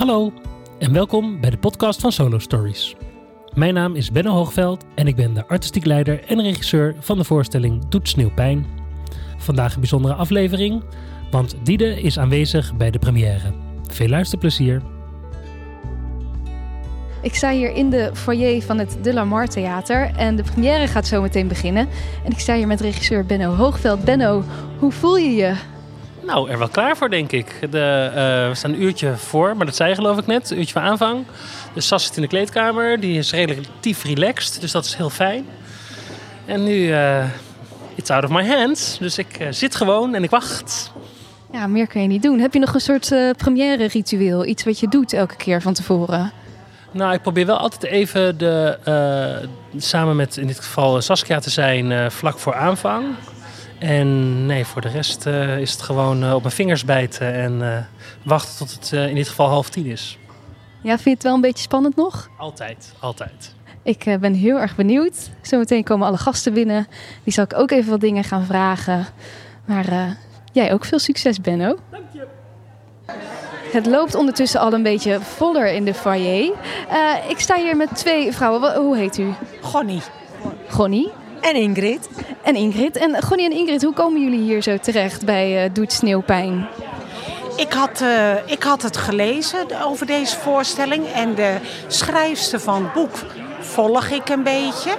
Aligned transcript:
Hallo 0.00 0.32
en 0.78 0.92
welkom 0.92 1.40
bij 1.40 1.50
de 1.50 1.58
podcast 1.58 2.00
van 2.00 2.12
Solo 2.12 2.38
Stories. 2.38 2.96
Mijn 3.54 3.74
naam 3.74 3.94
is 3.94 4.10
Benno 4.10 4.30
Hoogveld 4.30 4.84
en 4.94 5.06
ik 5.06 5.16
ben 5.16 5.34
de 5.34 5.46
artistiek 5.48 5.84
leider 5.84 6.24
en 6.24 6.42
regisseur 6.42 6.94
van 6.98 7.18
de 7.18 7.24
voorstelling 7.24 7.88
Doet 7.88 8.08
Sneeuwpijn. 8.08 8.66
Vandaag 9.36 9.74
een 9.74 9.80
bijzondere 9.80 10.14
aflevering, 10.14 10.82
want 11.30 11.54
Diede 11.62 12.02
is 12.02 12.18
aanwezig 12.18 12.76
bij 12.76 12.90
de 12.90 12.98
première. 12.98 13.52
Veel 13.86 14.08
luisterplezier. 14.08 14.82
Ik 17.22 17.34
sta 17.34 17.50
hier 17.50 17.74
in 17.74 17.90
de 17.90 18.10
foyer 18.12 18.62
van 18.62 18.78
het 18.78 18.98
De 19.02 19.46
Theater 19.48 20.10
en 20.16 20.36
de 20.36 20.42
première 20.42 20.86
gaat 20.86 21.06
zo 21.06 21.22
meteen 21.22 21.48
beginnen. 21.48 21.88
En 22.24 22.30
ik 22.30 22.38
sta 22.38 22.54
hier 22.54 22.66
met 22.66 22.80
regisseur 22.80 23.26
Benno 23.26 23.54
Hoogveld. 23.54 24.04
Benno, 24.04 24.42
hoe 24.78 24.92
voel 24.92 25.16
je 25.16 25.30
je? 25.30 25.54
Nou, 26.22 26.50
er 26.50 26.58
wel 26.58 26.68
klaar 26.68 26.96
voor, 26.96 27.10
denk 27.10 27.32
ik. 27.32 27.70
De, 27.70 28.10
eh, 28.14 28.48
we 28.48 28.54
staan 28.54 28.72
een 28.72 28.82
uurtje 28.82 29.16
voor, 29.16 29.56
maar 29.56 29.66
dat 29.66 29.76
zei 29.76 29.88
je 29.88 29.94
geloof 29.94 30.18
ik 30.18 30.26
net. 30.26 30.50
Een 30.50 30.58
uurtje 30.58 30.72
voor 30.72 30.82
aanvang. 30.82 31.24
Dus 31.74 31.86
Sas 31.86 32.04
zit 32.04 32.16
in 32.16 32.22
de 32.22 32.28
kleedkamer. 32.28 33.00
Die 33.00 33.18
is 33.18 33.32
relatief 33.32 34.04
relaxed, 34.04 34.60
dus 34.60 34.72
dat 34.72 34.84
is 34.84 34.94
heel 34.94 35.10
fijn. 35.10 35.46
En 36.44 36.64
nu, 36.64 36.92
eh 36.92 37.24
it's 37.94 38.10
out 38.10 38.24
of 38.24 38.30
my 38.30 38.46
hands. 38.46 38.98
Dus 38.98 39.18
ik 39.18 39.36
eh, 39.38 39.46
zit 39.50 39.74
gewoon 39.74 40.14
en 40.14 40.22
ik 40.22 40.30
wacht. 40.30 40.92
Ja, 41.52 41.66
meer 41.66 41.86
kan 41.86 42.02
je 42.02 42.08
niet 42.08 42.22
doen. 42.22 42.38
Heb 42.38 42.52
je 42.52 42.58
nog 42.58 42.74
een 42.74 42.80
soort 42.80 43.36
première 43.36 43.86
ritueel? 43.86 44.44
Iets 44.44 44.64
wat 44.64 44.80
je 44.80 44.88
doet 44.88 45.12
elke 45.12 45.36
keer 45.36 45.62
van 45.62 45.72
tevoren? 45.72 46.32
Nou, 46.90 47.14
ik 47.14 47.22
probeer 47.22 47.46
wel 47.46 47.56
altijd 47.56 47.82
even 47.82 48.38
de, 48.38 49.48
samen 49.76 50.16
met 50.16 50.36
in 50.36 50.46
dit 50.46 50.60
geval 50.60 51.00
Saskia 51.00 51.38
te 51.38 51.50
zijn 51.50 52.10
vlak 52.10 52.38
voor 52.38 52.54
aanvang. 52.54 53.04
En 53.80 54.46
nee, 54.46 54.64
voor 54.64 54.80
de 54.80 54.88
rest 54.88 55.26
eh, 55.26 55.58
is 55.58 55.72
het 55.72 55.82
gewoon 55.82 56.24
eh, 56.24 56.34
op 56.34 56.42
mijn 56.42 56.54
vingers 56.54 56.84
bijten 56.84 57.32
en 57.34 57.62
eh, 57.62 57.78
wachten 58.22 58.56
tot 58.56 58.72
het 58.72 58.92
eh, 58.92 59.08
in 59.08 59.14
dit 59.14 59.28
geval 59.28 59.48
half 59.48 59.70
tien 59.70 59.86
is. 59.86 60.18
Ja, 60.82 60.90
vind 60.92 61.04
je 61.04 61.10
het 61.10 61.22
wel 61.22 61.34
een 61.34 61.40
beetje 61.40 61.62
spannend 61.62 61.96
nog? 61.96 62.28
Altijd, 62.38 62.92
altijd. 62.98 63.54
Ik 63.82 64.06
eh, 64.06 64.18
ben 64.18 64.34
heel 64.34 64.60
erg 64.60 64.76
benieuwd. 64.76 65.30
Zometeen 65.42 65.84
komen 65.84 66.06
alle 66.06 66.16
gasten 66.16 66.52
binnen. 66.52 66.86
Die 67.24 67.32
zal 67.32 67.44
ik 67.44 67.54
ook 67.54 67.70
even 67.70 67.90
wat 67.90 68.00
dingen 68.00 68.24
gaan 68.24 68.44
vragen. 68.44 69.06
Maar 69.64 69.88
eh, 69.88 70.10
jij 70.52 70.72
ook 70.72 70.84
veel 70.84 70.98
succes, 70.98 71.40
Benno. 71.40 71.76
Dank 71.90 72.04
je. 72.12 72.26
Het 73.72 73.86
loopt 73.86 74.14
ondertussen 74.14 74.60
al 74.60 74.72
een 74.72 74.82
beetje 74.82 75.20
voller 75.20 75.72
in 75.72 75.84
de 75.84 75.94
foyer. 75.94 76.52
Eh, 76.88 77.14
ik 77.28 77.38
sta 77.38 77.56
hier 77.56 77.76
met 77.76 77.96
twee 77.96 78.32
vrouwen. 78.32 78.74
Hoe 78.74 78.96
heet 78.96 79.18
u? 79.18 79.32
Gonnie. 79.60 80.02
Gonnie 80.68 81.10
En 81.40 81.54
Ingrid. 81.54 82.08
en 82.42 82.54
Ingrid. 82.54 82.96
En 82.96 83.22
Gonnie 83.22 83.50
en 83.50 83.56
Ingrid, 83.56 83.82
hoe 83.82 83.92
komen 83.92 84.22
jullie 84.22 84.40
hier 84.40 84.62
zo 84.62 84.78
terecht 84.78 85.24
bij 85.24 85.64
eh, 85.64 85.70
Doet 85.72 85.92
Sneeuwpijn? 85.92 86.68
Ik 87.56 87.72
had, 87.72 88.00
eh, 88.00 88.34
ik 88.46 88.62
had 88.62 88.82
het 88.82 88.96
gelezen 88.96 89.66
over 89.84 90.06
deze 90.06 90.36
voorstelling. 90.36 91.06
En 91.06 91.34
de 91.34 91.56
schrijfster 91.86 92.60
van 92.60 92.82
het 92.82 92.92
boek 92.92 93.16
volg 93.60 94.08
ik 94.08 94.28
een 94.28 94.42
beetje. 94.42 94.96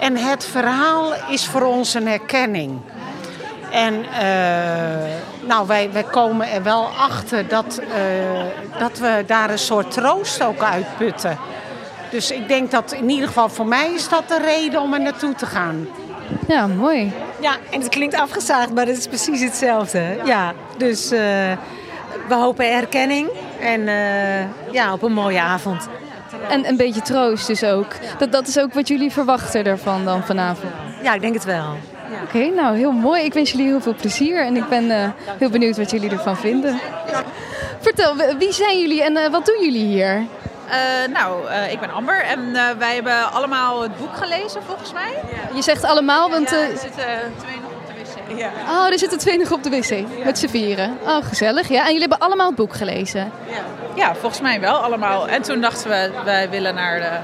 En 0.00 0.16
het 0.16 0.44
verhaal 0.44 1.12
is 1.30 1.46
voor 1.46 1.62
ons 1.62 1.94
een 1.94 2.06
herkenning. 2.06 2.80
En 3.70 4.04
eh, 4.04 5.14
nou, 5.46 5.66
wij, 5.66 5.92
wij 5.92 6.02
komen 6.02 6.50
er 6.50 6.62
wel 6.62 6.88
achter 6.98 7.48
dat, 7.48 7.78
eh, 7.78 8.78
dat 8.78 8.98
we 8.98 9.24
daar 9.26 9.50
een 9.50 9.58
soort 9.58 9.90
troost 9.90 10.42
ook 10.42 10.62
uitputten. 10.62 11.38
Dus 12.10 12.30
ik 12.30 12.48
denk 12.48 12.70
dat 12.70 12.92
in 12.92 13.10
ieder 13.10 13.26
geval 13.26 13.48
voor 13.48 13.66
mij 13.66 13.92
is 13.94 14.08
dat 14.08 14.28
de 14.28 14.38
reden 14.38 14.80
om 14.80 14.94
er 14.94 15.00
naartoe 15.00 15.34
te 15.34 15.46
gaan. 15.46 15.88
Ja, 16.48 16.66
mooi. 16.66 17.12
Ja, 17.40 17.56
en 17.70 17.80
het 17.80 17.88
klinkt 17.88 18.14
afgezaagd, 18.14 18.74
maar 18.74 18.86
het 18.86 18.98
is 18.98 19.06
precies 19.06 19.40
hetzelfde. 19.40 20.16
Ja, 20.24 20.52
dus 20.76 21.10
eh, 21.10 21.20
we 22.28 22.34
hopen 22.34 22.72
erkenning 22.72 23.28
en 23.60 23.88
eh, 23.88 24.72
ja, 24.72 24.92
op 24.92 25.02
een 25.02 25.12
mooie 25.12 25.40
avond. 25.40 25.88
En 26.48 26.68
een 26.68 26.76
beetje 26.76 27.02
troost 27.02 27.46
dus 27.46 27.64
ook. 27.64 27.86
Dat, 28.18 28.32
dat 28.32 28.46
is 28.46 28.58
ook 28.58 28.74
wat 28.74 28.88
jullie 28.88 29.12
verwachten 29.12 29.64
ervan 29.64 30.04
dan 30.04 30.22
vanavond. 30.22 30.72
Ja, 31.02 31.14
ik 31.14 31.20
denk 31.20 31.34
het 31.34 31.44
wel. 31.44 31.76
Oké, 32.24 32.48
nou 32.48 32.76
heel 32.76 32.92
mooi. 32.92 33.24
Ik 33.24 33.32
wens 33.32 33.50
jullie 33.50 33.66
heel 33.66 33.80
veel 33.80 33.94
plezier 33.94 34.44
en 34.44 34.56
ik 34.56 34.68
ben 34.68 34.90
eh, 34.90 35.10
heel 35.38 35.50
benieuwd 35.50 35.76
wat 35.76 35.90
jullie 35.90 36.10
ervan 36.10 36.36
vinden. 36.36 36.78
Vertel, 37.80 38.16
wie 38.38 38.52
zijn 38.52 38.80
jullie 38.80 39.02
en 39.02 39.30
wat 39.30 39.46
doen 39.46 39.64
jullie 39.64 39.86
hier? 39.86 40.26
Eh, 40.70 41.12
nou, 41.12 41.48
eh, 41.48 41.72
ik 41.72 41.80
ben 41.80 41.90
Amber 41.90 42.22
en 42.22 42.56
eh, 42.56 42.62
wij 42.78 42.94
hebben 42.94 43.32
allemaal 43.32 43.82
het 43.82 43.96
boek 43.96 44.16
gelezen 44.16 44.62
volgens 44.66 44.92
mij. 44.92 45.14
Je 45.54 45.62
zegt 45.62 45.84
allemaal, 45.84 46.30
want... 46.30 46.52
er 46.52 46.68
zitten 46.78 47.04
twee 47.38 47.60
nog 47.60 47.70
op 47.72 47.86
de 47.86 47.92
wc. 47.92 48.38
Ja. 48.38 48.50
oh, 48.68 48.92
er 48.92 48.98
zitten 48.98 49.18
twee 49.18 49.38
nog 49.38 49.52
op 49.52 49.62
de 49.62 49.70
wc 49.70 50.24
met 50.24 50.38
z'n 50.38 50.48
vieren. 50.48 50.98
Oh, 51.06 51.24
gezellig. 51.24 51.68
Ja, 51.68 51.80
en 51.80 51.86
jullie 51.86 52.00
hebben 52.00 52.18
allemaal 52.18 52.46
het 52.46 52.56
boek 52.56 52.74
gelezen. 52.74 53.32
ja, 53.94 54.14
volgens 54.14 54.40
mij 54.40 54.60
wel 54.60 54.76
allemaal. 54.76 55.28
En 55.28 55.42
toen 55.42 55.60
dachten 55.60 55.90
we, 55.90 56.10
wij 56.24 56.50
willen 56.50 56.74
naar 56.74 57.00
de, 57.00 57.18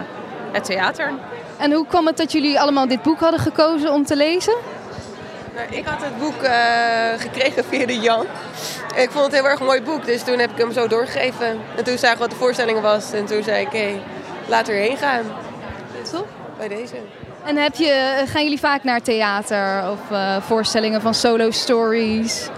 het 0.53 0.65
theater. 0.65 1.12
En 1.56 1.72
hoe 1.72 1.87
kwam 1.87 2.06
het 2.06 2.16
dat 2.16 2.32
jullie 2.32 2.61
allemaal 2.61 2.88
dit 2.88 3.03
boek 3.03 3.21
hadden 3.21 3.41
gekozen 3.41 3.93
om 3.93 4.05
te 4.05 4.16
lezen? 4.16 4.55
Nou, 5.55 5.66
ik 5.71 5.87
had 5.87 6.03
het 6.03 6.19
boek 6.19 6.43
eh, 6.43 7.21
gekregen 7.21 7.65
via 7.65 7.87
de 7.87 7.99
Jan. 7.99 8.26
Ik 8.97 9.10
vond 9.10 9.25
het 9.25 9.34
heel 9.34 9.49
erg 9.49 9.60
mooi 9.60 9.82
boek, 9.82 10.05
dus 10.06 10.22
toen 10.22 10.38
heb 10.38 10.50
ik 10.50 10.59
hem 10.59 10.72
zo 10.72 10.87
doorgegeven. 10.87 11.60
En 11.77 11.84
toen 11.84 11.99
zagen 11.99 12.16
we 12.16 12.22
wat 12.22 12.31
de 12.31 12.37
voorstelling 12.37 12.81
was 12.81 13.12
en 13.12 13.27
toen 13.27 13.43
zei 13.43 13.66
ik, 13.66 13.72
hé, 13.72 14.00
laten 14.47 14.75
we 14.75 14.81
erheen 14.81 14.97
gaan. 14.97 15.22
Top. 16.10 16.27
Bij 16.59 16.69
deze. 16.69 16.94
En 17.44 17.56
heb 17.56 17.75
je, 17.75 17.91
eh, 17.91 18.31
gaan 18.31 18.43
jullie 18.43 18.59
vaak 18.59 18.84
naar 18.84 19.03
theater 19.03 19.91
of 19.91 20.10
eh, 20.10 20.37
voorstellingen 20.41 21.00
van 21.00 21.15
solo 21.15 21.50
stories? 21.50 22.49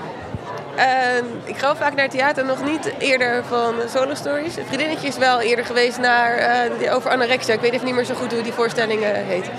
En 0.76 1.24
ik 1.44 1.56
ga 1.56 1.76
vaak 1.76 1.94
naar 1.94 2.08
theater, 2.08 2.44
nog 2.44 2.64
niet 2.64 2.92
eerder 2.98 3.44
van 3.44 3.74
solo 3.88 4.14
stories. 4.14 4.56
Een 4.56 4.66
vriendinnetje 4.66 5.08
is 5.08 5.16
wel 5.16 5.40
eerder 5.40 5.64
geweest 5.64 5.98
naar, 5.98 6.68
die 6.78 6.90
over 6.90 7.10
anorexia. 7.10 7.54
Ik 7.54 7.60
weet 7.60 7.72
even 7.72 7.86
niet 7.86 7.94
meer 7.94 8.04
zo 8.04 8.14
goed 8.14 8.32
hoe 8.32 8.42
die 8.42 8.52
voorstelling 8.52 9.00
heet. 9.04 9.50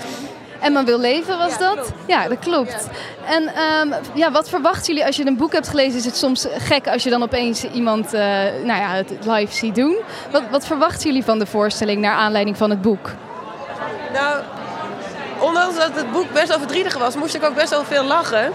En 0.60 0.72
man 0.72 0.84
wil 0.84 1.00
leven 1.00 1.38
was 1.38 1.58
dat? 1.58 1.92
Ja, 2.06 2.28
dat 2.28 2.38
klopt. 2.38 2.88
En 3.26 3.54
ehm, 3.54 3.92
ja, 4.14 4.30
wat 4.30 4.48
verwachten 4.48 4.86
jullie 4.86 5.06
als 5.06 5.16
je 5.16 5.26
een 5.26 5.36
boek 5.36 5.52
hebt 5.52 5.68
gelezen? 5.68 5.98
Is 5.98 6.04
het 6.04 6.16
soms 6.16 6.46
gek 6.58 6.88
als 6.88 7.02
je 7.02 7.10
dan 7.10 7.22
opeens 7.22 7.64
iemand 7.64 8.12
eh, 8.14 8.20
nou 8.64 8.80
ja, 8.80 8.94
het 8.94 9.26
live 9.26 9.54
ziet 9.54 9.74
doen? 9.74 9.96
Wat, 10.30 10.42
wat 10.50 10.66
verwachten 10.66 11.06
jullie 11.06 11.24
van 11.24 11.38
de 11.38 11.46
voorstelling 11.46 12.00
naar 12.00 12.14
aanleiding 12.14 12.56
van 12.56 12.70
het 12.70 12.82
boek? 12.82 13.10
Nou, 14.12 14.42
ondanks 15.40 15.76
dat 15.76 15.90
het 15.94 16.12
boek 16.12 16.32
best 16.32 16.48
wel 16.48 16.58
verdrietig 16.58 16.98
was, 16.98 17.16
moest 17.16 17.34
ik 17.34 17.44
ook 17.44 17.54
best 17.54 17.70
wel 17.70 17.84
veel 17.84 18.04
lachen. 18.04 18.52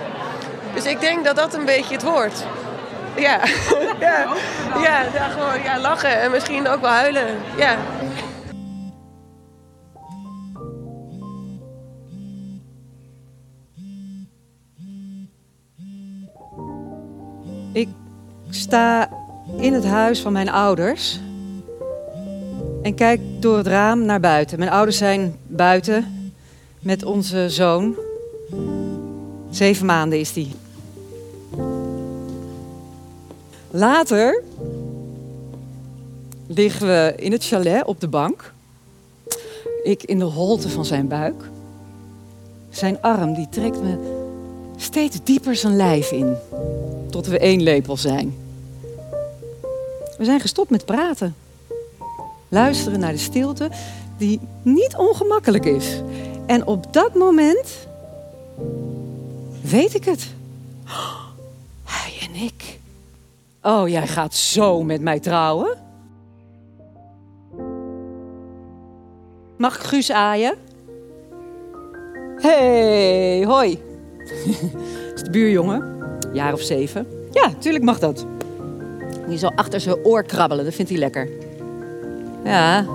Dus 0.74 0.86
ik 0.86 1.00
denk 1.00 1.26
dat 1.26 1.36
dat 1.36 1.54
een 1.54 1.66
beetje 1.66 1.94
het 1.94 2.04
wordt. 2.04 2.46
Ja, 3.16 3.40
ja. 4.00 4.26
Ja, 4.82 5.02
ja, 5.14 5.28
gewoon 5.30 5.64
ja, 5.64 5.80
lachen 5.80 6.22
en 6.22 6.32
misschien 6.32 6.68
ook 6.68 6.82
wel 6.82 6.90
huilen. 6.90 7.26
Ja. 7.58 7.76
Sta 18.56 19.10
in 19.58 19.74
het 19.74 19.86
huis 19.86 20.22
van 20.22 20.34
mijn 20.34 20.50
ouders 20.50 21.20
en 22.82 22.94
kijk 22.96 23.22
door 23.40 23.58
het 23.58 23.68
raam 23.68 24.06
naar 24.06 24.20
buiten. 24.20 24.60
Mijn 24.60 24.72
ouders 24.72 24.98
zijn 24.98 25.36
buiten 25.48 26.32
met 26.80 27.04
onze 27.04 27.50
zoon. 27.50 27.96
Zeven 29.50 29.86
maanden 29.86 30.20
is 30.20 30.34
die. 30.34 30.52
Later 33.72 34.44
liggen 36.48 36.88
we 36.88 37.14
in 37.18 37.32
het 37.32 37.46
chalet 37.46 37.86
op 37.86 38.00
de 38.00 38.08
bank. 38.08 38.54
Ik 39.84 40.04
in 40.04 40.20
de 40.20 40.26
holte 40.26 40.70
van 40.70 40.86
zijn 40.86 41.08
buik. 41.08 41.50
Zijn 42.70 43.02
arm 43.02 43.34
die 43.34 43.48
trekt 43.50 43.82
me 43.82 44.22
steeds 44.76 45.24
dieper 45.24 45.56
zijn 45.56 45.76
lijf 45.76 46.12
in 46.12 46.36
tot 47.10 47.28
we 47.28 47.40
één 47.40 47.62
lepel 47.62 47.98
zijn. 47.98 48.43
We 50.24 50.30
zijn 50.30 50.42
gestopt 50.42 50.70
met 50.70 50.86
praten. 50.86 51.36
Luisteren 52.48 53.00
naar 53.00 53.12
de 53.12 53.18
stilte 53.18 53.70
die 54.18 54.40
niet 54.62 54.96
ongemakkelijk 54.96 55.66
is. 55.66 56.02
En 56.46 56.66
op 56.66 56.94
dat 56.94 57.16
moment 57.16 57.88
weet 59.62 59.96
ik 59.96 60.06
het. 60.06 60.28
Hij 61.84 62.28
en 62.28 62.36
ik. 62.36 62.80
Oh, 63.62 63.88
jij 63.88 64.08
gaat 64.08 64.34
zo 64.34 64.84
met 64.84 65.02
mij 65.02 65.20
trouwen? 65.20 65.78
Mag 69.58 69.76
ik 69.76 69.82
Guus 69.82 70.12
aaien? 70.12 70.56
Hey, 72.36 73.44
hoi. 73.46 73.82
Dat 74.18 74.56
is 75.16 75.24
de 75.24 75.30
buurjongen 75.32 75.98
jaar 76.34 76.54
of 76.54 76.62
zeven. 76.62 77.08
Ja, 77.32 77.54
tuurlijk 77.60 77.84
mag 77.84 78.00
dat. 78.00 78.26
Die 79.28 79.38
zal 79.38 79.52
achter 79.56 79.80
zijn 79.80 79.96
oor 80.04 80.24
krabbelen, 80.24 80.66
dat 80.66 80.74
vindt 80.74 80.92
hij 80.92 81.00
lekker. 81.00 81.30
Ja, 82.44 82.86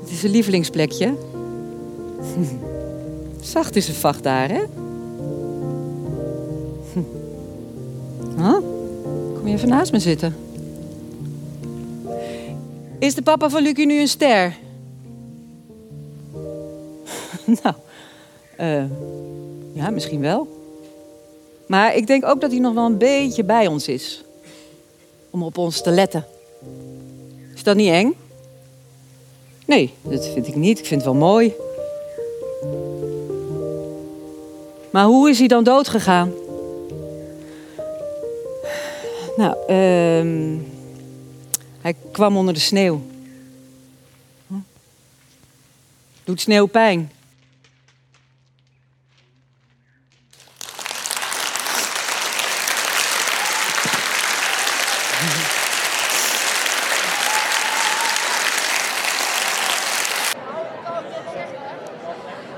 het 0.00 0.10
is 0.10 0.22
een 0.22 0.30
lievelingsplekje. 0.30 1.14
Zacht 3.40 3.76
is 3.76 3.88
een 3.88 3.94
vacht 3.94 4.22
daar, 4.22 4.48
hè? 4.48 4.62
Huh? 8.36 8.58
Kom 9.34 9.48
je 9.48 9.54
even 9.54 9.68
naast 9.68 9.92
me 9.92 9.98
zitten? 9.98 10.36
Is 12.98 13.14
de 13.14 13.22
papa 13.22 13.50
van 13.50 13.62
Lucie 13.62 13.86
nu 13.86 14.00
een 14.00 14.08
ster? 14.08 14.56
nou, 17.62 17.74
eh, 18.56 18.84
ja, 19.72 19.90
misschien 19.90 20.20
wel. 20.20 20.48
Maar 21.66 21.96
ik 21.96 22.06
denk 22.06 22.24
ook 22.24 22.40
dat 22.40 22.50
hij 22.50 22.60
nog 22.60 22.74
wel 22.74 22.86
een 22.86 22.98
beetje 22.98 23.44
bij 23.44 23.66
ons 23.66 23.88
is. 23.88 24.23
Om 25.34 25.42
op 25.42 25.58
ons 25.58 25.82
te 25.82 25.90
letten. 25.90 26.26
Is 27.54 27.62
dat 27.62 27.76
niet 27.76 27.90
eng? 27.90 28.14
Nee, 29.66 29.94
dat 30.02 30.28
vind 30.28 30.46
ik 30.46 30.54
niet. 30.54 30.78
Ik 30.78 30.86
vind 30.86 31.04
het 31.04 31.10
wel 31.10 31.20
mooi. 31.20 31.52
Maar 34.90 35.04
hoe 35.04 35.30
is 35.30 35.38
hij 35.38 35.48
dan 35.48 35.64
dood 35.64 35.88
gegaan? 35.88 36.32
Nou, 39.36 39.56
ehm 39.66 40.58
hij 41.80 41.94
kwam 42.12 42.36
onder 42.36 42.54
de 42.54 42.60
sneeuw. 42.60 43.00
Doet 46.24 46.40
sneeuw 46.40 46.66
pijn? 46.66 47.10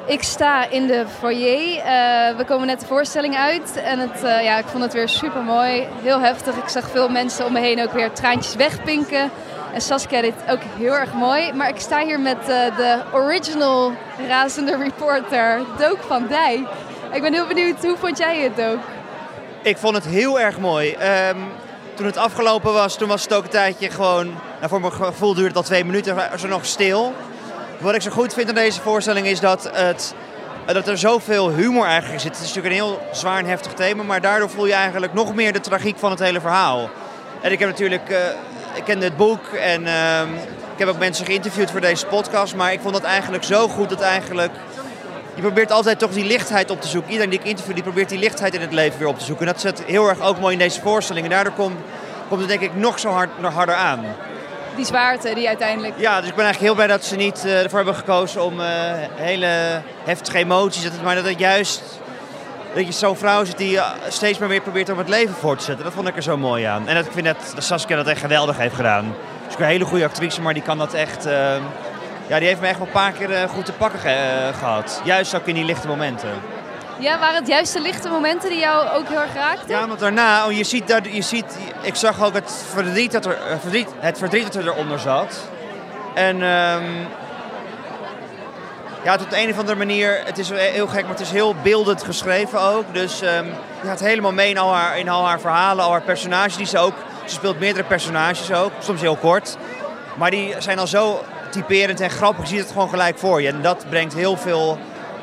Ik 0.08 0.22
sta 0.22 0.70
in 0.70 0.86
de 0.86 1.04
foyer. 1.18 1.78
Eh, 1.78 2.36
we 2.36 2.44
komen 2.46 2.66
net 2.66 2.80
de 2.80 2.86
voorstelling 2.86 3.36
uit. 3.36 3.76
En 3.76 3.98
het, 3.98 4.22
eh, 4.22 4.42
ja, 4.42 4.58
ik 4.58 4.66
vond 4.66 4.82
het 4.82 4.92
weer 4.92 5.08
super 5.08 5.42
mooi. 5.42 5.86
Heel 6.02 6.20
heftig. 6.20 6.54
Ik 6.54 6.68
zag 6.68 6.90
veel 6.90 7.08
mensen 7.08 7.46
om 7.46 7.52
me 7.52 7.60
heen 7.60 7.82
ook 7.82 7.92
weer 7.92 8.12
traantjes 8.12 8.54
wegpinken. 8.54 9.30
En 9.72 9.80
Saskia 9.80 10.20
het 10.20 10.34
ook 10.50 10.60
heel 10.78 10.92
erg 10.94 11.12
mooi. 11.12 11.52
Maar 11.52 11.68
ik 11.68 11.80
sta 11.80 12.04
hier 12.04 12.20
met 12.20 12.38
eh, 12.38 12.76
de 12.76 12.98
original 13.12 13.92
razende 14.28 14.76
reporter, 14.76 15.60
Dook 15.78 15.98
van 16.06 16.26
Dijk. 16.26 16.68
Ik 17.12 17.22
ben 17.22 17.32
heel 17.32 17.46
benieuwd, 17.46 17.84
hoe 17.84 17.96
vond 17.96 18.18
jij 18.18 18.40
het, 18.40 18.56
Dook? 18.56 18.78
Ik 19.62 19.76
vond 19.76 19.94
het 19.94 20.06
heel 20.06 20.40
erg 20.40 20.58
mooi. 20.58 20.92
Ehm, 20.92 21.36
toen 21.94 22.06
het 22.06 22.16
afgelopen 22.16 22.72
was, 22.72 22.96
toen 22.96 23.08
was 23.08 23.22
het 23.22 23.34
ook 23.34 23.44
een 23.44 23.50
tijdje 23.50 23.90
gewoon... 23.90 24.26
Nou, 24.26 24.68
voor 24.68 24.80
mijn 24.80 24.92
gevoel 24.92 25.34
duurde 25.34 25.48
het 25.48 25.56
al 25.56 25.62
twee 25.62 25.84
minuten, 25.84 26.14
was 26.30 26.42
er 26.42 26.48
nog 26.48 26.66
stil. 26.66 27.14
Wat 27.78 27.94
ik 27.94 28.02
zo 28.02 28.10
goed 28.10 28.34
vind 28.34 28.48
aan 28.48 28.54
deze 28.54 28.80
voorstelling 28.80 29.26
is 29.26 29.40
dat, 29.40 29.70
het, 29.72 30.14
dat 30.66 30.88
er 30.88 30.98
zoveel 30.98 31.50
humor 31.50 31.86
eigenlijk 31.86 32.20
zit. 32.20 32.36
Het 32.36 32.40
is 32.40 32.54
natuurlijk 32.54 32.74
een 32.74 32.86
heel 32.86 33.00
zwaar 33.12 33.38
en 33.38 33.46
heftig 33.46 33.72
thema, 33.72 34.02
maar 34.02 34.20
daardoor 34.20 34.50
voel 34.50 34.66
je 34.66 34.72
eigenlijk 34.72 35.12
nog 35.12 35.34
meer 35.34 35.52
de 35.52 35.60
tragiek 35.60 35.98
van 35.98 36.10
het 36.10 36.18
hele 36.18 36.40
verhaal. 36.40 36.90
En 37.40 37.52
ik 37.52 37.58
heb 37.58 37.68
natuurlijk, 37.68 38.10
uh, 38.10 38.16
ik 38.74 38.84
kende 38.84 39.04
het 39.04 39.16
boek 39.16 39.46
en 39.46 39.86
ehm, 39.86 40.28
ik 40.72 40.78
heb 40.78 40.88
ook 40.88 40.98
mensen 40.98 41.26
geïnterviewd 41.26 41.70
voor 41.70 41.80
deze 41.80 42.06
podcast, 42.06 42.54
maar 42.54 42.72
ik 42.72 42.80
vond 42.80 42.94
dat 42.94 43.04
eigenlijk 43.04 43.44
zo 43.44 43.68
goed 43.68 43.88
dat 43.88 44.00
eigenlijk... 44.00 44.52
Je 45.34 45.42
probeert 45.42 45.70
altijd 45.70 45.98
toch 45.98 46.10
die 46.10 46.24
lichtheid 46.24 46.70
op 46.70 46.80
te 46.80 46.88
zoeken. 46.88 47.10
Iedereen 47.10 47.30
die 47.30 47.40
ik 47.40 47.46
interview, 47.46 47.74
die 47.74 47.82
probeert 47.82 48.08
die 48.08 48.18
lichtheid 48.18 48.54
in 48.54 48.60
het 48.60 48.72
leven 48.72 48.98
weer 48.98 49.08
op 49.08 49.18
te 49.18 49.24
zoeken. 49.24 49.46
En 49.46 49.52
dat 49.52 49.62
zit 49.62 49.82
heel 49.84 50.08
erg 50.08 50.20
ook 50.20 50.40
mooi 50.40 50.52
in 50.52 50.58
deze 50.58 50.80
voorstelling. 50.80 51.24
En 51.24 51.30
daardoor 51.30 51.52
komt, 51.52 51.76
komt 52.28 52.40
het 52.40 52.48
denk 52.48 52.60
ik 52.60 52.74
nog 52.74 52.98
zo 52.98 53.08
hard, 53.08 53.40
nog 53.40 53.52
harder 53.52 53.74
aan 53.74 54.04
die 54.76 54.84
zwaarte 54.84 55.34
die 55.34 55.48
uiteindelijk... 55.48 55.94
Ja, 55.96 56.20
dus 56.20 56.28
ik 56.28 56.34
ben 56.34 56.44
eigenlijk 56.44 56.74
heel 56.74 56.74
blij 56.74 56.96
dat 56.96 57.04
ze 57.04 57.16
niet 57.16 57.42
uh, 57.46 57.62
ervoor 57.62 57.78
hebben 57.78 57.94
gekozen 57.94 58.44
om 58.44 58.60
uh, 58.60 58.66
hele 59.14 59.82
heftige 60.04 60.38
emoties... 60.38 60.90
Maar 61.04 61.14
dat 61.14 61.24
het 61.24 61.38
juist 61.38 61.82
dat 62.74 62.86
je 62.86 62.92
zo'n 62.92 63.16
vrouw 63.16 63.44
zit 63.44 63.58
die 63.58 63.80
steeds 64.08 64.38
maar 64.38 64.48
weer 64.48 64.60
probeert 64.60 64.90
om 64.90 64.98
het 64.98 65.08
leven 65.08 65.34
voor 65.34 65.56
te 65.56 65.64
zetten. 65.64 65.84
Dat 65.84 65.94
vond 65.94 66.08
ik 66.08 66.16
er 66.16 66.22
zo 66.22 66.36
mooi 66.36 66.64
aan. 66.64 66.88
En 66.88 66.94
dat, 66.94 67.06
ik 67.06 67.12
vind 67.12 67.26
dat, 67.26 67.54
Saskia 67.58 67.96
dat 67.96 68.06
echt 68.06 68.20
geweldig 68.20 68.56
heeft 68.56 68.74
gedaan. 68.74 69.14
Dus 69.44 69.54
ik 69.54 69.60
een 69.60 69.66
hele 69.66 69.84
goede 69.84 70.04
actrice, 70.04 70.40
maar 70.40 70.54
die 70.54 70.62
kan 70.62 70.78
dat 70.78 70.94
echt... 70.94 71.24
Ja, 72.28 72.38
die 72.38 72.48
heeft 72.48 72.60
me 72.60 72.66
echt 72.66 72.78
wel 72.78 72.86
een 72.86 72.92
paar 72.92 73.12
keer 73.12 73.48
goed 73.48 73.64
te 73.64 73.72
pakken 73.72 74.00
ge 74.00 74.50
gehad. 74.58 75.00
Juist 75.04 75.34
ook 75.34 75.46
in 75.46 75.54
die 75.54 75.64
lichte 75.64 75.86
momenten. 75.86 76.30
Ja, 76.98 77.18
waren 77.18 77.34
het 77.34 77.46
juist 77.46 77.72
de 77.72 77.80
lichte 77.80 78.08
momenten 78.08 78.48
die 78.48 78.58
jou 78.58 78.88
ook 78.88 79.08
heel 79.08 79.20
erg 79.20 79.34
raakten? 79.34 79.68
Ja, 79.68 79.88
want 79.88 80.00
daarna, 80.00 80.46
oh, 80.46 80.52
je 80.52 80.64
ziet, 80.64 80.88
dat, 80.88 81.06
je 81.10 81.22
ziet, 81.22 81.58
ik 81.82 81.94
zag 81.94 82.24
ook 82.24 82.34
het 82.34 82.64
verdriet 82.72 83.12
dat 83.12 83.26
er, 83.26 83.38
verdriet, 83.60 83.88
het 83.98 84.18
verdriet 84.18 84.52
dat 84.52 84.54
er 84.54 84.68
eronder 84.68 84.98
zat. 84.98 85.40
En 86.14 86.36
um, 86.36 87.06
ja, 89.04 89.14
op 89.14 89.26
een 89.30 89.50
of 89.50 89.58
andere 89.58 89.76
manier, 89.76 90.20
het 90.24 90.38
is 90.38 90.50
heel 90.50 90.86
gek, 90.86 91.02
maar 91.02 91.10
het 91.10 91.20
is 91.20 91.30
heel 91.30 91.54
beeldend 91.62 92.02
geschreven 92.02 92.60
ook. 92.60 92.84
Dus 92.92 93.22
um, 93.22 93.46
je 93.82 93.86
gaat 93.86 94.00
helemaal 94.00 94.32
mee 94.32 94.50
in 94.50 94.58
al, 94.58 94.74
haar, 94.74 94.98
in 94.98 95.08
al 95.08 95.26
haar 95.26 95.40
verhalen, 95.40 95.84
al 95.84 95.90
haar 95.90 96.02
personages 96.02 96.56
die 96.56 96.66
ze 96.66 96.78
ook... 96.78 96.94
Ze 97.24 97.34
speelt 97.34 97.58
meerdere 97.58 97.86
personages 97.86 98.52
ook, 98.52 98.72
soms 98.78 99.00
heel 99.00 99.16
kort. 99.16 99.56
Maar 100.14 100.30
die 100.30 100.54
zijn 100.58 100.78
al 100.78 100.86
zo 100.86 101.24
typerend 101.50 102.00
en 102.00 102.10
grappig, 102.10 102.42
je 102.42 102.48
ziet 102.48 102.58
het 102.58 102.72
gewoon 102.72 102.88
gelijk 102.88 103.18
voor 103.18 103.42
je. 103.42 103.48
En 103.48 103.62
dat 103.62 103.84
brengt 103.88 104.14
heel 104.14 104.36
veel 104.36 104.78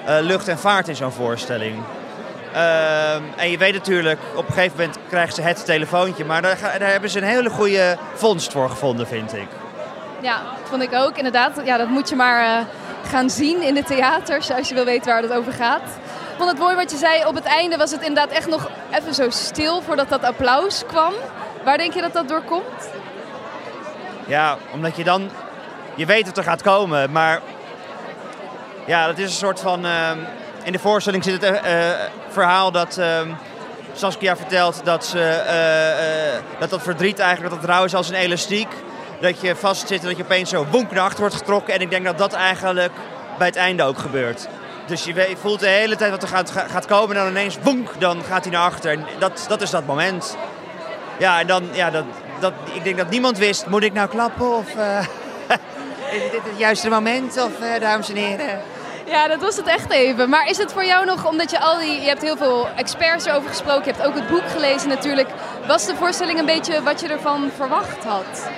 uh, 0.07 0.17
lucht 0.21 0.47
en 0.47 0.59
vaart 0.59 0.88
in 0.88 0.95
zo'n 0.95 1.11
voorstelling. 1.11 1.75
Uh, 2.53 3.13
en 3.13 3.51
je 3.51 3.57
weet 3.57 3.73
natuurlijk, 3.73 4.19
op 4.35 4.47
een 4.47 4.53
gegeven 4.53 4.77
moment 4.77 4.97
krijgen 5.09 5.33
ze 5.33 5.41
het 5.41 5.65
telefoontje. 5.65 6.25
Maar 6.25 6.41
daar, 6.41 6.57
daar, 6.79 6.91
hebben 6.91 7.09
ze 7.09 7.17
een 7.17 7.27
hele 7.27 7.50
goede 7.50 7.97
vondst 8.13 8.51
voor 8.51 8.69
gevonden, 8.69 9.07
vind 9.07 9.33
ik. 9.33 9.47
Ja, 10.21 10.41
vond 10.63 10.81
ik 10.81 10.94
ook. 10.94 11.17
Inderdaad, 11.17 11.61
ja, 11.63 11.77
dat 11.77 11.88
moet 11.88 12.09
je 12.09 12.15
maar 12.15 12.44
uh, 12.44 12.65
gaan 13.09 13.29
zien 13.29 13.61
in 13.61 13.73
de 13.73 13.83
theaters 13.83 14.51
als 14.51 14.69
je 14.69 14.75
wil 14.75 14.85
weten 14.85 15.11
waar 15.11 15.21
het 15.21 15.33
over 15.33 15.53
gaat. 15.53 15.81
Ik 16.31 16.39
vond 16.39 16.50
het 16.50 16.59
mooi 16.59 16.75
wat 16.75 16.91
je 16.91 16.97
zei. 16.97 17.25
Op 17.25 17.35
het 17.35 17.45
einde 17.45 17.77
was 17.77 17.91
het 17.91 18.01
inderdaad 18.01 18.35
echt 18.35 18.47
nog 18.47 18.69
even 18.91 19.13
zo 19.13 19.29
stil 19.29 19.81
voordat 19.81 20.09
dat 20.09 20.23
applaus 20.23 20.83
kwam. 20.88 21.13
Waar 21.63 21.77
denk 21.77 21.94
je 21.94 22.01
dat 22.01 22.13
dat 22.13 22.27
door 22.27 22.41
komt? 22.41 22.89
Ja, 24.27 24.57
omdat 24.73 24.95
je 24.95 25.03
dan... 25.03 25.29
Je 25.95 26.05
weet 26.05 26.25
dat 26.25 26.38
er 26.38 26.44
gaat 26.44 26.61
komen, 26.61 27.11
maar 27.11 27.41
ja, 28.85 29.07
dat 29.07 29.18
is 29.18 29.25
een 29.25 29.31
soort 29.31 29.59
van... 29.59 29.85
Uh, 29.85 30.12
in 30.63 30.71
de 30.71 30.80
voorstelling 30.80 31.24
zit 31.24 31.41
het 31.41 31.65
uh, 31.65 31.89
verhaal 32.30 32.71
dat 32.71 32.97
uh, 33.00 33.19
Saskia 33.94 34.35
vertelt 34.35 34.81
dat, 34.83 35.06
ze, 35.06 35.44
uh, 36.38 36.59
dat 36.59 36.69
dat 36.69 36.81
verdriet 36.81 37.19
eigenlijk, 37.19 37.53
dat 37.53 37.62
het 37.62 37.71
rouw 37.71 37.83
is 37.83 37.95
als 37.95 38.09
een 38.09 38.15
elastiek. 38.15 38.68
Dat 39.19 39.41
je 39.41 39.56
vastzit 39.56 40.01
en 40.01 40.07
dat 40.07 40.18
je 40.18 40.24
opeens 40.24 40.50
zo 40.50 40.65
woenk 40.71 40.91
naar 40.91 41.03
achter 41.03 41.19
wordt 41.19 41.35
getrokken. 41.35 41.74
En 41.74 41.81
ik 41.81 41.89
denk 41.89 42.06
dat 42.06 42.18
dat 42.18 42.33
eigenlijk 42.33 42.94
bij 43.38 43.47
het 43.47 43.56
einde 43.56 43.83
ook 43.83 43.97
gebeurt. 43.97 44.47
Dus 44.86 45.03
je 45.03 45.36
voelt 45.39 45.59
de 45.59 45.68
hele 45.68 45.95
tijd 45.95 46.12
wat 46.12 46.21
er 46.21 46.27
gaat, 46.27 46.51
gaat 46.51 46.86
komen 46.86 47.15
en 47.15 47.24
dan 47.24 47.31
ineens 47.31 47.57
woenk, 47.62 47.89
dan 48.00 48.24
gaat 48.24 48.43
hij 48.43 48.53
naar 48.53 48.65
achter. 48.65 48.91
En 48.91 49.05
dat, 49.19 49.46
dat 49.48 49.62
is 49.62 49.69
dat 49.69 49.86
moment. 49.86 50.38
Ja, 51.17 51.39
en 51.39 51.48
dan, 51.48 51.63
ja, 51.72 51.89
dat, 51.89 52.03
dat, 52.39 52.53
ik 52.74 52.84
denk 52.84 52.98
dat 52.98 53.10
niemand 53.10 53.38
wist, 53.38 53.67
moet 53.67 53.84
ik 53.84 53.93
nou 53.93 54.10
klappen 54.10 54.55
of... 54.55 54.67
Is 56.12 56.31
dit 56.31 56.43
het 56.43 56.57
juiste 56.57 56.89
moment, 56.89 57.43
of 57.43 57.51
uh, 57.62 57.79
dames 57.79 58.10
en 58.10 58.15
heren? 58.15 58.62
Ja, 59.05 59.27
dat 59.27 59.41
was 59.41 59.57
het 59.57 59.67
echt 59.67 59.91
even. 59.91 60.29
Maar 60.29 60.50
is 60.50 60.57
het 60.57 60.74
voor 60.74 60.86
jou 60.86 61.05
nog, 61.05 61.29
omdat 61.29 61.51
je 61.51 61.60
al 61.60 61.77
die... 61.77 62.01
Je 62.01 62.07
hebt 62.07 62.22
heel 62.22 62.38
veel 62.38 62.67
experts 62.75 63.25
erover 63.25 63.50
gesproken, 63.50 63.86
je 63.86 63.91
hebt 63.91 64.05
ook 64.05 64.15
het 64.15 64.27
boek 64.27 64.50
gelezen 64.50 64.89
natuurlijk. 64.89 65.29
Was 65.67 65.86
de 65.86 65.95
voorstelling 65.95 66.39
een 66.39 66.45
beetje 66.45 66.83
wat 66.83 67.00
je 67.00 67.07
ervan 67.07 67.50
verwacht 67.55 68.03
had? 68.03 68.50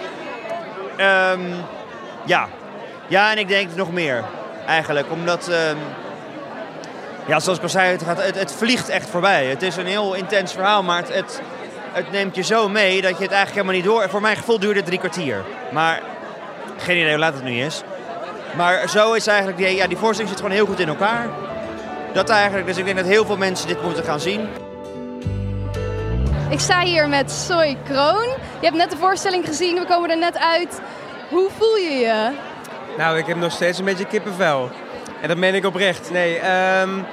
Um, 1.00 1.54
ja. 2.26 2.48
Ja, 3.08 3.32
en 3.32 3.38
ik 3.38 3.48
denk 3.48 3.76
nog 3.76 3.92
meer, 3.92 4.24
eigenlijk. 4.68 5.12
Omdat, 5.12 5.48
um, 5.48 5.78
ja, 7.26 7.40
zoals 7.40 7.58
ik 7.58 7.64
al 7.64 7.70
zei, 7.70 7.92
het, 7.92 8.04
gaat, 8.04 8.24
het, 8.24 8.54
vliegt 8.54 8.90
echt 8.90 9.10
voorbij. 9.10 9.46
Het 9.46 9.62
is 9.62 9.76
een 9.76 9.86
heel 9.86 10.14
intens 10.14 10.54
verhaal, 10.54 10.84
maar 10.84 10.98
het, 10.98 11.14
het, 11.14 11.42
het 11.92 12.12
neemt 12.12 12.36
je 12.36 12.44
zo 12.44 12.70
mee 12.70 13.02
dat 13.02 13.18
je 13.18 13.24
het 13.24 13.34
eigenlijk 13.34 13.52
helemaal 13.52 13.74
niet 13.74 13.84
door... 13.84 14.10
Voor 14.10 14.22
mijn 14.22 14.38
gevoel 14.38 14.60
duurde 14.60 14.80
het 14.80 14.86
drie 14.86 15.00
kwartier. 15.00 15.44
Maar 15.72 16.02
geen 16.78 16.98
idee 16.98 17.10
hoe 17.10 17.20
laat 17.20 17.34
het 17.34 17.44
nu 17.44 17.60
is. 17.60 17.84
Maar 18.58 18.90
zo 18.90 19.14
is 19.14 19.28
eigenlijk, 19.28 19.58
die, 19.58 19.76
ja, 19.76 19.88
die 19.88 19.98
voorstelling 19.98 20.30
zit 20.30 20.42
gewoon 20.42 20.56
heel 20.56 20.66
goed 20.66 20.80
in 20.80 20.88
elkaar. 20.88 21.30
Dat 22.14 22.30
eigenlijk, 22.30 22.68
dus 22.68 22.78
ik 22.78 22.86
denk 22.86 22.98
dat 22.98 23.06
heel 23.06 23.26
veel 23.26 23.38
mensen 23.38 23.68
dit 23.68 23.84
moeten 23.84 24.04
gaan 24.04 24.20
zien. 24.20 24.48
Ik 26.50 26.60
sta 26.60 26.82
hier 26.82 27.10
met 27.10 27.32
Soy 27.32 27.78
Kroon. 27.84 28.28
Je 28.60 28.66
hebt 28.66 28.76
net 28.76 28.92
de 28.92 28.98
voorstelling 28.98 29.46
gezien, 29.46 29.80
we 29.80 29.86
komen 29.86 30.10
er 30.10 30.18
net 30.18 30.38
uit. 30.38 30.82
Hoe 31.30 31.50
voel 31.58 31.76
je 31.76 31.92
je? 31.92 32.32
Nou, 32.98 33.18
ik 33.18 33.26
heb 33.26 33.38
nog 33.38 33.52
steeds 33.52 33.80
een 33.80 33.86
beetje 33.86 34.06
kippenvel. 34.06 34.70
En 35.22 35.28
dat 35.28 35.38
meen 35.38 35.56
ik 35.56 35.66
oprecht. 35.66 36.12
Nee, 36.12 36.36
um, 36.82 37.06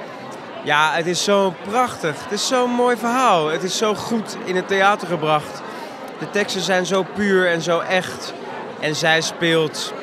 ja, 0.63 0.91
het 0.91 1.05
is 1.05 1.23
zo 1.23 1.53
prachtig. 1.69 2.23
Het 2.23 2.31
is 2.31 2.47
zo'n 2.47 2.71
mooi 2.71 2.97
verhaal. 2.97 3.47
Het 3.47 3.63
is 3.63 3.77
zo 3.77 3.95
goed 3.95 4.37
in 4.45 4.55
het 4.55 4.67
theater 4.67 5.07
gebracht. 5.07 5.61
De 6.19 6.29
teksten 6.29 6.61
zijn 6.61 6.85
zo 6.85 7.05
puur 7.13 7.51
en 7.51 7.61
zo 7.61 7.79
echt. 7.79 8.33
En 8.79 8.95
zij 8.95 9.21
speelt 9.21 9.93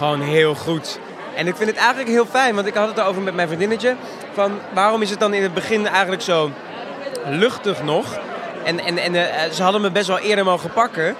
gewoon 0.00 0.20
heel 0.20 0.54
goed. 0.54 0.98
En 1.34 1.46
ik 1.46 1.56
vind 1.56 1.70
het 1.70 1.78
eigenlijk 1.78 2.08
heel 2.08 2.26
fijn, 2.26 2.54
want 2.54 2.66
ik 2.66 2.74
had 2.74 2.88
het 2.88 2.98
erover 2.98 3.22
met 3.22 3.34
mijn 3.34 3.48
vriendinnetje. 3.48 3.96
Van 4.32 4.58
waarom 4.72 5.02
is 5.02 5.10
het 5.10 5.20
dan 5.20 5.34
in 5.34 5.42
het 5.42 5.54
begin 5.54 5.86
eigenlijk 5.86 6.22
zo 6.22 6.50
luchtig 7.26 7.82
nog? 7.82 8.18
En, 8.64 8.78
en, 8.78 8.98
en 8.98 9.14
uh, 9.14 9.24
ze 9.52 9.62
hadden 9.62 9.80
me 9.80 9.90
best 9.90 10.06
wel 10.06 10.18
eerder 10.18 10.44
mogen 10.44 10.70
pakken. 10.70 11.16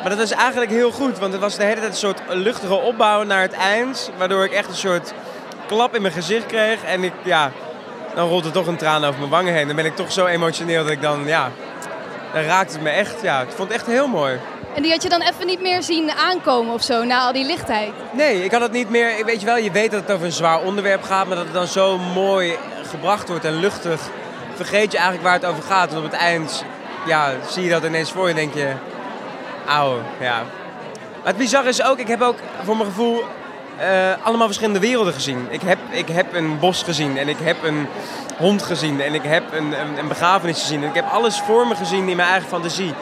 Maar 0.00 0.10
dat 0.10 0.18
is 0.18 0.30
eigenlijk 0.30 0.70
heel 0.70 0.90
goed, 0.90 1.18
want 1.18 1.32
het 1.32 1.40
was 1.40 1.56
de 1.56 1.62
hele 1.62 1.80
tijd 1.80 1.90
een 1.90 1.96
soort 1.96 2.20
luchtige 2.28 2.74
opbouw 2.74 3.22
naar 3.22 3.42
het 3.42 3.52
eind. 3.52 4.10
Waardoor 4.18 4.44
ik 4.44 4.52
echt 4.52 4.68
een 4.68 4.74
soort 4.74 5.12
klap 5.66 5.94
in 5.94 6.02
mijn 6.02 6.14
gezicht 6.14 6.46
kreeg. 6.46 6.84
En 6.84 7.04
ik, 7.04 7.12
ja, 7.22 7.52
dan 8.14 8.28
rolt 8.28 8.44
er 8.44 8.52
toch 8.52 8.66
een 8.66 8.76
traan 8.76 9.04
over 9.04 9.18
mijn 9.18 9.30
wangen 9.30 9.54
heen. 9.54 9.66
Dan 9.66 9.76
ben 9.76 9.84
ik 9.84 9.96
toch 9.96 10.12
zo 10.12 10.26
emotioneel 10.26 10.82
dat 10.82 10.92
ik 10.92 11.02
dan, 11.02 11.22
ja, 11.26 11.50
dan 12.38 12.48
raakt 12.48 12.72
het 12.72 12.82
me 12.82 12.90
echt. 12.90 13.22
Ja, 13.22 13.40
ik 13.40 13.48
vond 13.48 13.68
het 13.68 13.78
echt 13.78 13.86
heel 13.86 14.08
mooi. 14.08 14.40
En 14.74 14.82
die 14.82 14.92
had 14.92 15.02
je 15.02 15.08
dan 15.08 15.22
even 15.22 15.46
niet 15.46 15.60
meer 15.60 15.82
zien 15.82 16.10
aankomen 16.10 16.74
of 16.74 16.82
zo, 16.82 17.04
na 17.04 17.20
al 17.20 17.32
die 17.32 17.46
lichtheid? 17.46 17.92
Nee, 18.12 18.44
ik 18.44 18.50
had 18.50 18.60
het 18.60 18.72
niet 18.72 18.90
meer. 18.90 19.24
Weet 19.24 19.40
je 19.40 19.46
wel, 19.46 19.56
je 19.56 19.70
weet 19.70 19.90
dat 19.90 20.00
het 20.00 20.10
over 20.10 20.26
een 20.26 20.32
zwaar 20.32 20.62
onderwerp 20.62 21.02
gaat, 21.02 21.26
maar 21.26 21.36
dat 21.36 21.44
het 21.44 21.54
dan 21.54 21.66
zo 21.66 21.98
mooi 21.98 22.56
gebracht 22.82 23.28
wordt 23.28 23.44
en 23.44 23.60
luchtig. 23.60 24.00
Vergeet 24.54 24.92
je 24.92 24.98
eigenlijk 24.98 25.26
waar 25.26 25.38
het 25.38 25.44
over 25.44 25.62
gaat. 25.62 25.90
En 25.90 25.96
op 25.96 26.02
het 26.02 26.12
eind 26.12 26.64
ja, 27.06 27.32
zie 27.48 27.64
je 27.64 27.70
dat 27.70 27.84
ineens 27.84 28.12
voor 28.12 28.24
je 28.24 28.30
en 28.30 28.36
denk 28.36 28.54
je, 28.54 28.72
auw, 29.66 29.96
ja. 30.20 30.42
Maar 31.22 31.32
het 31.32 31.36
bizarre 31.36 31.68
is 31.68 31.82
ook, 31.82 31.98
ik 31.98 32.08
heb 32.08 32.22
ook 32.22 32.36
voor 32.64 32.76
mijn 32.76 32.88
gevoel 32.88 33.24
eh, 33.78 34.26
allemaal 34.26 34.46
verschillende 34.46 34.80
werelden 34.80 35.12
gezien. 35.12 35.46
Ik 35.50 35.60
heb, 35.60 35.78
ik 35.90 36.08
heb 36.08 36.34
een 36.34 36.58
bos 36.58 36.82
gezien 36.82 37.18
en 37.18 37.28
ik 37.28 37.36
heb 37.42 37.62
een 37.62 37.88
hond 38.36 38.62
gezien 38.62 39.00
en 39.00 39.14
ik 39.14 39.22
heb 39.22 39.52
een, 39.52 39.80
een, 39.80 39.98
een 39.98 40.08
begrafenis 40.08 40.60
gezien. 40.60 40.82
En 40.82 40.88
ik 40.88 40.94
heb 40.94 41.10
alles 41.12 41.40
voor 41.40 41.66
me 41.66 41.74
gezien 41.74 42.08
in 42.08 42.16
mijn 42.16 42.28
eigen 42.28 42.48
fantasie. 42.48 42.94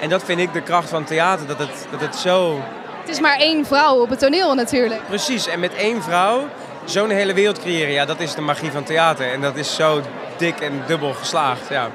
En 0.00 0.08
dat 0.08 0.22
vind 0.24 0.40
ik 0.40 0.52
de 0.52 0.62
kracht 0.62 0.88
van 0.88 1.04
theater, 1.04 1.46
dat 1.46 1.58
het, 1.58 1.86
dat 1.90 2.00
het 2.00 2.16
zo... 2.16 2.60
Het 3.00 3.08
is 3.08 3.20
maar 3.20 3.36
één 3.36 3.66
vrouw 3.66 4.00
op 4.00 4.08
het 4.08 4.18
toneel 4.18 4.54
natuurlijk. 4.54 5.06
Precies, 5.06 5.46
en 5.46 5.60
met 5.60 5.74
één 5.74 6.02
vrouw 6.02 6.48
zo'n 6.84 7.10
hele 7.10 7.34
wereld 7.34 7.58
creëren, 7.60 7.92
ja, 7.92 8.04
dat 8.04 8.20
is 8.20 8.34
de 8.34 8.40
magie 8.40 8.70
van 8.70 8.84
theater. 8.84 9.32
En 9.32 9.40
dat 9.40 9.56
is 9.56 9.74
zo 9.74 10.02
dik 10.36 10.60
en 10.60 10.82
dubbel 10.86 11.12
geslaagd, 11.12 11.68
ja. 11.68 11.90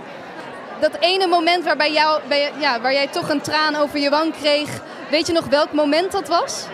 Dat 0.79 0.97
ene 0.99 1.27
moment 1.27 1.63
waarbij 1.63 1.91
jou, 1.91 2.21
bij, 2.27 2.51
ja, 2.59 2.81
waar 2.81 2.93
jij 2.93 3.07
toch 3.07 3.29
een 3.29 3.41
traan 3.41 3.75
over 3.75 3.99
je 3.99 4.09
wang 4.09 4.33
kreeg, 4.41 4.69
weet 5.09 5.27
je 5.27 5.33
nog 5.33 5.45
welk 5.45 5.71
moment 5.71 6.11
dat 6.11 6.27
was? 6.27 6.65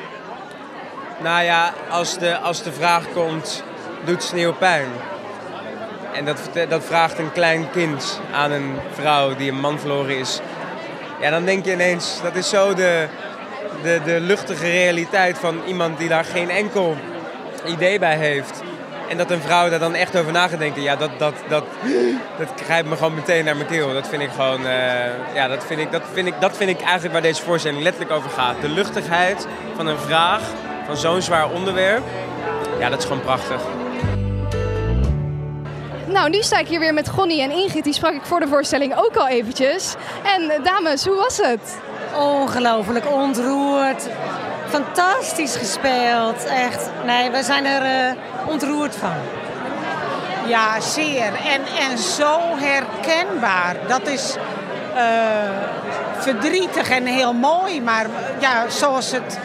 Nou 1.17 1.43
ja, 1.43 1.73
als 1.89 2.17
de, 2.17 2.37
als 2.37 2.63
de 2.63 2.71
vraag 2.71 3.03
komt, 3.13 3.63
doet 4.05 4.23
sneeuw 4.23 4.53
pijn? 4.53 4.87
En 6.13 6.25
dat, 6.25 6.39
dat 6.69 6.83
vraagt 6.83 7.19
een 7.19 7.31
klein 7.31 7.69
kind 7.71 8.19
aan 8.33 8.51
een 8.51 8.75
vrouw 8.93 9.35
die 9.35 9.51
een 9.51 9.59
man 9.59 9.79
verloren 9.79 10.17
is. 10.17 10.39
Ja, 11.21 11.29
dan 11.29 11.45
denk 11.45 11.65
je 11.65 11.71
ineens, 11.71 12.21
dat 12.21 12.35
is 12.35 12.49
zo 12.49 12.73
de, 12.73 13.07
de, 13.83 14.01
de 14.05 14.19
luchtige 14.19 14.69
realiteit 14.69 15.37
van 15.37 15.61
iemand 15.65 15.97
die 15.97 16.09
daar 16.09 16.25
geen 16.25 16.49
enkel 16.49 16.97
idee 17.65 17.99
bij 17.99 18.17
heeft. 18.17 18.63
En 19.09 19.17
dat 19.17 19.31
een 19.31 19.41
vrouw 19.41 19.69
daar 19.69 19.79
dan 19.79 19.95
echt 19.95 20.17
over 20.17 20.31
na 20.31 20.47
gaat 20.47 20.59
denken, 20.59 20.81
ja, 20.81 20.95
dat, 20.95 21.09
dat, 21.17 21.33
dat, 21.47 21.63
dat 22.37 22.49
grijpt 22.63 22.89
me 22.89 22.95
gewoon 22.95 23.15
meteen 23.15 23.45
naar 23.45 23.55
mijn 23.55 23.67
keel. 23.67 23.93
Dat 23.93 24.07
vind 24.07 24.21
ik 24.21 24.29
gewoon, 24.35 24.61
uh, 24.61 24.73
ja, 25.33 25.47
dat 25.47 25.65
vind 25.65 25.79
ik, 25.79 25.91
dat, 25.91 26.01
vind 26.13 26.27
ik, 26.27 26.33
dat 26.39 26.57
vind 26.57 26.69
ik 26.69 26.81
eigenlijk 26.81 27.13
waar 27.13 27.21
deze 27.21 27.43
voorstelling 27.43 27.83
letterlijk 27.83 28.11
over 28.11 28.29
gaat. 28.29 28.61
De 28.61 28.69
luchtigheid 28.69 29.47
van 29.75 29.87
een 29.87 29.97
vraag, 29.97 30.41
van 30.85 30.97
zo'n 30.97 31.21
zwaar 31.21 31.49
onderwerp, 31.49 32.03
ja, 32.79 32.89
dat 32.89 32.99
is 32.99 33.05
gewoon 33.05 33.21
prachtig. 33.21 33.61
Nou, 36.05 36.29
nu 36.29 36.41
sta 36.41 36.59
ik 36.59 36.67
hier 36.67 36.79
weer 36.79 36.93
met 36.93 37.09
Gonnie 37.09 37.41
en 37.41 37.51
Ingrid. 37.51 37.83
Die 37.83 37.93
sprak 37.93 38.13
ik 38.13 38.25
voor 38.25 38.39
de 38.39 38.47
voorstelling 38.47 38.95
ook 38.97 39.15
al 39.15 39.27
eventjes. 39.27 39.95
En 40.23 40.49
eh, 40.49 40.63
dames, 40.63 41.05
hoe 41.05 41.15
was 41.15 41.37
het? 41.37 41.77
Ongelooflijk 42.17 43.11
ontroerd. 43.11 44.07
Fantastisch 44.67 45.55
gespeeld. 45.55 46.45
Echt. 46.45 46.89
Nee, 47.05 47.29
we 47.29 47.43
zijn 47.43 47.65
er 47.65 48.13
uh, 48.15 48.21
ontroerd 48.47 48.95
van. 48.95 49.13
Ja, 50.47 50.79
zeer. 50.79 51.25
En, 51.25 51.61
en 51.89 51.97
zo 51.97 52.39
herkenbaar. 52.55 53.75
Dat 53.87 54.07
is 54.07 54.35
uh, 54.95 55.01
verdrietig 56.17 56.89
en 56.89 57.05
heel 57.05 57.33
mooi. 57.33 57.81
Maar 57.81 58.05
ja, 58.39 58.69
zoals 58.69 59.11
het 59.11 59.39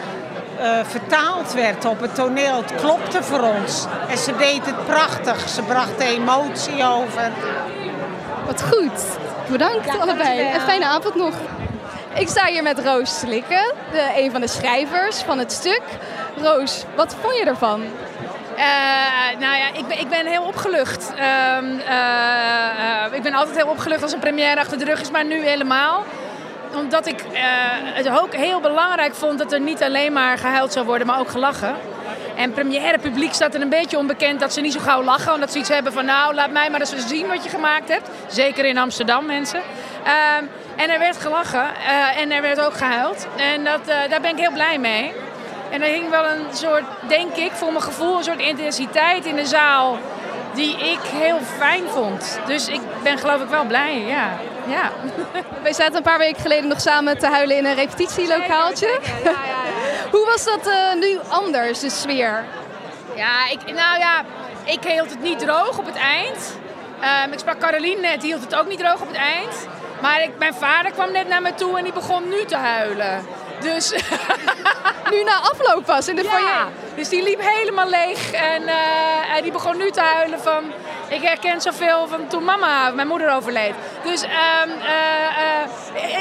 uh, 0.61 0.85
vertaald 0.85 1.53
werd 1.53 1.85
op 1.85 2.01
het 2.01 2.15
toneel. 2.15 2.57
Het 2.57 2.75
klopte 2.75 3.23
voor 3.23 3.41
ons. 3.41 3.87
En 4.09 4.19
ze 4.19 4.37
deed 4.37 4.67
het 4.67 4.87
prachtig. 4.87 5.49
Ze 5.49 5.63
bracht 5.63 5.99
de 5.99 6.05
emotie 6.05 6.85
over. 6.85 7.31
Wat 8.47 8.63
goed. 8.63 9.03
Bedankt 9.49 9.87
ja, 9.87 9.97
allebei. 9.97 10.41
En 10.41 10.61
fijne 10.61 10.85
avond 10.85 11.15
nog. 11.15 11.35
Ik 12.15 12.29
sta 12.29 12.47
hier 12.47 12.63
met 12.63 12.79
Roos 12.79 13.19
Slikken, 13.19 13.73
de, 13.93 14.13
een 14.17 14.31
van 14.31 14.41
de 14.41 14.49
schrijvers 14.49 15.21
van 15.21 15.39
het 15.39 15.53
stuk. 15.53 15.83
Roos, 16.43 16.85
wat 16.97 17.17
vond 17.21 17.37
je 17.37 17.45
ervan? 17.45 17.81
Uh, 17.81 18.67
nou 19.39 19.57
ja, 19.57 19.69
ik 19.73 19.87
ben, 19.87 19.99
ik 19.99 20.09
ben 20.09 20.27
heel 20.27 20.43
opgelucht. 20.43 21.13
Uh, 21.17 21.23
uh, 21.89 23.13
ik 23.13 23.23
ben 23.23 23.35
altijd 23.35 23.57
heel 23.57 23.67
opgelucht 23.67 24.03
als 24.03 24.13
een 24.13 24.19
première 24.19 24.61
achter 24.61 24.79
de 24.79 24.85
rug 24.85 25.01
is, 25.01 25.11
maar 25.11 25.25
nu 25.25 25.45
helemaal 25.45 26.05
omdat 26.75 27.07
ik 27.07 27.25
uh, 27.33 27.39
het 27.83 28.09
ook 28.09 28.35
heel 28.35 28.61
belangrijk 28.61 29.15
vond 29.15 29.39
dat 29.39 29.53
er 29.53 29.61
niet 29.61 29.83
alleen 29.83 30.13
maar 30.13 30.39
gehuild 30.39 30.73
zou 30.73 30.87
worden, 30.87 31.07
maar 31.07 31.19
ook 31.19 31.31
gelachen. 31.31 31.77
En 32.37 32.53
première 32.53 32.99
publiek 32.99 33.33
staat 33.33 33.55
er 33.55 33.61
een 33.61 33.69
beetje 33.69 33.99
onbekend 33.99 34.41
dat 34.41 34.53
ze 34.53 34.61
niet 34.61 34.73
zo 34.73 34.81
gauw 34.81 35.03
lachen. 35.03 35.33
Omdat 35.33 35.53
ze 35.53 35.59
iets 35.59 35.69
hebben 35.69 35.93
van 35.93 36.05
nou, 36.05 36.35
laat 36.35 36.51
mij 36.51 36.71
maar 36.71 36.81
eens 36.81 37.07
zien 37.07 37.27
wat 37.27 37.45
je 37.45 37.51
gemaakt 37.51 37.89
hebt. 37.89 38.09
Zeker 38.27 38.65
in 38.65 38.79
Amsterdam, 38.79 39.27
mensen. 39.27 39.61
Uh, 40.07 40.13
en 40.77 40.91
er 40.91 40.99
werd 40.99 41.17
gelachen 41.17 41.65
uh, 41.79 42.21
en 42.21 42.31
er 42.31 42.43
werd 42.43 42.61
ook 42.61 42.75
gehuild. 42.75 43.27
En 43.37 43.65
dat, 43.65 43.81
uh, 43.89 43.95
daar 44.11 44.21
ben 44.21 44.31
ik 44.31 44.39
heel 44.39 44.53
blij 44.53 44.79
mee. 44.79 45.13
En 45.71 45.83
er 45.83 45.89
hing 45.89 46.11
wel 46.11 46.25
een 46.25 46.45
soort, 46.53 46.85
denk 47.09 47.37
ik, 47.37 47.51
voor 47.53 47.73
mijn 47.73 47.83
gevoel, 47.83 48.17
een 48.17 48.25
soort 48.25 48.41
intensiteit 48.41 49.25
in 49.25 49.37
de 49.37 49.47
zaal 49.47 49.99
die 50.55 50.73
ik 50.73 51.01
heel 51.03 51.39
fijn 51.59 51.83
vond. 51.89 52.41
Dus 52.47 52.69
ik 52.69 52.81
ben 53.03 53.19
geloof 53.19 53.43
ik 53.43 53.49
wel 53.49 53.65
blij, 53.65 53.99
ja. 54.07 54.29
Ja. 54.71 54.93
Wij 55.63 55.73
zaten 55.73 55.97
een 55.97 56.03
paar 56.03 56.19
weken 56.19 56.43
geleden 56.43 56.69
nog 56.69 56.81
samen 56.81 57.19
te 57.19 57.27
huilen 57.27 57.57
in 57.57 57.65
een 57.65 57.75
repetitielokaaltje. 57.75 58.99
Ja, 59.25 59.31
ja, 59.31 59.61
Hoe 60.15 60.27
was 60.27 60.45
dat 60.45 60.67
uh, 60.67 60.95
nu 61.01 61.19
anders, 61.29 61.81
de 61.81 61.91
sfeer? 61.91 62.45
Ja, 63.15 63.49
ik, 63.51 63.65
nou 63.65 63.99
ja, 63.99 64.25
ik 64.65 64.85
hield 64.85 65.11
het 65.11 65.21
niet 65.21 65.39
droog 65.39 65.79
op 65.79 65.87
het 65.87 65.97
eind. 65.97 66.59
Um, 67.25 67.33
ik 67.33 67.39
sprak 67.39 67.59
Caroline 67.59 68.01
net, 68.01 68.21
die 68.21 68.31
hield 68.31 68.45
het 68.45 68.55
ook 68.55 68.67
niet 68.67 68.79
droog 68.79 69.01
op 69.01 69.07
het 69.07 69.17
eind. 69.17 69.67
Maar 70.01 70.23
ik, 70.23 70.31
mijn 70.39 70.55
vader 70.55 70.93
kwam 70.93 71.13
net 71.13 71.29
naar 71.29 71.43
me 71.43 71.55
toe 71.55 71.79
en 71.79 71.85
die 71.85 71.93
begon 71.93 72.29
nu 72.29 72.45
te 72.45 72.57
huilen. 72.57 73.27
Dus... 73.61 73.91
nu 75.13 75.23
na 75.23 75.41
afloop 75.41 75.87
was 75.87 76.09
in 76.09 76.17
de 76.17 76.23
ja. 76.23 76.31
foyer? 76.31 76.67
Dus 76.95 77.09
die 77.09 77.23
liep 77.23 77.41
helemaal 77.43 77.89
leeg 77.89 78.33
en 78.33 78.63
uh, 78.63 79.43
die 79.43 79.53
begon 79.53 79.77
nu 79.77 79.91
te 79.91 80.01
huilen 80.01 80.41
van... 80.41 80.73
Ik 81.11 81.23
herken 81.23 81.61
zoveel 81.61 82.09
van 82.09 82.27
toen 82.27 82.45
mama, 82.45 82.91
mijn 82.91 83.09
moeder 83.09 83.35
overleed. 83.35 83.75
Dus 84.05 84.23
um, 84.23 84.71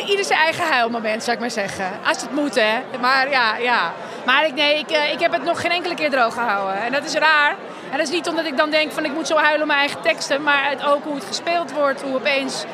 ieder 0.08 0.26
zijn 0.26 0.40
eigen 0.40 0.66
huilmoment, 0.66 1.24
zou 1.24 1.36
ik 1.36 1.42
maar 1.42 1.52
zeggen. 1.52 1.92
Als 2.06 2.22
het 2.22 2.32
moet, 2.32 2.56
hè. 2.56 2.80
Maar 3.02 3.30
ja, 3.30 3.58
ja. 3.58 3.94
Maar 4.26 4.46
ik, 4.46 4.54
nee, 4.54 4.80
ik, 4.80 4.90
ik 4.90 5.20
heb 5.20 5.32
het 5.32 5.44
nog 5.44 5.62
geen 5.62 5.72
enkele 5.72 5.96
keer 5.96 6.10
droog 6.10 6.34
gehouden. 6.34 6.82
En 6.82 6.92
dat 6.92 7.06
is 7.06 7.14
raar. 7.14 7.56
En 7.92 7.98
dat 7.98 8.08
is 8.08 8.14
niet 8.14 8.28
omdat 8.28 8.46
ik 8.46 8.58
dan 8.58 8.70
denk 8.70 8.92
van 8.92 9.06
ik 9.06 9.14
moet 9.14 9.28
zo 9.28 9.36
huilen 9.36 9.62
om 9.62 9.68
mijn 9.68 9.80
eigen 9.80 10.02
teksten. 10.02 10.44
Maar 10.44 10.70
het, 10.70 10.86
ook 10.86 11.04
hoe 11.04 11.16
het 11.16 11.26
gespeeld 11.26 11.72
wordt, 11.72 12.02
hoe 12.02 12.16
opeens 12.16 12.66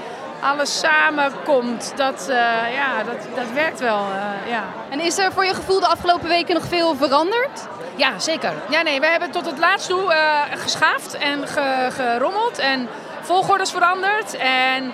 alles 0.46 0.80
samenkomt, 0.80 1.94
dat, 1.96 2.28
uh, 2.30 2.36
ja, 2.74 3.04
dat, 3.04 3.36
dat 3.36 3.52
werkt 3.54 3.80
wel. 3.80 4.00
Uh, 4.00 4.50
ja. 4.50 4.64
En 4.90 5.00
is 5.00 5.18
er 5.18 5.32
voor 5.32 5.46
je 5.46 5.54
gevoel 5.54 5.80
de 5.80 5.88
afgelopen 5.88 6.28
weken 6.28 6.54
nog 6.54 6.66
veel 6.66 6.96
veranderd? 6.96 7.68
Ja, 7.96 8.20
zeker. 8.20 8.54
Ja, 8.70 8.82
nee, 8.82 9.00
we 9.00 9.06
hebben 9.06 9.32
tot 9.32 9.46
het 9.46 9.58
laatst 9.58 9.90
toe 9.90 10.14
uh, 10.14 10.42
geschaafd 10.56 11.14
en 11.14 11.48
ge, 11.48 11.88
gerommeld 11.92 12.58
en 12.58 12.88
volgordes 13.22 13.72
veranderd. 13.72 14.38
En 14.38 14.94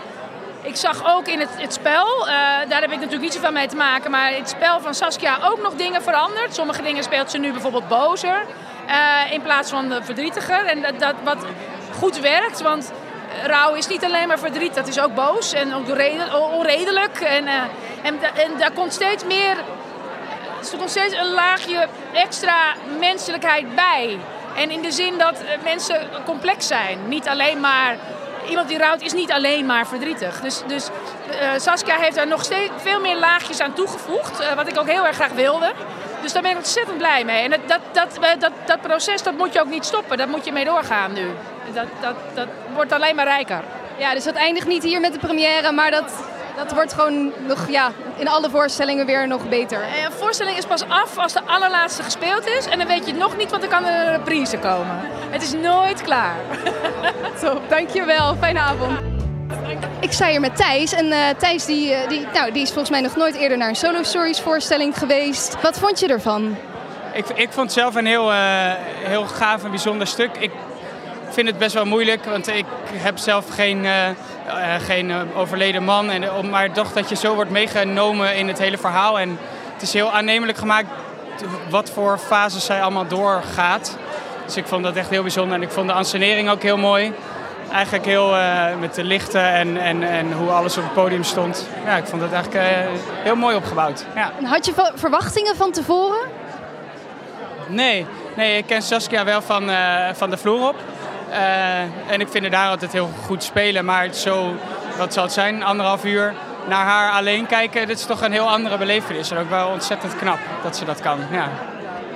ik 0.61 0.75
zag 0.75 1.15
ook 1.15 1.27
in 1.27 1.39
het, 1.39 1.49
het 1.55 1.73
spel, 1.73 2.25
daar 2.67 2.81
heb 2.81 2.91
ik 2.91 2.97
natuurlijk 2.97 3.21
niet 3.21 3.33
zoveel 3.33 3.51
mee 3.51 3.67
te 3.67 3.75
maken, 3.75 4.11
maar 4.11 4.31
in 4.31 4.39
het 4.39 4.49
spel 4.49 4.79
van 4.79 4.93
Saskia 4.93 5.37
ook 5.43 5.61
nog 5.61 5.73
dingen 5.73 6.01
veranderd. 6.01 6.55
Sommige 6.55 6.81
dingen 6.81 7.03
speelt 7.03 7.31
ze 7.31 7.37
nu 7.37 7.51
bijvoorbeeld 7.51 7.87
bozer 7.87 8.45
in 9.31 9.41
plaats 9.41 9.69
van 9.69 9.93
verdrietiger. 10.01 10.65
En 10.65 10.81
dat, 10.81 10.99
dat 10.99 11.15
wat 11.23 11.45
goed 11.99 12.19
werkt, 12.19 12.61
want 12.61 12.91
rouw 13.43 13.73
is 13.73 13.87
niet 13.87 14.03
alleen 14.03 14.27
maar 14.27 14.39
verdriet, 14.39 14.75
dat 14.75 14.87
is 14.87 14.99
ook 14.99 15.15
boos 15.15 15.53
en 15.53 15.73
ook 15.73 15.87
onredelijk. 16.51 17.19
En, 17.19 17.43
uh, 17.43 17.61
en, 18.03 18.19
daar 18.57 18.71
komt 18.71 18.93
steeds 18.93 19.25
meer, 19.25 19.57
er 20.71 20.77
komt 20.77 20.89
steeds 20.89 21.13
een 21.13 21.31
laagje 21.33 21.87
extra 22.13 22.73
menselijkheid 22.99 23.75
bij. 23.75 24.19
En 24.55 24.69
in 24.69 24.81
de 24.81 24.91
zin 24.91 25.17
dat 25.17 25.43
mensen 25.63 26.09
complex 26.25 26.67
zijn. 26.67 27.07
Niet 27.07 27.27
alleen 27.27 27.59
maar, 27.59 27.97
iemand 28.49 28.67
die 28.67 28.77
rouwt 28.77 29.01
is 29.01 29.13
niet 29.13 29.31
alleen 29.31 29.65
maar 29.65 29.87
verdrietig. 29.87 30.41
Dus, 30.41 30.63
dus 30.67 30.87
uh, 30.87 31.51
Saskia 31.57 31.95
heeft 31.95 32.15
daar 32.15 32.27
nog 32.27 32.43
steeds 32.43 32.71
veel 32.77 32.99
meer 32.99 33.17
laagjes 33.17 33.59
aan 33.59 33.73
toegevoegd, 33.73 34.55
wat 34.55 34.67
ik 34.67 34.79
ook 34.79 34.89
heel 34.89 35.05
erg 35.05 35.15
graag 35.15 35.31
wilde. 35.31 35.73
Dus 36.21 36.33
daar 36.33 36.41
ben 36.41 36.51
ik 36.51 36.57
ontzettend 36.57 36.97
blij 36.97 37.25
mee. 37.25 37.43
En 37.43 37.49
dat, 37.49 37.59
dat, 37.67 37.79
dat, 37.93 38.39
dat, 38.39 38.51
dat 38.65 38.81
proces 38.81 39.23
dat 39.23 39.37
moet 39.37 39.53
je 39.53 39.59
ook 39.59 39.69
niet 39.69 39.85
stoppen, 39.85 40.17
daar 40.17 40.29
moet 40.29 40.45
je 40.45 40.51
mee 40.51 40.65
doorgaan 40.65 41.13
nu. 41.13 41.25
Dat, 41.73 41.85
dat, 42.01 42.15
dat 42.33 42.47
wordt 42.73 42.91
alleen 42.91 43.15
maar 43.15 43.25
rijker. 43.25 43.63
Ja, 43.97 44.13
dus 44.13 44.23
dat 44.23 44.35
eindigt 44.35 44.67
niet 44.67 44.83
hier 44.83 44.99
met 44.99 45.13
de 45.13 45.19
première, 45.19 45.71
maar 45.71 45.91
dat, 45.91 46.13
dat 46.55 46.71
wordt 46.73 46.93
gewoon 46.93 47.31
nog 47.47 47.69
ja, 47.69 47.91
in 48.17 48.27
alle 48.27 48.49
voorstellingen 48.49 49.05
weer 49.05 49.27
nog 49.27 49.49
beter. 49.49 49.81
Een 49.81 50.11
voorstelling 50.11 50.57
is 50.57 50.65
pas 50.65 50.83
af 50.87 51.17
als 51.17 51.33
de 51.33 51.41
allerlaatste 51.45 52.03
gespeeld 52.03 52.47
is. 52.47 52.65
En 52.65 52.77
dan 52.77 52.87
weet 52.87 53.05
je 53.05 53.11
het 53.11 53.21
nog 53.21 53.37
niet, 53.37 53.49
want 53.49 53.61
dan 53.61 53.71
kan 53.71 53.85
er 53.85 54.07
een 54.07 54.15
reprise 54.17 54.57
komen. 54.57 54.99
Het 55.29 55.41
is 55.41 55.53
nooit 55.53 56.01
klaar. 56.01 56.35
Zo, 57.41 57.61
dankjewel. 57.67 58.35
Fijne 58.35 58.59
avond. 58.59 59.10
Ik 59.99 60.11
sta 60.11 60.27
hier 60.27 60.39
met 60.39 60.55
Thijs. 60.55 60.93
En 60.93 61.05
uh, 61.05 61.29
Thijs 61.37 61.65
die, 61.65 61.95
die, 62.07 62.27
nou, 62.33 62.51
die 62.51 62.61
is 62.61 62.69
volgens 62.69 62.89
mij 62.89 63.01
nog 63.01 63.15
nooit 63.15 63.35
eerder 63.35 63.57
naar 63.57 63.69
een 63.69 63.75
Solo 63.75 64.03
Stories 64.03 64.39
voorstelling 64.39 64.97
geweest. 64.97 65.61
Wat 65.61 65.79
vond 65.79 65.99
je 65.99 66.07
ervan? 66.07 66.57
Ik, 67.13 67.25
ik 67.29 67.51
vond 67.51 67.65
het 67.65 67.79
zelf 67.79 67.95
een 67.95 68.05
heel, 68.05 68.31
uh, 68.31 68.37
heel 69.03 69.25
gaaf 69.25 69.63
en 69.63 69.69
bijzonder 69.69 70.07
stuk. 70.07 70.37
Ik 70.39 70.51
vind 71.29 71.47
het 71.47 71.57
best 71.57 71.73
wel 71.73 71.85
moeilijk, 71.85 72.25
want 72.25 72.47
ik 72.47 72.65
heb 72.93 73.17
zelf 73.17 73.49
geen 73.49 73.85
eh, 74.45 74.75
geen 74.79 75.11
eh, 75.11 75.21
overleden 75.35 75.83
man. 75.83 76.09
En, 76.09 76.23
eh, 76.23 76.41
maar 76.41 76.71
toch 76.71 76.93
dat 76.93 77.09
je 77.09 77.15
zo 77.15 77.35
wordt 77.35 77.51
meegenomen 77.51 78.35
in 78.35 78.47
het 78.47 78.59
hele 78.59 78.77
verhaal. 78.77 79.19
En 79.19 79.37
het 79.73 79.81
is 79.81 79.93
heel 79.93 80.11
aannemelijk 80.11 80.57
gemaakt 80.57 80.87
wat 81.69 81.89
voor 81.89 82.17
fases 82.17 82.65
zij 82.65 82.81
allemaal 82.81 83.07
doorgaat. 83.07 83.97
Dus 84.45 84.57
ik 84.57 84.65
vond 84.65 84.83
dat 84.83 84.95
echt 84.95 85.09
heel 85.09 85.21
bijzonder. 85.21 85.55
En 85.55 85.61
ik 85.61 85.71
vond 85.71 85.87
de 85.87 85.93
ansenering 85.93 86.49
ook 86.49 86.61
heel 86.61 86.77
mooi. 86.77 87.13
Eigenlijk 87.71 88.05
heel 88.05 88.35
eh, 88.35 88.75
met 88.79 88.95
de 88.95 89.03
lichten 89.03 89.53
en, 89.53 89.77
en, 89.77 90.03
en 90.03 90.33
hoe 90.33 90.49
alles 90.49 90.77
op 90.77 90.83
het 90.83 90.93
podium 90.93 91.23
stond. 91.23 91.67
Ja, 91.85 91.95
ik 91.95 92.05
vond 92.05 92.21
het 92.21 92.33
eigenlijk 92.33 92.65
eh, 92.65 92.77
heel 93.23 93.35
mooi 93.35 93.55
opgebouwd. 93.55 94.05
Ja. 94.15 94.31
En 94.37 94.45
had 94.45 94.65
je 94.65 94.73
verwachtingen 94.95 95.55
van 95.55 95.71
tevoren? 95.71 96.19
Nee, 97.67 98.05
nee, 98.35 98.57
ik 98.57 98.65
ken 98.65 98.81
Saskia 98.81 99.25
wel 99.25 99.41
van, 99.41 99.69
eh, 99.69 100.09
van 100.13 100.29
de 100.29 100.37
vloer 100.37 100.67
op. 100.67 100.75
En 102.07 102.21
ik 102.21 102.27
vind 102.27 102.43
haar 102.43 102.51
daar 102.51 102.69
altijd 102.69 102.91
heel 102.91 103.09
goed 103.25 103.43
spelen. 103.43 103.85
Maar 103.85 104.13
zo, 104.13 104.53
wat 104.97 105.13
zal 105.13 105.23
het 105.23 105.31
zijn, 105.33 105.63
anderhalf 105.63 106.05
uur 106.05 106.33
naar 106.67 106.85
haar 106.85 107.11
alleen 107.11 107.45
kijken, 107.45 107.87
dit 107.87 107.99
is 107.99 108.05
toch 108.05 108.21
een 108.21 108.31
heel 108.31 108.49
andere 108.49 108.77
belevenis. 108.77 109.31
En 109.31 109.37
ook 109.37 109.49
wel 109.49 109.69
ontzettend 109.69 110.15
knap 110.15 110.39
dat 110.63 110.77
ze 110.77 110.85
dat 110.85 110.99
kan. 110.99 111.19
Ja. 111.31 111.49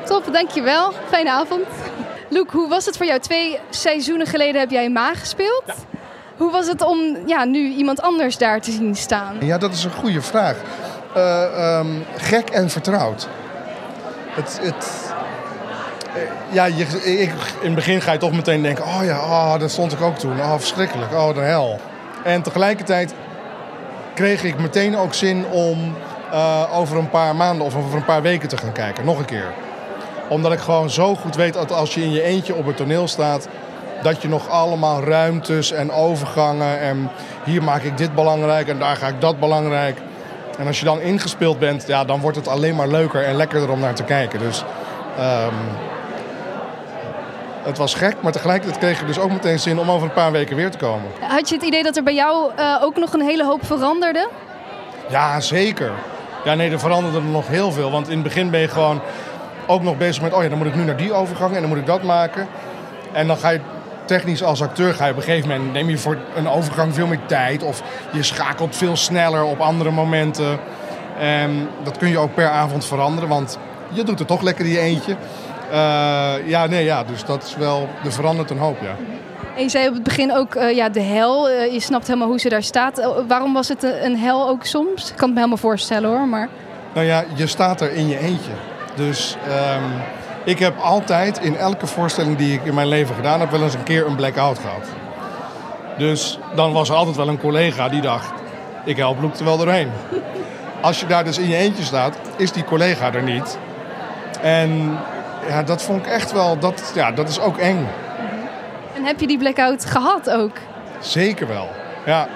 Top, 0.06 0.34
dankjewel. 0.34 0.94
Fijne 1.10 1.32
avond. 1.32 1.68
Luc, 2.36 2.52
hoe 2.52 2.70
was 2.70 2.86
het 2.86 2.98
voor 2.98 3.06
jou? 3.06 3.20
Twee 3.20 3.60
seizoenen 3.70 4.28
geleden 4.28 4.60
heb 4.60 4.70
jij 4.70 4.90
Maag 4.90 5.20
gespeeld. 5.20 5.64
Hoe 6.38 6.52
was 6.52 6.68
het 6.68 6.82
om 6.82 7.18
ja, 7.26 7.44
nu 7.44 7.74
iemand 7.74 8.02
anders 8.02 8.38
daar 8.38 8.62
te 8.62 8.72
zien 8.72 8.96
staan? 8.96 9.36
Ja, 9.40 9.58
dat 9.58 9.74
is 9.74 9.84
een 9.84 9.92
goede 9.92 10.22
vraag. 10.22 10.56
Eh, 11.14 11.44
ehm, 11.44 11.88
gek 12.18 12.50
en 12.50 12.70
vertrouwd. 12.70 13.28
Het, 14.30 14.60
het, 14.62 15.14
eh, 16.16 16.22
ja, 16.54 16.66
je, 16.66 16.86
ik, 17.22 17.32
in 17.60 17.66
het 17.66 17.76
begin 17.76 18.02
ga 18.02 18.12
je 18.12 18.18
toch 18.18 18.32
meteen 18.32 18.62
denken... 18.62 18.84
oh 18.84 19.00
ja, 19.04 19.20
oh, 19.20 19.60
dat 19.60 19.72
stond 19.72 19.92
ik 19.92 20.02
ook 20.02 20.18
toen. 20.18 20.40
Oh, 20.40 20.54
verschrikkelijk. 20.58 21.12
Oh, 21.12 21.34
de 21.34 21.42
hel. 21.42 21.80
En 22.24 22.42
tegelijkertijd 22.42 23.14
kreeg 24.14 24.44
ik 24.44 24.60
meteen 24.60 24.98
ook 24.98 25.14
zin 25.14 25.46
om 25.46 25.96
eh, 26.32 26.78
over 26.80 26.98
een 26.98 27.10
paar 27.10 27.36
maanden 27.36 27.66
of 27.66 27.76
over 27.76 27.96
een 27.96 28.06
paar 28.06 28.22
weken 28.22 28.50
te 28.50 28.58
gaan 28.58 28.72
kijken. 28.72 29.06
Nog 29.06 29.20
een 29.20 29.26
keer. 29.26 29.54
Omdat 30.28 30.52
ik 30.52 30.60
gewoon 30.60 30.90
zo 30.90 31.16
goed 31.16 31.36
weet 31.36 31.54
dat 31.54 31.72
als 31.72 31.94
je 31.94 32.04
in 32.04 32.12
je 32.12 32.22
eentje 32.22 32.56
op 32.56 32.66
het 32.66 32.78
toneel 32.78 33.08
staat... 33.08 33.48
dat 34.02 34.22
je 34.22 34.28
nog 34.28 34.50
allemaal 34.50 35.04
ruimtes 35.04 35.72
en 35.72 35.92
overgangen... 35.92 36.80
en 36.80 37.10
hier 37.44 37.64
maak 37.64 37.84
ik 37.84 37.98
dit 37.98 38.16
belangrijk 38.16 38.68
en 38.68 38.80
daar 38.80 38.96
ga 38.96 39.08
ik 39.08 39.22
dat 39.22 39.40
belangrijk... 39.40 39.98
En 40.58 40.68
als 40.68 40.80
je 40.80 40.86
dan 40.86 41.02
ingespeeld 41.02 41.60
bent, 41.60 41.88
ja, 41.88 42.04
dan 42.04 42.20
wordt 42.20 42.38
het 42.38 42.48
alleen 42.48 42.76
maar 42.76 42.88
leuker 42.88 43.24
en 43.24 43.36
lekkerder 43.36 43.70
om 43.70 43.80
naar 43.80 43.96
te 43.96 44.04
kijken. 44.04 44.40
Dus 44.40 44.64
ehm, 45.18 45.54
het 47.64 47.78
was 47.78 47.94
gek, 47.94 48.16
maar 48.22 48.32
tegelijkertijd 48.32 48.80
kreeg 48.80 49.02
ik 49.02 49.08
dus 49.08 49.20
ook 49.20 49.32
meteen 49.32 49.60
zin 49.60 49.80
om 49.80 49.92
over 49.92 50.08
een 50.08 50.14
paar 50.14 50.32
weken 50.32 50.56
weer 50.56 50.72
te 50.72 50.78
komen. 50.78 51.12
Had 51.20 51.50
je 51.50 51.56
het 51.56 51.64
idee 51.64 51.84
dat 51.84 51.98
er 51.98 52.04
bij 52.04 52.14
jou 52.14 52.52
eh, 52.56 52.78
ook 52.82 52.96
nog 52.96 53.14
een 53.14 53.22
hele 53.22 53.46
hoop 53.46 53.66
veranderde? 53.66 54.30
Ja, 55.10 55.40
zeker. 55.40 55.92
Ja, 56.44 56.54
nee, 56.54 56.72
er 56.72 56.80
veranderde 56.80 57.18
er 57.18 57.24
nog 57.24 57.48
heel 57.48 57.72
veel. 57.72 57.92
Want 57.92 58.08
in 58.08 58.14
het 58.14 58.24
begin 58.24 58.50
ben 58.50 58.60
je 58.60 58.68
gewoon 58.68 59.02
ook 59.68 59.82
nog 59.82 59.98
bezig 59.98 60.22
met... 60.22 60.34
oh 60.34 60.44
ja, 60.44 60.50
dan 60.50 60.58
moet 60.58 60.68
ik 60.68 60.76
nu 60.76 60.84
naar 60.84 60.98
die 60.98 61.14
overgang 61.14 61.54
en 61.54 61.60
dan 61.60 61.70
moet 61.70 61.78
ik 61.78 61.86
dat 61.86 62.04
maken. 62.04 62.48
En 63.12 63.28
dan 63.28 63.38
ga 63.38 63.50
je 63.50 63.60
technisch 64.06 64.44
als 64.44 64.62
acteur... 64.62 64.94
Ga 64.94 65.06
je 65.06 65.12
op 65.12 65.18
een 65.18 65.24
gegeven 65.24 65.50
moment 65.50 65.74
neem 65.74 65.90
je 65.90 65.98
voor 65.98 66.18
een 66.36 66.50
overgang 66.50 66.94
veel 66.94 67.08
meer 67.08 67.26
tijd. 67.26 67.64
Of 67.64 67.84
je 68.12 68.24
schakelt 68.24 68.76
veel 68.76 68.96
sneller 68.96 69.44
op 69.44 69.60
andere 69.60 69.92
momenten. 69.92 70.60
En 71.20 71.70
dat 71.84 71.98
kun 71.98 72.10
je 72.10 72.18
ook 72.18 72.34
per 72.34 72.50
avond 72.50 72.86
veranderen. 72.86 73.30
Want 73.30 73.58
je 73.92 74.04
doet 74.04 74.20
het 74.20 74.28
toch 74.28 74.42
lekker 74.42 74.66
je 74.66 74.80
eentje. 74.80 75.16
Eh, 75.72 76.48
ja, 76.48 76.66
nee, 76.66 76.84
ja, 76.84 77.04
dus 77.04 77.26
dat 77.26 77.44
is 77.44 77.56
wel... 77.56 77.90
Er 78.04 78.12
verandert 78.12 78.50
een 78.50 78.58
hoop, 78.58 78.78
ja. 78.82 78.96
En 79.56 79.64
je 79.64 79.70
zei 79.70 79.88
op 79.88 79.94
het 79.94 80.04
begin 80.04 80.34
ook 80.34 80.56
eh, 80.56 80.76
ja, 80.76 80.90
de 80.90 81.02
hel. 81.02 81.50
Eh, 81.50 81.74
je 81.74 81.80
snapt 81.80 82.08
helemaal 82.08 82.28
hoe 82.28 82.40
ze 82.40 82.50
daar 82.50 82.64
staat. 82.64 83.10
Waarom 83.28 83.54
was 83.54 83.68
het 83.68 83.84
een, 83.84 84.06
een 84.06 84.18
hel 84.18 84.50
ook 84.50 84.66
soms? 84.66 85.10
Ik 85.10 85.16
kan 85.16 85.26
het 85.26 85.30
me 85.30 85.36
helemaal 85.36 85.58
voorstellen 85.58 86.10
hoor. 86.10 86.28
Maar... 86.28 86.50
Nou 86.94 87.06
ja, 87.06 87.24
je 87.36 87.48
staat 87.48 87.82
er 87.82 87.92
in 87.92 88.08
je 88.08 88.20
eentje. 88.20 88.52
Dus 88.96 89.38
ehm, 89.48 89.84
ik 90.44 90.60
heb 90.60 90.80
altijd 90.80 91.40
in 91.40 91.58
elke 91.58 91.88
voorstelling 91.88 92.38
die 92.38 92.54
ik 92.54 92.66
in 92.66 92.74
mijn 92.74 92.88
leven 92.88 93.16
gedaan 93.16 93.40
heb, 93.40 93.52
wel 93.52 93.64
eens 93.64 93.74
een 93.74 93.84
keer 93.84 94.06
een 94.06 94.16
blackout 94.16 94.60
gehad. 94.60 94.88
Dus 95.98 96.40
dan 96.56 96.74
was 96.74 96.90
er 96.90 96.96
altijd 96.96 97.16
wel 97.16 97.28
een 97.28 97.40
collega 97.40 97.90
die 97.90 98.02
dacht, 98.02 98.32
ik 98.84 98.98
help 98.98 99.22
Loek 99.22 99.36
er 99.36 99.46
wel 99.46 99.58
doorheen. 99.58 99.92
Als 100.82 101.00
je 101.00 101.06
daar 101.06 101.24
dus 101.24 101.38
in 101.38 101.48
je 101.48 101.56
eentje 101.56 101.84
staat, 101.84 102.18
is 102.38 102.52
die 102.52 102.64
collega 102.64 103.14
er 103.14 103.24
niet. 103.24 103.58
En 104.42 104.98
ja, 105.48 105.64
dat 105.64 105.84
vond 105.84 106.06
ik 106.06 106.12
echt 106.12 106.32
wel, 106.32 106.60
dat, 106.60 106.92
ja, 106.96 107.12
dat 107.12 107.30
is 107.30 107.40
ook 107.40 107.58
eng. 107.58 107.88
En 108.96 109.04
heb 109.04 109.20
je 109.20 109.28
die 109.28 109.38
blackout 109.38 109.86
gehad 109.86 110.30
ook? 110.30 110.58
Zeker 111.00 111.48
wel, 111.48 111.70
ja. 112.06 112.28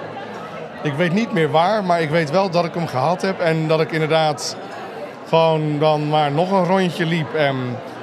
Ik 0.82 0.92
weet 0.92 1.12
niet 1.12 1.32
meer 1.32 1.50
waar, 1.50 1.84
maar 1.84 2.00
ik 2.00 2.10
weet 2.10 2.30
wel 2.30 2.50
dat 2.50 2.64
ik 2.64 2.74
hem 2.74 2.86
gehad 2.86 3.22
heb. 3.22 3.40
En 3.40 3.68
dat 3.68 3.80
ik 3.80 3.92
inderdaad 3.92 4.56
gewoon 5.30 5.78
dan 5.78 6.08
maar 6.08 6.32
nog 6.32 6.50
een 6.50 6.64
rondje 6.64 7.06
liep. 7.06 7.34
En 7.34 7.56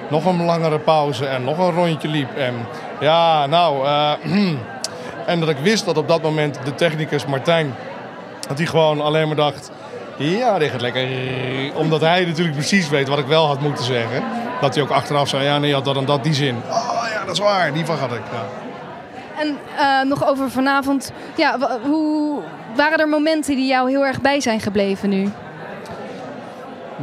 nog 0.10 0.26
een 0.26 0.46
langere 0.46 0.80
pauze 0.80 1.26
en 1.26 1.44
nog 1.44 1.58
een 1.58 1.72
rondje 1.72 2.08
liep. 2.08 2.36
En 2.36 2.54
ja, 3.00 3.46
nou... 3.46 3.86
eh, 3.86 4.12
en 5.32 5.40
dat 5.40 5.50
ik 5.50 5.58
wist 5.58 5.86
dat 5.86 5.98
op 5.98 6.08
dat 6.08 6.22
moment 6.22 6.60
de 6.64 6.76
technicus 6.76 7.26
Martijn... 7.26 7.76
dat 8.48 8.58
hij 8.58 8.68
gewoon 8.68 9.02
alleen 9.02 9.28
maar 9.28 9.36
dacht... 9.36 9.72
Ja, 10.18 10.58
dit 10.58 10.72
gaat 10.72 10.82
lekker. 10.82 11.08
Omdat 11.76 12.02
hij 12.02 12.26
natuurlijk 12.26 12.56
precies 12.56 12.90
weet 12.90 13.08
wat 13.08 13.20
ik 13.20 13.26
wel 13.26 13.48
had 13.48 13.62
moeten 13.62 13.84
zeggen. 13.84 14.24
Dat 14.62 14.76
hij 14.76 14.84
ook 14.84 14.90
achteraf 14.90 15.28
zei, 15.28 15.44
ja 15.44 15.58
nee, 15.58 15.70
je 15.70 15.76
had 15.76 15.86
dat 15.86 15.98
en 15.98 16.06
dat 16.06 16.24
die 16.24 16.34
zin. 16.34 16.56
Oh 16.70 17.08
ja, 17.14 17.26
dat 17.26 17.34
is 17.34 17.40
waar, 17.40 17.74
die 17.74 17.86
van 17.86 17.98
had 17.98 18.12
ik. 18.12 18.22
Ja. 18.32 18.46
En 19.42 19.58
eh, 19.78 20.10
nog 20.10 20.28
over 20.28 20.50
vanavond. 20.52 21.12
Ja, 21.36 21.58
hoe 21.84 22.40
waren 22.76 22.98
er 22.98 23.08
momenten 23.08 23.56
die 23.56 23.68
jou 23.68 23.90
heel 23.90 24.06
erg 24.06 24.22
bij 24.22 24.42
zijn 24.42 24.60
gebleven 24.60 25.10
nu? 25.10 25.32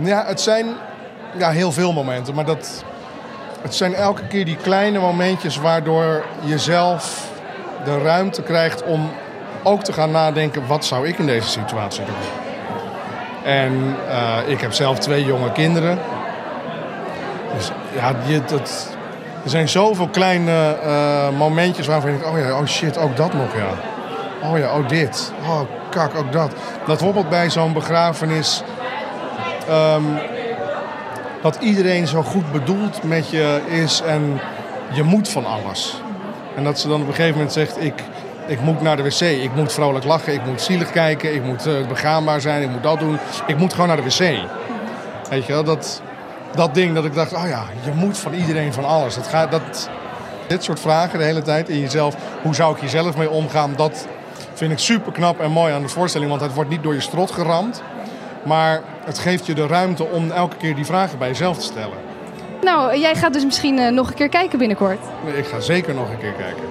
Ja, 0.02 0.24
het 0.26 0.40
zijn 0.40 0.66
ja, 1.38 1.50
heel 1.50 1.72
veel 1.72 1.92
momenten, 1.92 2.35
maar 2.35 2.44
dat, 2.44 2.85
het 3.62 3.74
zijn 3.74 3.94
elke 3.94 4.26
keer 4.26 4.44
die 4.44 4.57
kleine 4.57 4.98
momentjes 4.98 5.57
waardoor 5.57 6.24
je 6.40 6.59
zelf 6.59 7.30
de 7.85 7.98
ruimte 7.98 8.42
krijgt 8.42 8.83
om 8.83 9.11
ook 9.62 9.83
te 9.83 9.92
gaan 9.92 10.11
nadenken, 10.11 10.66
wat 10.66 10.85
zou 10.85 11.09
ik 11.09 11.18
in 11.18 11.26
deze 11.26 11.48
situatie 11.48 12.04
doen? 12.04 12.14
En 13.44 13.96
eh, 14.09 14.38
ik 14.46 14.61
heb 14.61 14.72
zelf 14.72 14.98
twee 14.98 15.24
jonge 15.24 15.52
kinderen. 15.52 15.98
Dus 17.57 17.70
ja, 17.94 18.14
je, 18.26 18.40
dat, 18.44 18.96
er 19.44 19.50
zijn 19.50 19.68
zoveel 19.68 20.09
kleine 20.09 20.76
eh, 20.83 21.28
momentjes 21.38 21.87
waarvan 21.87 22.11
je 22.11 22.18
denkt, 22.18 22.33
oh 22.33 22.38
ja, 22.38 22.59
oh 22.59 22.66
shit, 22.66 22.98
ook 22.98 23.16
dat 23.16 23.33
nog, 23.33 23.57
ja. 23.57 23.68
Oh 24.48 24.59
ja, 24.59 24.74
oh 24.74 24.88
dit. 24.88 25.33
Oh 25.42 25.61
kak, 25.90 26.14
ook 26.14 26.33
dat. 26.33 26.50
Dat 26.50 26.87
bijvoorbeeld 26.87 27.28
bij 27.28 27.50
zo'n 27.50 27.72
begrafenis... 27.72 28.62
ehm, 29.68 30.03
dat 31.42 31.57
iedereen 31.61 32.07
zo 32.07 32.22
goed 32.22 32.53
bedoeld 32.53 33.03
met 33.03 33.31
je 33.31 33.61
is 33.68 34.00
en 34.00 34.40
je 34.92 35.03
moet 35.03 35.29
van 35.29 35.46
alles. 35.46 36.00
En 36.57 36.64
dat 36.64 36.79
ze 36.79 36.88
dan 36.88 37.00
op 37.00 37.07
een 37.07 37.14
gegeven 37.14 37.35
moment 37.35 37.53
zegt, 37.53 37.83
ik, 37.83 37.94
ik 38.46 38.61
moet 38.61 38.81
naar 38.81 38.96
de 38.96 39.03
wc, 39.03 39.20
ik 39.20 39.55
moet 39.55 39.72
vrolijk 39.72 40.05
lachen, 40.05 40.33
ik 40.33 40.44
moet 40.46 40.61
zielig 40.61 40.90
kijken, 40.90 41.35
ik 41.35 41.44
moet 41.44 41.66
eh, 41.66 41.87
begaanbaar 41.88 42.40
zijn, 42.40 42.62
ik 42.62 42.70
moet 42.70 42.83
dat 42.83 42.98
doen. 42.98 43.18
Ik 43.46 43.57
moet 43.57 43.72
gewoon 43.72 43.88
naar 43.88 43.96
de 43.96 44.03
wc. 44.03 44.48
Weet 45.31 45.46
je 45.46 45.53
wel, 45.53 45.64
dat, 45.64 46.03
dat 46.55 46.74
ding 46.74 46.94
dat 46.94 47.05
ik 47.05 47.14
dacht, 47.14 47.33
oh 47.33 47.48
ja, 47.48 47.64
je 47.85 47.90
moet 47.94 48.18
van 48.18 48.33
iedereen 48.33 48.72
van 48.72 48.85
alles. 48.85 49.14
Dat 49.14 49.27
gaat, 49.27 49.50
dat, 49.50 49.90
dit 50.46 50.64
soort 50.64 50.81
vragen 50.81 51.18
de 51.18 51.24
hele 51.24 51.42
tijd 51.42 51.68
in 51.68 51.81
jezelf, 51.81 52.16
hoe 52.42 52.55
zou 52.55 52.74
ik 52.74 52.81
hier 52.81 52.88
zelf 52.88 53.16
mee 53.16 53.31
omgaan, 53.31 53.72
dat 53.77 54.07
vind 54.55 54.72
ik 54.72 54.79
super 54.79 55.12
knap 55.12 55.40
en 55.40 55.50
mooi 55.50 55.72
aan 55.72 55.83
de 55.83 55.88
voorstelling, 55.88 56.31
want 56.31 56.42
het 56.42 56.55
wordt 56.55 56.70
niet 56.70 56.83
door 56.83 56.94
je 56.94 57.00
strot 57.00 57.31
geramd. 57.31 57.83
Maar 58.42 58.81
het 59.04 59.18
geeft 59.18 59.46
je 59.46 59.54
de 59.54 59.66
ruimte 59.66 60.04
om 60.04 60.30
elke 60.30 60.56
keer 60.56 60.74
die 60.74 60.84
vragen 60.84 61.18
bij 61.18 61.28
jezelf 61.28 61.58
te 61.58 61.64
stellen. 61.64 61.98
Nou, 62.62 62.98
jij 62.98 63.14
gaat 63.14 63.32
dus 63.32 63.44
misschien 63.44 63.78
eh, 63.78 63.90
nog 63.92 64.08
een 64.08 64.14
keer 64.14 64.28
kijken 64.28 64.58
binnenkort. 64.58 64.98
Nee, 65.24 65.36
Ik 65.36 65.46
ga 65.46 65.60
zeker 65.60 65.94
nog 65.94 66.10
een 66.10 66.18
keer 66.18 66.32
kijken. 66.32 66.62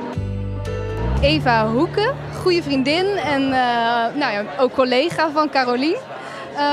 Eva 1.22 1.68
Hoeken, 1.68 2.16
goede 2.42 2.64
vriendin 2.64 3.06
en 3.06 3.42
eh, 3.42 4.16
nou 4.16 4.32
ja, 4.32 4.44
ook 4.60 4.74
collega 4.74 5.30
van 5.34 5.50
Carolien. 5.50 5.98
Eh, 6.56 6.64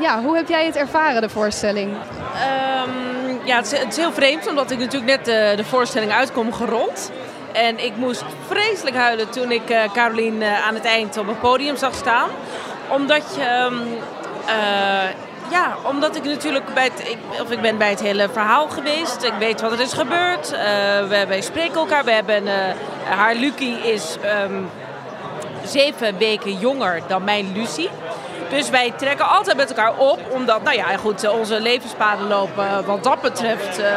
ja, 0.00 0.22
hoe 0.22 0.36
heb 0.36 0.48
jij 0.48 0.66
het 0.66 0.76
ervaren, 0.76 1.20
de 1.20 1.28
voorstelling? 1.28 1.90
Ehm, 2.34 3.46
ja, 3.46 3.56
het 3.56 3.72
is, 3.72 3.78
het 3.78 3.88
is 3.88 3.96
heel 3.96 4.12
vreemd, 4.12 4.48
omdat 4.48 4.70
ik 4.70 4.78
natuurlijk 4.78 5.16
net 5.16 5.24
de, 5.24 5.52
de 5.56 5.64
voorstelling 5.64 6.12
uitkom 6.12 6.52
gerold. 6.52 7.10
En 7.52 7.84
ik 7.84 7.96
moest 7.96 8.24
vreselijk 8.46 8.96
huilen 8.96 9.30
toen 9.30 9.50
ik 9.50 9.70
eh 9.70 9.92
Carolien 9.92 10.42
eh, 10.42 10.66
aan 10.66 10.74
het 10.74 10.84
eind 10.84 11.16
op 11.18 11.26
het 11.26 11.40
podium 11.40 11.76
zag 11.76 11.94
staan. 11.94 12.28
Omdat 12.88 13.22
je... 13.36 13.42
ehm, 13.42 13.74
eh, 13.74 13.80
ja, 15.50 15.76
omdat 15.82 16.16
ik 16.16 16.24
natuurlijk 16.24 16.74
bij 16.74 16.84
het, 16.84 17.08
ik, 17.08 17.18
of 17.40 17.50
ik 17.50 17.60
ben 17.60 17.78
bij 17.78 17.90
het 17.90 18.00
hele 18.00 18.28
verhaal 18.32 18.68
geweest. 18.68 19.22
Ik 19.22 19.32
weet 19.38 19.60
wat 19.60 19.72
er 19.72 19.80
is 19.80 19.92
gebeurd. 19.92 20.52
Eh, 20.52 21.26
we, 21.28 21.36
spreken 21.40 21.74
elkaar. 21.74 22.04
We 22.04 22.12
hebben, 22.12 22.46
eh, 22.46 22.74
haar 23.04 23.34
Lucie 23.34 23.78
is 23.92 24.16
ehm, 24.22 24.62
zeven 25.64 26.18
weken 26.18 26.58
jonger 26.58 27.00
dan 27.06 27.24
mijn 27.24 27.52
Lucie. 27.52 27.90
Dus 28.50 28.70
wij 28.70 28.92
trekken 28.96 29.28
altijd 29.28 29.56
met 29.56 29.68
elkaar 29.68 29.96
op, 29.96 30.20
omdat 30.30 30.62
nou 30.62 30.76
ja, 30.76 30.96
goed, 30.96 31.28
onze 31.28 31.60
levenspaden 31.60 32.28
lopen 32.28 32.86
wat 32.86 33.04
dat 33.04 33.20
betreft 33.20 33.78
uh, 33.78 33.86
uh, 33.86 33.92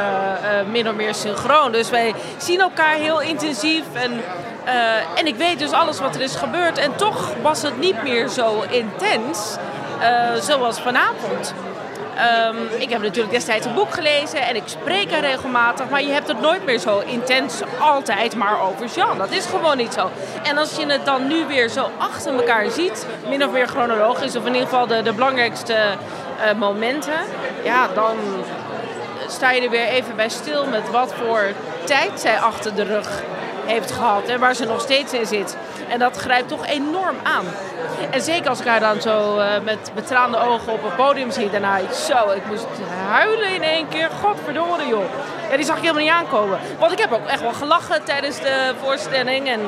min 0.72 0.90
of 0.90 0.96
meer 0.96 1.16
synchroon. 1.16 1.72
Dus 1.72 1.90
wij 1.90 2.14
zien 2.38 2.60
elkaar 2.60 2.94
heel 2.94 3.22
intensief 3.22 3.84
en, 3.94 4.12
uh, 4.66 5.20
en 5.20 5.28
ik 5.28 5.36
weet 5.36 5.60
dus 5.60 5.72
alles 5.72 6.00
wat 6.00 6.16
er 6.16 6.22
is 6.22 6.36
gebeurd. 6.36 6.78
En 6.78 6.96
toch 6.96 7.34
was 7.42 7.62
het 7.62 7.80
niet 7.80 8.04
meer 8.04 8.28
zo 8.28 8.64
intens 8.70 9.58
zoals 10.42 10.80
vanavond. 10.80 11.54
Um, 12.50 12.58
ik 12.78 12.90
heb 12.90 13.02
natuurlijk 13.02 13.34
destijds 13.34 13.66
een 13.66 13.74
boek 13.74 13.94
gelezen 13.94 14.42
en 14.42 14.56
ik 14.56 14.64
spreek 14.66 15.12
er 15.12 15.20
regelmatig. 15.20 15.90
Maar 15.90 16.02
je 16.02 16.12
hebt 16.12 16.28
het 16.28 16.42
nooit 16.42 16.66
meer 16.66 16.80
zo 16.80 17.00
intens 17.00 17.62
altijd 17.80 18.36
maar 18.36 18.62
over 18.62 18.86
Jean. 18.96 19.18
Dat 19.18 19.32
is 19.32 19.46
gewoon 19.46 19.78
niet 19.78 19.94
zo. 19.94 20.10
En 20.44 20.58
als 20.58 20.76
je 20.76 20.86
het 20.86 21.06
dan 21.06 21.28
nu 21.28 21.46
weer 21.46 21.70
zo 21.70 21.90
achter 21.98 22.34
elkaar 22.34 22.70
ziet, 22.70 23.06
min 23.30 23.46
of 23.46 23.52
meer 23.52 23.68
chronologisch, 23.68 24.36
of 24.36 24.46
in 24.46 24.54
ieder 24.54 24.68
geval 24.68 24.88
de, 24.88 25.02
de 25.02 25.14
belangrijkste 25.14 25.74
uh, 25.74 26.60
momenten, 26.60 27.20
ja, 27.64 27.88
dan 27.94 28.18
sta 29.28 29.52
je 29.52 29.62
er 29.62 29.70
weer 29.70 29.88
even 29.88 30.16
bij 30.16 30.30
stil 30.30 30.66
met 30.66 30.92
wat 30.92 31.14
voor 31.14 31.44
tijd 31.84 32.20
zij 32.20 32.40
achter 32.40 32.76
de 32.76 32.84
rug 32.84 33.22
heeft 33.66 33.92
gehad 33.92 34.28
en 34.28 34.40
waar 34.40 34.56
ze 34.56 34.66
nog 34.66 34.82
steeds 34.82 35.14
in 35.14 35.26
zit. 35.26 35.58
En 35.90 36.00
dat 36.00 36.18
grijpt 36.18 36.48
toch 36.50 36.66
enorm 36.66 37.16
aan. 37.24 37.46
En 38.12 38.22
zeker 38.22 38.50
als 38.50 38.60
ik 38.60 38.68
haar 38.68 38.80
dan 38.80 39.02
zo 39.02 39.40
uh, 39.40 39.46
met 39.64 39.92
betraande 39.96 40.38
ogen 40.38 40.74
op 40.74 40.84
het 40.84 40.96
podium 40.96 41.32
zie 41.32 41.50
daarna. 41.50 41.80
Zo, 41.92 42.30
ik 42.30 42.46
moest 42.46 42.66
huilen 43.10 43.54
in 43.54 43.64
één 43.64 43.88
keer. 43.88 44.10
Godverdomme 44.22 44.88
joh. 44.88 45.04
Ja, 45.50 45.56
die 45.56 45.66
zag 45.66 45.76
ik 45.76 45.82
helemaal 45.82 46.04
niet 46.04 46.12
aankomen. 46.12 46.60
Want 46.80 46.92
ik 46.92 47.00
heb 47.00 47.12
ook 47.12 47.28
echt 47.28 47.42
wel 47.42 47.54
gelachen 47.54 48.04
tijdens 48.04 48.40
de 48.40 48.74
voorstelling. 48.82 49.48
En 49.48 49.60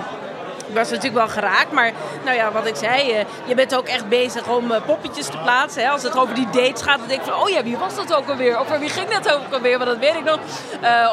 was 0.75 0.89
natuurlijk 0.89 1.15
wel 1.15 1.27
geraakt, 1.27 1.71
maar 1.71 1.91
nou 2.23 2.38
ja, 2.38 2.51
wat 2.51 2.67
ik 2.67 2.75
zei, 2.75 3.11
uh, 3.11 3.19
je 3.45 3.55
bent 3.55 3.75
ook 3.75 3.88
echt 3.88 4.09
bezig 4.09 4.47
om 4.47 4.71
uh, 4.71 4.77
poppetjes 4.85 5.25
te 5.25 5.38
plaatsen. 5.38 5.89
Als 5.89 6.03
het 6.03 6.17
over 6.17 6.35
die 6.35 6.49
dates 6.49 6.81
gaat, 6.81 6.99
dan 6.99 7.07
denk 7.07 7.21
ik 7.21 7.27
van, 7.27 7.41
oh 7.41 7.49
ja, 7.49 7.63
wie 7.63 7.77
was 7.77 7.95
dat 7.95 8.15
ook 8.15 8.29
alweer? 8.29 8.59
Of 8.59 8.77
wie 8.77 8.89
ging 8.89 9.07
dat 9.07 9.33
ook 9.33 9.53
alweer? 9.53 9.77
Want 9.77 9.89
dat 9.89 9.99
weet 9.99 10.15
ik 10.15 10.23
nog. 10.23 10.39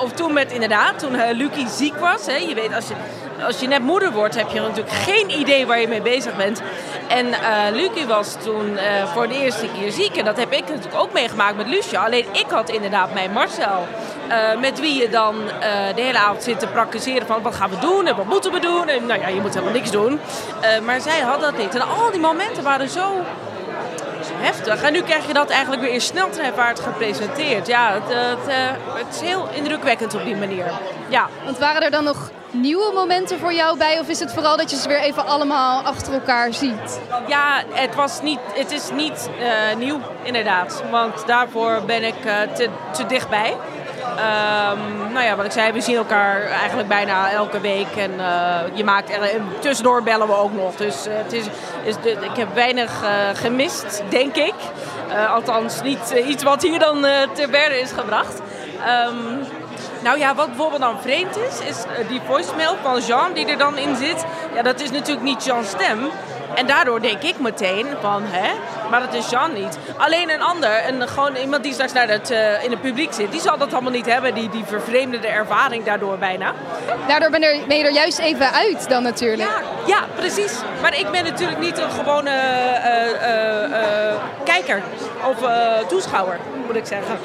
Of 0.03 0.12
toen 0.12 0.33
met, 0.33 0.53
inderdaad, 0.53 0.98
toen 0.98 1.33
Lucie 1.33 1.68
ziek 1.68 1.96
was. 1.96 2.25
Je 2.25 2.55
weet, 2.55 2.75
als 2.75 2.88
je, 2.88 2.94
als 3.46 3.61
je 3.61 3.66
net 3.66 3.83
moeder 3.83 4.12
wordt, 4.12 4.35
heb 4.35 4.51
je 4.51 4.61
natuurlijk 4.61 4.96
geen 4.96 5.31
idee 5.31 5.66
waar 5.66 5.81
je 5.81 5.88
mee 5.88 6.03
bezig 6.03 6.37
bent. 6.37 6.62
En 7.09 7.27
uh, 7.27 7.35
Lucie 7.72 8.07
was 8.07 8.37
toen 8.42 8.79
voor 9.14 9.29
de 9.29 9.35
eerste 9.42 9.66
keer 9.79 9.92
ziek. 9.92 10.16
En 10.16 10.25
dat 10.25 10.37
heb 10.37 10.53
ik 10.53 10.68
natuurlijk 10.68 11.01
ook 11.03 11.12
meegemaakt 11.12 11.57
met 11.57 11.66
Lucia. 11.66 12.05
Alleen 12.05 12.27
ik 12.33 12.46
had 12.48 12.68
inderdaad 12.68 13.14
mijn 13.14 13.33
Marcel. 13.33 13.87
Uh, 14.33 14.61
met 14.61 14.81
wie 14.81 15.01
je 15.01 15.09
dan 15.09 15.35
de 15.95 16.03
hele 16.03 16.18
avond 16.18 16.42
zit 16.42 16.59
te 16.59 16.66
praktiseren 16.66 17.27
van 17.27 17.42
wat 17.42 17.55
gaan 17.55 17.71
we 17.71 17.79
doen 17.79 18.07
en 18.07 18.16
wat 18.16 18.27
moeten 18.27 18.53
we 18.53 18.61
doen. 18.61 18.88
En 18.88 19.07
nou 19.07 19.21
ja, 19.21 19.29
je 19.29 19.40
moet 19.40 19.55
helemaal 19.55 19.75
niks 19.75 19.90
doen. 19.90 20.21
maar 20.85 21.01
zij 21.01 21.21
had 21.21 21.40
dat 21.40 21.57
niet. 21.57 21.75
En 21.75 21.81
al 21.81 22.11
die 22.11 22.21
momenten 22.21 22.62
waren 22.62 22.88
zo 22.88 23.25
heftig. 24.31 24.83
En 24.83 24.92
nu 24.92 25.03
krijg 25.03 25.27
je 25.27 25.33
dat 25.33 25.51
eigenlijk 25.51 25.83
weer 25.83 25.92
in 25.92 26.01
sneltreinvaart 26.01 26.81
gepresenteerd. 26.81 27.66
Ja, 27.66 27.92
het, 27.92 28.03
het, 28.09 28.55
het, 29.07 29.14
is 29.14 29.21
heel 29.21 29.49
indrukwekkend 29.53 30.14
op 30.14 30.25
die 30.25 30.37
manier. 30.37 30.66
Ja. 31.09 31.29
Want 31.45 31.59
waren 31.59 31.83
er 31.83 31.90
dan 31.90 32.05
nog 32.05 32.31
nieuwe 32.51 32.90
momenten 32.95 33.38
voor 33.38 33.53
jou 33.53 33.79
bij? 33.79 33.99
Of 34.01 34.09
is 34.09 34.21
het 34.21 34.33
vooral 34.33 34.57
dat 34.57 34.71
je 34.71 34.77
ze 34.77 34.88
weer 34.88 35.01
even 35.01 35.27
allemaal 35.27 35.83
achter 35.83 36.12
elkaar 36.12 36.55
ziet? 36.55 37.01
Ja, 37.27 37.62
het, 37.71 37.95
was 37.95 38.23
niet, 38.23 38.38
het 38.55 38.73
is 38.73 38.90
niet 38.90 39.29
nieuw, 39.79 40.01
inderdaad. 40.23 40.83
Want 40.90 41.27
daarvoor 41.27 41.83
ben 41.87 42.05
ik 42.05 42.23
te, 42.55 42.68
te 42.92 43.07
dichtbij. 43.07 43.57
Um, 44.12 45.12
nou 45.12 45.25
ja, 45.25 45.37
wat 45.37 45.44
ik 45.44 45.53
zei, 45.53 45.72
we 45.72 45.81
zien 45.81 45.96
elkaar 45.96 46.42
eigenlijk 46.42 46.88
bijna 46.88 47.31
elke 47.31 47.61
week. 47.61 47.96
En 47.96 48.11
uh, 48.18 48.59
je 48.72 48.85
maakt 48.85 49.11
er, 49.11 49.22
en 49.22 49.48
tussendoor 49.59 50.03
bellen 50.03 50.27
we 50.27 50.37
ook 50.37 50.53
nog. 50.53 50.77
Dus 50.77 51.07
het 51.09 51.33
is, 51.33 51.44
is 51.85 51.94
ik 52.05 52.37
heb 52.37 52.55
weinig 52.55 53.05
gemist, 53.35 54.03
denk 54.09 54.37
ik. 54.37 54.55
althans, 55.29 55.83
niet 55.83 56.11
iets 56.27 56.42
wat 56.42 56.62
hier 56.62 56.79
dan 56.79 57.07
te 57.33 57.48
berden 57.51 57.81
is 57.81 57.92
gebracht. 57.92 58.40
Um, 59.09 59.46
nou 60.03 60.18
ja, 60.18 60.35
wat 60.35 60.46
bijvoorbeeld 60.46 60.81
dan 60.81 61.01
vreemd 61.01 61.37
is, 61.37 61.61
is 61.61 61.85
eh, 61.85 62.09
die 62.09 62.20
voicemail 62.27 62.77
van 62.83 63.01
Jean 63.01 63.33
die 63.33 63.46
er 63.46 63.59
dan 63.59 63.79
in 63.79 63.96
zit. 63.96 64.25
Ja, 64.55 64.62
dat 64.62 64.81
is 64.81 64.90
natuurlijk 64.90 65.22
niet 65.22 65.44
Jean's 65.44 65.68
stem. 65.68 65.98
En 66.55 66.67
daardoor 66.67 67.01
denk 67.01 67.23
ik 67.23 67.38
meteen 67.38 67.87
van, 68.01 68.23
hè, 68.25 68.51
maar 68.91 69.01
dat 69.01 69.15
is 69.15 69.31
Jean 69.31 69.53
niet. 69.53 69.79
Alleen 69.97 70.31
een 70.31 70.43
ander, 70.43 70.71
en 70.71 71.09
gewoon 71.09 71.37
iemand 71.37 71.62
die 71.62 71.73
straks 71.73 71.93
naar 71.93 72.09
het, 72.09 72.31
uh, 72.31 72.65
in 72.65 72.71
het 72.71 72.81
publiek 72.81 73.12
zit, 73.12 73.31
die 73.33 73.41
zal 73.41 73.59
dat 73.59 73.73
allemaal 73.73 73.93
niet 73.93 74.07
hebben, 74.07 74.35
die, 74.35 74.49
die 74.49 74.65
vervreemdende 74.65 75.27
ervaring 75.29 75.85
daardoor 75.85 76.19
bijna. 76.19 76.53
Daardoor 77.09 77.31
ben, 77.31 77.43
er, 77.43 77.67
ben 77.69 77.77
je 77.77 77.85
er 77.85 77.93
juist 77.93 78.19
even 78.19 78.53
uit 78.53 78.88
dan 78.88 79.03
natuurlijk. 79.03 79.51
Ja, 79.51 79.62
ja 79.87 80.05
precies. 80.15 80.53
Maar 80.81 80.99
ik 80.99 81.11
ben 81.11 81.25
natuurlijk 81.25 81.61
niet 81.61 81.79
een 81.79 81.91
gewone 81.91 82.31
uh, 82.31 83.31
uh, 83.31 84.15
kijker 84.45 84.83
of 85.25 85.37
toeschouwer, 85.88 86.38
moet 86.67 86.77
ik 86.77 86.87
zeggen. 86.87 87.19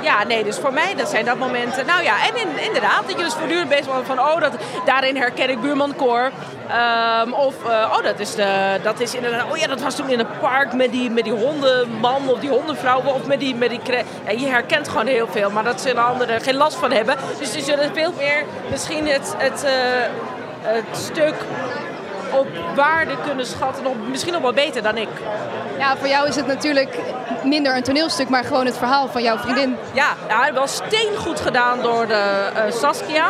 ja, 0.00 0.24
nee, 0.24 0.44
dus 0.44 0.58
voor 0.58 0.72
mij 0.72 0.94
dat 0.94 1.08
zijn 1.08 1.24
dat 1.24 1.38
momenten. 1.38 1.86
Nou 1.86 2.02
ja, 2.02 2.14
en 2.28 2.36
in, 2.36 2.64
inderdaad, 2.64 3.02
dat 3.06 3.18
je 3.18 3.24
dus 3.24 3.34
voortdurend 3.34 3.68
bezig 3.68 3.92
bent 3.92 4.06
van, 4.06 4.18
oh, 4.18 4.40
dat, 4.40 4.52
daarin 4.84 5.16
herken 5.16 5.50
ik 5.50 5.60
buurman 5.60 5.96
Cor. 5.96 6.30
Um, 6.70 7.32
of, 7.32 7.54
uh, 7.66 7.94
oh, 7.96 8.02
dat 8.02 8.18
is, 8.18 8.34
de, 8.34 8.78
dat 8.82 9.00
is 9.00 9.14
inderdaad, 9.14 9.50
oh 9.50 9.56
ja, 9.56 9.66
dat 9.66 9.80
was 9.80 9.94
toen 9.94 10.08
in 10.08 10.18
een 10.18 10.38
park 10.40 10.72
met 10.72 10.90
die, 10.90 11.10
met 11.10 11.24
die 11.24 11.32
hondenman 11.32 12.28
of 12.28 12.38
die 12.38 12.50
hondenvrouw. 12.50 13.02
Of 13.04 13.26
met 13.26 13.40
die, 13.40 13.54
met 13.54 13.70
die 13.70 13.80
ja, 14.26 14.30
je 14.30 14.46
herkent 14.46 14.88
gewoon 14.88 15.06
heel 15.06 15.28
veel, 15.30 15.50
maar 15.50 15.64
dat 15.64 15.80
zullen 15.80 16.04
anderen 16.04 16.40
geen 16.40 16.56
last 16.56 16.76
van 16.76 16.90
hebben. 16.90 17.16
Dus 17.38 17.52
ze 17.52 17.60
zullen 17.60 17.94
veel 17.94 18.12
meer 18.16 18.44
misschien 18.70 19.08
het, 19.08 19.34
het, 19.38 19.64
uh, 19.64 19.70
het 20.60 20.96
stuk 20.96 21.34
op 22.30 22.46
waarde 22.74 23.14
kunnen 23.26 23.46
schatten, 23.46 23.82
nog, 23.82 23.92
misschien 24.10 24.32
nog 24.32 24.42
wel 24.42 24.52
beter 24.52 24.82
dan 24.82 24.96
ik. 24.96 25.08
Ja, 25.78 25.96
voor 25.96 26.08
jou 26.08 26.28
is 26.28 26.36
het 26.36 26.46
natuurlijk 26.46 26.98
minder 27.42 27.76
een 27.76 27.82
toneelstuk, 27.82 28.28
maar 28.28 28.44
gewoon 28.44 28.66
het 28.66 28.76
verhaal 28.76 29.08
van 29.08 29.22
jouw 29.22 29.38
vriendin. 29.38 29.76
Ja, 29.92 30.14
ja 30.28 30.52
wel 30.52 30.66
steengoed 30.66 31.40
gedaan 31.40 31.82
door 31.82 32.06
de 32.06 32.50
uh, 32.54 32.72
Saskia. 32.72 33.28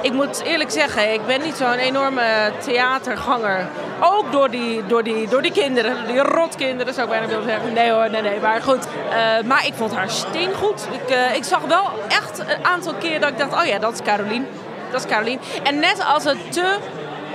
Ik 0.00 0.12
moet 0.12 0.42
eerlijk 0.42 0.70
zeggen, 0.70 1.12
ik 1.12 1.26
ben 1.26 1.40
niet 1.40 1.56
zo'n 1.56 1.72
enorme 1.72 2.52
theaterganger. 2.64 3.66
Ook 4.00 4.32
door 4.32 4.50
die, 4.50 4.86
door 4.86 5.02
die, 5.02 5.28
door 5.28 5.42
die 5.42 5.52
kinderen, 5.52 6.06
die 6.06 6.18
rotkinderen 6.18 6.94
zou 6.94 7.06
ik 7.06 7.12
bijna 7.12 7.26
willen 7.26 7.48
zeggen. 7.48 7.72
Nee 7.72 7.90
hoor, 7.90 8.10
nee, 8.10 8.22
nee, 8.22 8.40
maar 8.40 8.62
goed. 8.62 8.86
Uh, 8.86 9.48
maar 9.48 9.66
ik 9.66 9.74
vond 9.74 9.94
haar 9.94 10.10
steengoed. 10.10 10.88
Ik, 10.90 11.14
uh, 11.14 11.34
ik 11.34 11.44
zag 11.44 11.60
wel 11.60 11.90
echt 12.08 12.38
een 12.38 12.64
aantal 12.64 12.94
keer 12.94 13.20
dat 13.20 13.28
ik 13.28 13.38
dacht, 13.38 13.52
oh 13.52 13.64
ja, 13.66 13.78
dat 13.78 13.92
is 13.92 14.02
Carolien. 14.02 14.46
Dat 14.90 15.00
is 15.00 15.06
Carolien. 15.10 15.40
En 15.62 15.78
net 15.78 16.04
als 16.14 16.24
het 16.24 16.52
te 16.52 16.76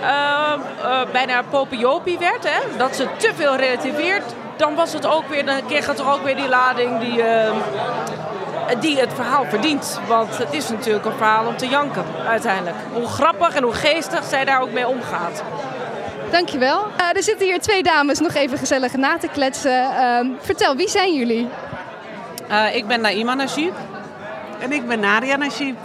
uh, 0.02 1.02
bijna 1.12 1.42
popiopie 1.50 2.18
werd, 2.18 2.44
hè, 2.50 2.78
dat 2.78 2.96
ze 2.96 3.08
te 3.18 3.32
veel 3.36 3.56
relativeert, 3.56 4.34
dan 4.56 4.76
was 4.76 4.94
het 4.94 5.06
ook 5.06 5.28
weer, 5.28 5.46
dan 5.46 5.66
kreeg 5.68 5.88
het 5.88 5.96
toch 5.96 6.14
ook 6.14 6.24
weer 6.24 6.36
die 6.36 6.50
lading 6.50 7.00
die, 7.00 7.24
die 8.80 9.00
het 9.00 9.14
verhaal 9.14 9.46
verdient. 9.46 10.00
Want 10.08 10.38
het 10.38 10.54
is 10.54 10.70
natuurlijk 10.70 11.06
een 11.06 11.18
verhaal 11.18 11.46
om 11.46 11.58
te 11.58 11.68
janken, 11.68 12.06
uiteindelijk. 12.28 12.76
Hoe 12.94 13.08
grappig 13.08 13.56
en 13.56 13.64
hoe 13.64 13.74
geestig 13.74 14.24
zij 14.24 14.46
daar 14.46 14.62
ook 14.62 14.72
mee 14.72 14.88
omgaat. 14.88 15.44
Dankjewel. 16.32 16.86
Uh, 17.00 17.16
er 17.16 17.24
zitten 17.24 17.46
hier 17.46 17.60
twee 17.60 17.84
dames 17.84 18.20
nog 18.20 18.34
even 18.34 18.58
gezellig 18.58 18.94
na 18.94 19.18
te 19.18 19.28
kletsen. 19.28 19.72
Uh, 19.72 20.20
vertel, 20.40 20.76
wie 20.76 20.90
zijn 20.90 21.14
jullie? 21.14 21.50
Uh, 22.52 22.76
ik 22.76 22.88
ben 22.88 23.02
Naima 23.02 23.34
Najib. 23.34 23.74
En 24.60 24.72
ik 24.72 24.88
ben 24.88 25.00
Nadia 25.00 25.36
Najib. 25.36 25.76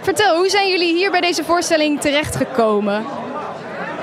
Vertel, 0.00 0.36
hoe 0.36 0.48
zijn 0.48 0.68
jullie 0.68 0.94
hier 0.94 1.10
bij 1.10 1.20
deze 1.20 1.44
voorstelling 1.44 2.00
terechtgekomen? 2.00 3.04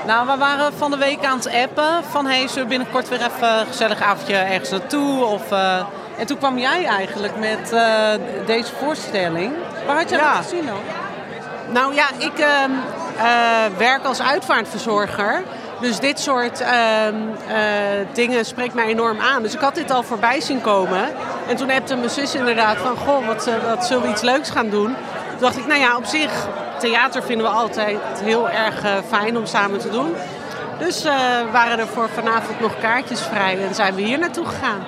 Nou, 0.06 0.26
we 0.26 0.36
waren 0.36 0.72
van 0.72 0.90
de 0.90 0.96
week 0.96 1.24
aan 1.24 1.36
het 1.36 1.52
appen 1.52 2.04
van 2.10 2.26
hey, 2.26 2.48
zullen 2.48 2.62
we 2.62 2.68
binnenkort 2.68 3.08
weer 3.08 3.18
even 3.18 3.58
een 3.58 3.66
gezellig 3.66 4.02
avondje 4.02 4.36
ergens 4.36 4.70
naartoe? 4.70 5.24
Of, 5.24 5.52
uh, 5.52 5.84
en 6.18 6.26
toen 6.26 6.38
kwam 6.38 6.58
jij 6.58 6.84
eigenlijk 6.84 7.38
met 7.38 7.72
uh, 7.72 8.08
deze 8.46 8.72
voorstelling. 8.74 9.52
Waar 9.86 9.96
had 9.96 10.10
je 10.10 10.16
ja. 10.16 10.34
dat 10.34 10.42
gezien 10.44 10.66
dan? 10.66 10.78
Nou 11.72 11.94
ja, 11.94 12.06
ik 12.18 12.38
uh, 12.38 12.46
werk 13.78 14.04
als 14.04 14.22
uitvaartverzorger. 14.22 15.42
Dus 15.80 15.98
dit 15.98 16.20
soort 16.20 16.60
ehm, 16.60 17.14
dingen 18.12 18.44
spreekt 18.44 18.74
mij 18.74 18.86
enorm 18.86 19.20
aan. 19.20 19.42
Dus 19.42 19.54
ik 19.54 19.60
had 19.60 19.74
dit 19.74 19.90
al 19.90 20.02
voorbij 20.02 20.40
zien 20.40 20.60
komen. 20.60 21.04
En 21.48 21.56
toen 21.56 21.68
hebte 21.68 21.96
mijn 21.96 22.10
zus 22.10 22.34
inderdaad 22.34 22.76
van, 22.76 22.96
goh, 22.96 23.26
wat, 23.26 23.50
wat 23.68 23.86
zullen 23.86 24.02
we 24.02 24.08
iets 24.08 24.22
leuks 24.22 24.50
gaan 24.50 24.68
doen? 24.70 24.94
Toen 25.30 25.40
dacht 25.40 25.56
ik, 25.56 25.66
nou 25.66 25.80
ja, 25.80 25.96
op 25.96 26.04
zich 26.04 26.48
theater 26.78 27.22
vinden 27.22 27.46
we 27.46 27.52
altijd 27.52 27.98
heel 28.22 28.50
erg 28.50 28.82
fijn 29.08 29.36
om 29.36 29.46
samen 29.46 29.78
te 29.78 29.90
doen. 29.90 30.14
Dus 30.78 31.04
waren 31.52 31.78
er 31.78 31.86
voor 31.86 32.08
vanavond 32.08 32.60
nog 32.60 32.78
kaartjes 32.80 33.20
vrij 33.20 33.66
en 33.66 33.74
zijn 33.74 33.94
we 33.94 34.02
hier 34.02 34.18
naartoe 34.18 34.46
gegaan. 34.46 34.84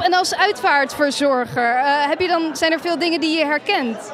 En 0.00 0.14
als 0.14 0.36
uitvaartverzorger, 0.36 1.76
uh, 1.76 1.82
heb 1.84 2.20
je 2.20 2.28
dan, 2.28 2.56
zijn 2.56 2.72
er 2.72 2.80
veel 2.80 2.98
dingen 2.98 3.20
die 3.20 3.38
je 3.38 3.44
herkent? 3.44 4.12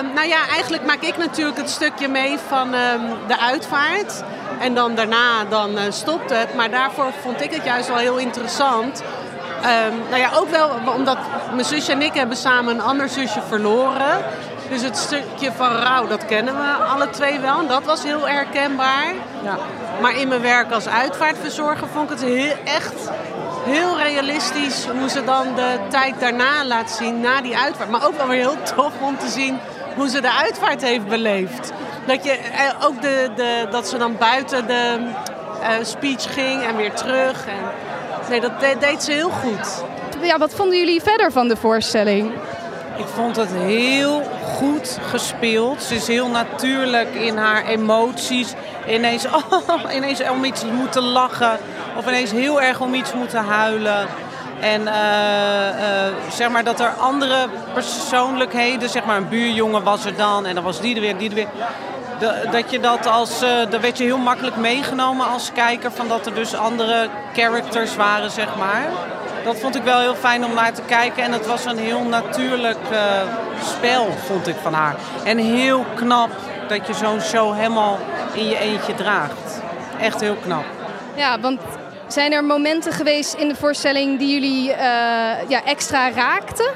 Um, 0.00 0.12
nou 0.14 0.28
ja, 0.28 0.48
eigenlijk 0.48 0.86
maak 0.86 1.00
ik 1.00 1.16
natuurlijk 1.16 1.56
het 1.56 1.70
stukje 1.70 2.08
mee 2.08 2.38
van 2.48 2.74
um, 2.74 3.00
de 3.26 3.38
uitvaart. 3.38 4.22
En 4.60 4.74
dan 4.74 4.94
daarna 4.94 5.44
dan, 5.48 5.78
stopt 5.92 6.30
het. 6.30 6.54
Maar 6.54 6.70
daarvoor 6.70 7.12
vond 7.22 7.40
ik 7.40 7.50
het 7.50 7.64
juist 7.64 7.88
wel 7.88 7.96
heel 7.96 8.16
interessant. 8.16 9.02
Um, 9.02 10.02
nou 10.08 10.20
ja, 10.20 10.30
ook 10.34 10.48
wel 10.48 10.70
omdat 10.94 11.18
mijn 11.52 11.64
zusje 11.64 11.92
en 11.92 12.02
ik 12.02 12.14
hebben 12.14 12.36
samen 12.36 12.74
een 12.74 12.82
ander 12.82 13.08
zusje 13.08 13.42
verloren. 13.48 14.24
Dus 14.68 14.82
het 14.82 14.96
stukje 14.96 15.52
van 15.52 15.72
rouw, 15.72 16.06
dat 16.06 16.26
kennen 16.26 16.56
we 16.56 16.84
alle 16.84 17.10
twee 17.10 17.40
wel. 17.40 17.58
En 17.58 17.66
dat 17.66 17.84
was 17.84 18.02
heel 18.02 18.28
herkenbaar. 18.28 19.06
Ja. 19.42 19.56
Maar 20.00 20.16
in 20.16 20.28
mijn 20.28 20.42
werk 20.42 20.72
als 20.72 20.88
uitvaartverzorger 20.88 21.88
vond 21.88 22.10
ik 22.10 22.18
het 22.18 22.28
heel, 22.28 22.54
echt 22.64 23.10
heel 23.66 23.98
realistisch 23.98 24.86
hoe 24.98 25.08
ze 25.08 25.24
dan 25.24 25.54
de 25.54 25.78
tijd 25.88 26.14
daarna 26.20 26.64
laat 26.64 26.90
zien, 26.90 27.20
na 27.20 27.40
die 27.40 27.56
uitvaart. 27.56 27.90
Maar 27.90 28.06
ook 28.06 28.16
wel 28.16 28.26
weer 28.28 28.38
heel 28.40 28.62
tof 28.76 28.92
om 29.00 29.18
te 29.18 29.28
zien 29.28 29.58
hoe 29.96 30.08
ze 30.08 30.20
de 30.20 30.32
uitvaart 30.32 30.82
heeft 30.82 31.06
beleefd. 31.08 31.72
Dat, 32.06 32.24
je, 32.24 32.30
eh, 32.30 32.86
ook 32.86 33.02
de, 33.02 33.30
de, 33.36 33.66
dat 33.70 33.88
ze 33.88 33.98
dan 33.98 34.16
buiten 34.18 34.66
de 34.66 34.96
eh, 35.62 35.68
speech 35.82 36.34
ging 36.34 36.62
en 36.62 36.76
weer 36.76 36.92
terug. 36.92 37.46
En, 37.46 37.54
nee, 38.30 38.40
dat 38.40 38.60
de- 38.60 38.76
deed 38.80 39.02
ze 39.02 39.12
heel 39.12 39.30
goed. 39.30 39.82
Ja, 40.22 40.38
wat 40.38 40.54
vonden 40.54 40.78
jullie 40.78 41.02
verder 41.02 41.32
van 41.32 41.48
de 41.48 41.56
voorstelling? 41.56 42.32
Ik 42.96 43.06
vond 43.14 43.36
het 43.36 43.50
heel 43.52 44.22
goed 44.56 44.98
gespeeld. 45.10 45.82
Ze 45.82 45.94
is 45.94 46.06
heel 46.06 46.28
natuurlijk 46.28 47.14
in 47.14 47.36
haar 47.36 47.64
emoties. 47.64 48.54
Ineens, 48.88 49.26
oh, 49.36 49.94
ineens 49.94 50.28
om 50.28 50.44
iets 50.44 50.64
moeten 50.64 51.02
lachen. 51.02 51.58
Of 51.96 52.06
ineens 52.06 52.30
heel 52.30 52.62
erg 52.62 52.80
om 52.80 52.94
iets 52.94 53.12
moeten 53.12 53.44
huilen. 53.44 54.06
En 54.60 54.88
eh, 54.88 55.68
eh, 55.68 56.12
zeg 56.30 56.48
maar 56.48 56.64
dat 56.64 56.80
er 56.80 56.88
andere 56.98 57.46
persoonlijkheden, 57.72 58.88
zeg 58.88 59.04
maar 59.04 59.16
een 59.16 59.28
buurjongen 59.28 59.82
was 59.82 60.04
er 60.04 60.16
dan. 60.16 60.46
En 60.46 60.54
dan 60.54 60.64
was 60.64 60.80
die 60.80 60.94
er 60.94 61.00
weer, 61.00 61.16
die 61.16 61.28
er 61.28 61.34
weer. 61.34 61.48
Da- 62.18 62.50
dat 62.50 62.70
je 62.70 62.80
dat 62.80 63.06
als, 63.06 63.42
eh 63.42 63.48
daar 63.70 63.80
werd 63.80 63.98
je 63.98 64.04
heel 64.04 64.18
makkelijk 64.18 64.56
meegenomen 64.56 65.26
als 65.28 65.50
kijker. 65.54 65.92
Van 65.92 66.08
dat 66.08 66.26
er 66.26 66.34
dus 66.34 66.54
andere 66.54 67.08
characters 67.34 67.96
waren, 67.96 68.30
zeg 68.30 68.56
maar. 68.56 68.86
Dat 69.46 69.56
vond 69.56 69.76
ik 69.76 69.82
wel 69.82 70.00
heel 70.00 70.14
fijn 70.14 70.44
om 70.44 70.54
naar 70.54 70.72
te 70.72 70.82
kijken. 70.82 71.22
En 71.22 71.32
het 71.32 71.46
was 71.46 71.64
een 71.64 71.78
heel 71.78 72.02
natuurlijk 72.02 72.90
eh, 72.90 73.22
spel, 73.62 74.12
vond 74.26 74.46
ik 74.46 74.54
van 74.62 74.72
haar. 74.72 74.96
En 75.24 75.38
heel 75.38 75.84
knap 75.94 76.30
dat 76.68 76.86
je 76.86 76.94
zo'n 76.94 77.20
show 77.20 77.54
helemaal 77.54 77.98
in 78.32 78.48
je 78.48 78.58
eentje 78.58 78.94
draagt. 78.94 79.60
Echt 80.00 80.20
heel 80.20 80.34
knap. 80.34 80.64
Ja, 81.14 81.40
want 81.40 81.60
zijn 82.06 82.32
er 82.32 82.44
momenten 82.44 82.92
geweest 82.92 83.34
in 83.34 83.48
de 83.48 83.54
voorstelling 83.54 84.18
die 84.18 84.32
jullie 84.32 84.72
eh, 84.72 85.48
ja, 85.48 85.64
extra 85.64 86.10
raakten? 86.10 86.70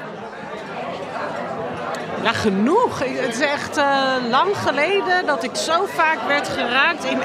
Ja, 2.23 2.31
genoeg. 2.31 2.99
Het 2.99 3.33
is 3.33 3.39
echt 3.39 3.77
eh, 3.77 4.13
lang 4.29 4.57
geleden 4.57 5.25
dat 5.25 5.43
ik 5.43 5.55
zo 5.55 5.85
vaak 5.85 6.27
werd 6.27 6.47
geraakt 6.47 7.03
in, 7.03 7.17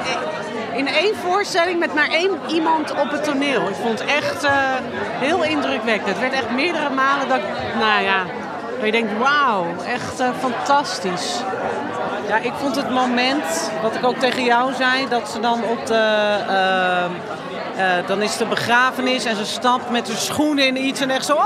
in 0.77 0.89
één 0.89 1.15
voorstelling 1.17 1.79
met 1.79 1.95
maar 1.95 2.09
één 2.09 2.31
iemand 2.49 2.91
op 2.91 3.11
het 3.11 3.25
toneel. 3.25 3.69
Ik 3.69 3.75
vond 3.75 3.99
het 3.99 4.09
echt 4.09 4.45
eh, 4.45 4.53
heel 4.97 5.45
indrukwekkend. 5.45 6.09
Het 6.09 6.19
werd 6.19 6.33
echt 6.33 6.51
meerdere 6.51 6.91
malen 6.91 7.29
dat 7.29 7.39
ik, 7.39 7.75
nou 7.79 8.03
ja, 8.03 8.25
dat 8.77 8.85
je 8.85 8.93
denkt, 8.93 9.19
wauw, 9.19 9.67
echt 9.87 10.21
eh, 10.21 10.29
fantastisch. 10.39 11.41
Ja, 12.29 12.37
ik 12.37 12.53
vond 12.57 12.77
het 12.77 12.91
moment, 12.91 13.71
wat 13.83 13.95
ik 13.95 14.05
ook 14.05 14.17
tegen 14.17 14.45
jou 14.45 14.75
zei, 14.75 15.09
dat 15.09 15.31
ze 15.31 15.41
dan 15.41 15.65
op 15.65 15.87
de... 15.87 16.37
eh, 16.49 18.07
dan 18.07 18.23
is 18.23 18.37
de 18.37 18.47
begrafenis 18.47 19.25
en 19.25 19.37
ze 19.37 19.45
stapt 19.45 19.91
met 19.91 20.09
haar 20.09 20.17
schoenen 20.17 20.67
in 20.67 20.85
iets 20.85 21.01
en 21.01 21.11
echt 21.11 21.27
zo... 21.27 21.39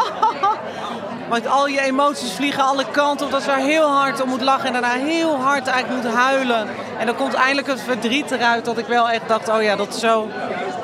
Want 1.31 1.47
al 1.47 1.67
je 1.67 1.81
emoties 1.81 2.33
vliegen 2.33 2.65
alle 2.65 2.85
kanten 2.91 3.27
op. 3.27 3.33
Dat 3.33 3.43
ze 3.43 3.47
daar 3.47 3.59
heel 3.59 3.89
hard 3.89 4.23
om 4.23 4.29
moet 4.29 4.41
lachen 4.41 4.67
en 4.67 4.73
daarna 4.73 4.93
heel 4.93 5.37
hard 5.37 5.67
eigenlijk 5.67 6.03
moet 6.03 6.15
huilen. 6.15 6.69
En 6.99 7.07
dan 7.07 7.15
komt 7.15 7.35
eindelijk 7.35 7.67
het 7.67 7.81
verdriet 7.81 8.31
eruit 8.31 8.65
dat 8.65 8.79
ik 8.79 8.87
wel 8.87 9.11
echt 9.11 9.29
dacht... 9.29 9.49
oh 9.49 9.63
ja, 9.63 9.77
dat 9.77 9.89
is 9.89 10.01
zo 10.01 10.29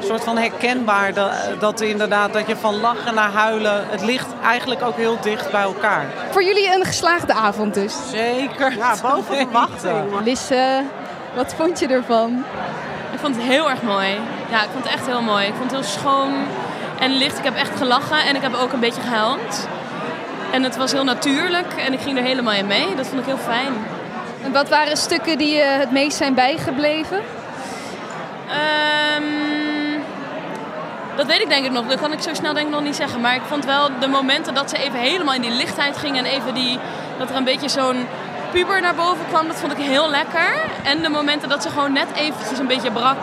soort 0.05 0.25
van 0.25 0.39
herkenbaar. 0.39 1.15
Dat, 1.15 1.31
dat 1.59 1.81
inderdaad, 1.81 2.33
dat 2.33 2.47
je 2.47 2.57
van 2.57 2.81
lachen 2.81 3.15
naar 3.15 3.31
huilen... 3.31 3.87
het 3.89 4.03
ligt 4.03 4.27
eigenlijk 4.45 4.83
ook 4.83 4.97
heel 4.97 5.19
dicht 5.21 5.51
bij 5.51 5.63
elkaar. 5.63 6.07
Voor 6.31 6.45
jullie 6.45 6.75
een 6.75 6.85
geslaagde 6.85 7.33
avond 7.33 7.75
dus. 7.75 7.95
Zeker. 8.11 8.77
Ja, 8.77 8.95
boven 9.03 9.37
verwachting. 9.37 10.21
Lisse, 10.25 10.83
wat 11.35 11.55
vond 11.55 11.79
je 11.79 11.87
ervan? 11.87 12.45
Ik 13.13 13.19
vond 13.19 13.37
het 13.37 13.45
heel 13.45 13.71
erg 13.71 13.83
mooi. 13.83 14.19
Ja, 14.51 14.63
ik 14.63 14.69
vond 14.73 14.85
het 14.85 14.93
echt 14.93 15.07
heel 15.07 15.23
mooi. 15.23 15.47
Ik 15.47 15.55
vond 15.59 15.71
het 15.71 15.81
heel 15.81 15.91
schoon 16.01 16.33
en 16.99 17.11
licht. 17.11 17.39
Ik 17.39 17.45
heb 17.45 17.57
echt 17.57 17.77
gelachen 17.77 18.19
en 18.19 18.37
ik 18.37 18.43
heb 18.43 18.55
ook 18.55 18.73
een 18.73 18.81
beetje 18.81 19.01
gehuild. 19.01 19.69
En 20.57 20.62
het 20.62 20.77
was 20.77 20.92
heel 20.92 21.05
natuurlijk 21.05 21.73
en 21.87 21.92
ik 21.92 22.01
ging 22.01 22.19
er 22.19 22.25
helemaal 22.25 22.55
in 22.55 22.66
mee. 22.66 22.95
Dat 22.95 23.07
vond 23.07 23.21
ik 23.21 23.27
heel 23.27 23.38
fijn. 23.38 23.73
En 24.42 24.53
wat 24.53 24.69
waren 24.69 24.97
stukken 24.97 25.38
die 25.38 25.55
je 25.55 25.62
het 25.62 25.90
meest 25.90 26.16
zijn 26.16 26.35
bijgebleven? 26.35 27.21
Ehm, 28.49 29.23
dat 31.16 31.27
weet 31.27 31.40
ik 31.40 31.49
denk 31.49 31.64
ik 31.64 31.71
nog. 31.71 31.87
Dat 31.87 32.01
kan 32.01 32.12
ik 32.12 32.21
zo 32.21 32.35
snel 32.35 32.55
denk 32.55 32.66
ik 32.66 32.73
nog 32.73 32.83
niet 32.83 32.97
zeggen. 32.97 33.21
Maar 33.21 33.35
ik 33.35 33.42
vond 33.49 33.64
wel 33.64 33.88
de 34.01 34.07
momenten 34.07 34.55
dat 34.55 34.71
ze 34.71 34.77
even 34.77 34.99
helemaal 34.99 35.35
in 35.35 35.40
die 35.40 35.51
lichtheid 35.51 35.97
gingen. 35.97 36.25
En 36.25 36.31
even 36.31 36.55
die, 36.55 36.79
dat 37.19 37.31
er 37.31 37.37
een 37.37 37.45
beetje 37.45 37.69
zo'n 37.69 38.07
puber 38.51 38.81
naar 38.81 38.95
boven 38.95 39.27
kwam. 39.29 39.47
Dat 39.47 39.57
vond 39.57 39.73
ik 39.73 39.79
heel 39.79 40.11
lekker. 40.11 40.53
En 40.83 41.03
de 41.03 41.09
momenten 41.09 41.49
dat 41.49 41.62
ze 41.62 41.69
gewoon 41.69 41.92
net 41.92 42.09
eventjes 42.14 42.59
een 42.59 42.66
beetje 42.66 42.90
brak. 42.90 43.19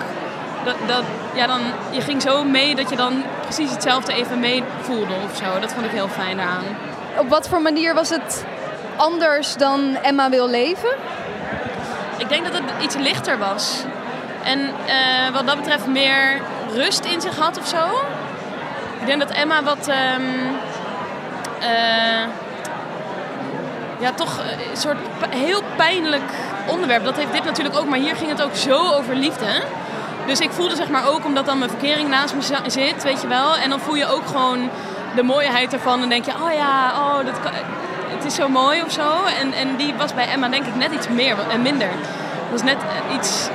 Dat, 0.66 0.76
dat, 0.88 1.04
ja, 1.34 1.48
dan, 1.48 1.62
je 1.90 2.02
ging 2.02 2.22
zo 2.22 2.44
mee 2.44 2.76
dat 2.76 2.90
je 2.90 2.96
dan 2.96 3.24
precies 3.42 3.72
hetzelfde 3.72 4.14
even 4.14 4.40
mee 4.40 4.64
voelde 4.82 5.14
of 5.24 5.38
zo. 5.38 5.60
Dat 5.60 5.74
vond 5.74 5.86
ik 5.86 5.92
heel 5.92 6.10
fijn 6.10 6.40
aan. 6.40 6.64
Op 7.18 7.30
wat 7.30 7.50
voor 7.50 7.62
manier 7.62 7.94
was 7.94 8.10
het 8.10 8.46
anders 8.96 9.56
dan 9.56 9.98
Emma 10.02 10.30
wil 10.30 10.50
leven? 10.50 10.90
Ik 12.18 12.30
denk 12.30 12.44
dat 12.44 12.54
het 12.54 12.84
iets 12.84 12.96
lichter 12.96 13.38
was. 13.38 13.84
En 14.44 14.60
eh, 14.86 15.34
wat 15.34 15.48
dat 15.48 15.56
betreft 15.56 15.88
meer 15.88 16.42
rust 16.74 17.06
in 17.06 17.22
zich 17.22 17.38
had 17.38 17.58
of 17.58 17.68
zo. 17.68 17.86
Ik 19.00 19.06
denk 19.06 19.20
dat 19.20 19.32
Emma 19.32 19.64
wat. 19.64 19.88
ehm, 19.88 20.22
eh, 21.60 22.28
ja, 24.00 24.12
toch 24.12 24.38
een 24.72 24.78
soort 24.78 24.98
heel 25.30 25.62
pijnlijk 25.76 26.32
onderwerp. 26.68 27.04
Dat 27.04 27.16
heeft 27.16 27.32
dit 27.32 27.44
natuurlijk 27.44 27.78
ook, 27.78 27.86
maar 27.86 28.00
hier 28.00 28.16
ging 28.16 28.30
het 28.30 28.42
ook 28.42 28.56
zo 28.56 28.92
over 28.92 29.16
liefde. 29.16 29.64
Dus 30.26 30.40
ik 30.40 30.52
voelde 30.52 30.76
zeg 30.76 30.90
maar 30.90 31.08
ook, 31.08 31.26
omdat 31.26 31.46
dan 31.46 31.58
mijn 31.58 31.70
verkering 31.70 32.10
naast 32.10 32.36
me 32.36 32.42
zit, 32.68 33.04
weet 33.04 33.22
je 33.22 33.28
wel. 33.28 33.58
En 33.58 33.70
dan 33.70 33.80
voel 33.80 33.96
je 33.96 34.06
ook 34.06 34.28
gewoon 34.28 34.70
de 35.16 35.24
mooiheid 35.24 35.74
ervan. 35.74 36.02
En 36.02 36.10
denk 36.10 36.26
je, 36.26 36.32
oh 36.32 36.54
ja, 36.54 36.92
oh, 36.98 37.26
dat 37.26 37.40
kan, 37.40 37.52
het 38.08 38.26
is 38.26 38.36
zo 38.36 38.50
mooi 38.50 38.82
of 38.82 38.92
zo. 38.92 39.26
En, 39.40 39.54
en 39.54 39.76
die 39.76 39.94
was 39.94 40.14
bij 40.14 40.28
Emma 40.28 40.48
denk 40.48 40.66
ik 40.66 40.76
net 40.76 40.92
iets 40.92 41.08
meer 41.08 41.36
en 41.52 41.62
minder. 41.62 41.90
Het 41.90 42.52
was 42.52 42.64
net 42.64 42.78
eh, 42.78 43.16
iets 43.16 43.50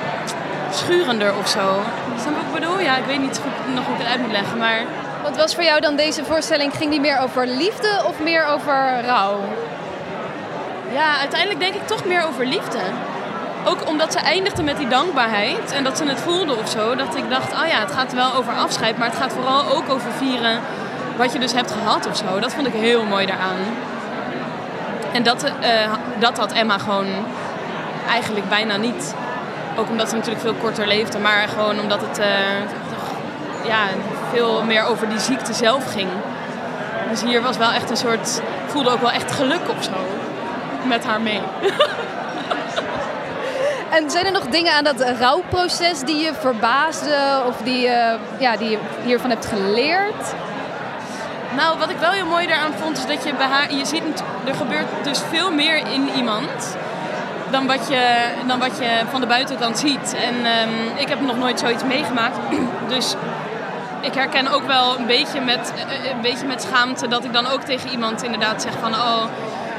schurender 0.70 1.36
of 1.38 1.48
zo. 1.48 1.80
Snap 2.20 2.34
je 2.34 2.40
wat 2.40 2.46
ik 2.46 2.60
bedoel? 2.60 2.80
Ja, 2.80 2.96
ik 2.96 3.04
weet 3.04 3.20
niet 3.20 3.40
goed 3.42 3.74
nog 3.74 3.84
hoe 3.84 3.94
ik 3.94 4.00
het 4.00 4.10
uit 4.10 4.20
moet 4.20 4.32
leggen, 4.32 4.58
maar... 4.58 4.82
Wat 5.22 5.36
was 5.36 5.54
voor 5.54 5.64
jou 5.64 5.80
dan 5.80 5.96
deze 5.96 6.24
voorstelling? 6.24 6.72
Ging 6.76 6.90
die 6.90 7.00
meer 7.00 7.18
over 7.18 7.46
liefde 7.46 8.02
of 8.06 8.20
meer 8.20 8.46
over 8.46 9.00
rouw? 9.04 9.40
Ja, 10.92 11.18
uiteindelijk 11.18 11.60
denk 11.60 11.74
ik 11.74 11.86
toch 11.86 12.04
meer 12.04 12.24
over 12.24 12.46
liefde. 12.46 12.78
Ook 13.64 13.88
omdat 13.88 14.12
ze 14.12 14.18
eindigde 14.18 14.62
met 14.62 14.76
die 14.76 14.88
dankbaarheid 14.88 15.72
en 15.72 15.84
dat 15.84 15.96
ze 15.96 16.04
het 16.04 16.20
voelde 16.20 16.56
of 16.56 16.68
zo. 16.68 16.94
Dat 16.94 17.16
ik 17.16 17.30
dacht, 17.30 17.52
oh 17.52 17.66
ja, 17.66 17.80
het 17.80 17.92
gaat 17.92 18.12
wel 18.12 18.34
over 18.34 18.52
afscheid, 18.52 18.98
maar 18.98 19.08
het 19.08 19.18
gaat 19.18 19.32
vooral 19.32 19.76
ook 19.76 19.90
over 19.90 20.10
vieren 20.12 20.60
wat 21.18 21.32
je 21.32 21.38
dus 21.38 21.52
hebt 21.52 21.70
gehad 21.70 22.06
of 22.06 22.16
zo. 22.16 22.40
Dat 22.40 22.54
vond 22.54 22.66
ik 22.66 22.72
heel 22.72 23.04
mooi 23.04 23.26
daaraan. 23.26 23.56
En 25.12 25.22
dat, 25.22 25.44
eh, 25.44 25.50
dat 26.18 26.38
had 26.38 26.52
Emma 26.52 26.78
gewoon 26.78 27.06
eigenlijk 28.10 28.48
bijna 28.48 28.76
niet. 28.76 29.14
Ook 29.76 29.88
omdat 29.88 30.08
ze 30.08 30.14
natuurlijk 30.14 30.40
veel 30.42 30.54
korter 30.54 30.86
leefde, 30.86 31.18
maar 31.18 31.48
gewoon 31.48 31.80
omdat 31.80 32.00
het 32.00 32.18
eh, 32.18 32.26
toch, 32.90 33.08
ja, 33.68 33.78
veel 34.32 34.62
meer 34.64 34.84
over 34.84 35.08
die 35.08 35.18
ziekte 35.18 35.52
zelf 35.52 35.92
ging. 35.92 36.08
Dus 37.10 37.22
hier 37.22 37.42
was 37.42 37.56
wel 37.56 37.70
echt 37.72 37.90
een 37.90 37.96
soort, 37.96 38.40
voelde 38.66 38.90
ook 38.90 39.00
wel 39.00 39.10
echt 39.10 39.32
geluk 39.32 39.68
of 39.78 39.84
zo. 39.84 39.90
Met 40.84 41.04
haar 41.06 41.20
mee. 41.20 41.40
En 43.90 44.10
zijn 44.10 44.26
er 44.26 44.32
nog 44.32 44.46
dingen 44.46 44.72
aan 44.72 44.84
dat 44.84 45.04
rouwproces 45.20 46.00
die 46.00 46.16
je 46.24 46.32
verbaasden 46.40 47.46
of 47.46 47.56
die, 47.64 47.80
je- 47.80 48.16
ja, 48.38 48.56
die 48.56 48.70
je 48.70 48.78
hiervan 49.04 49.30
hebt 49.30 49.46
geleerd? 49.46 50.34
Nou, 51.56 51.78
wat 51.78 51.90
ik 51.90 51.96
wel 51.96 52.10
heel 52.10 52.26
mooi 52.26 52.46
daaraan 52.46 52.72
vond, 52.72 52.98
is 52.98 53.06
dat 53.06 53.24
je 53.24 53.34
bij 53.34 53.46
haar, 53.46 53.72
je 53.72 53.84
ziet, 53.84 54.02
er 54.46 54.54
gebeurt 54.54 54.86
dus 55.02 55.20
veel 55.30 55.52
meer 55.52 55.76
in 55.76 56.08
iemand 56.16 56.76
dan 57.50 57.66
wat 57.66 57.88
je, 57.88 58.30
dan 58.46 58.58
wat 58.58 58.78
je 58.78 59.00
van 59.10 59.20
de 59.20 59.26
buitenkant 59.26 59.78
ziet. 59.78 60.14
En 60.14 60.34
ehm, 60.44 60.96
ik 60.96 61.08
heb 61.08 61.20
nog 61.20 61.38
nooit 61.38 61.58
zoiets 61.58 61.84
meegemaakt, 61.84 62.36
dus 62.94 63.14
ik 64.00 64.14
herken 64.14 64.48
ook 64.48 64.66
wel 64.66 64.98
een 64.98 65.06
beetje, 65.06 65.40
met, 65.40 65.72
eh, 65.76 66.10
een 66.10 66.20
beetje 66.20 66.46
met 66.46 66.62
schaamte 66.62 67.08
dat 67.08 67.24
ik 67.24 67.32
dan 67.32 67.46
ook 67.46 67.62
tegen 67.62 67.90
iemand 67.90 68.22
inderdaad 68.22 68.62
zeg 68.62 68.72
van, 68.80 68.94
oh, 68.94 69.24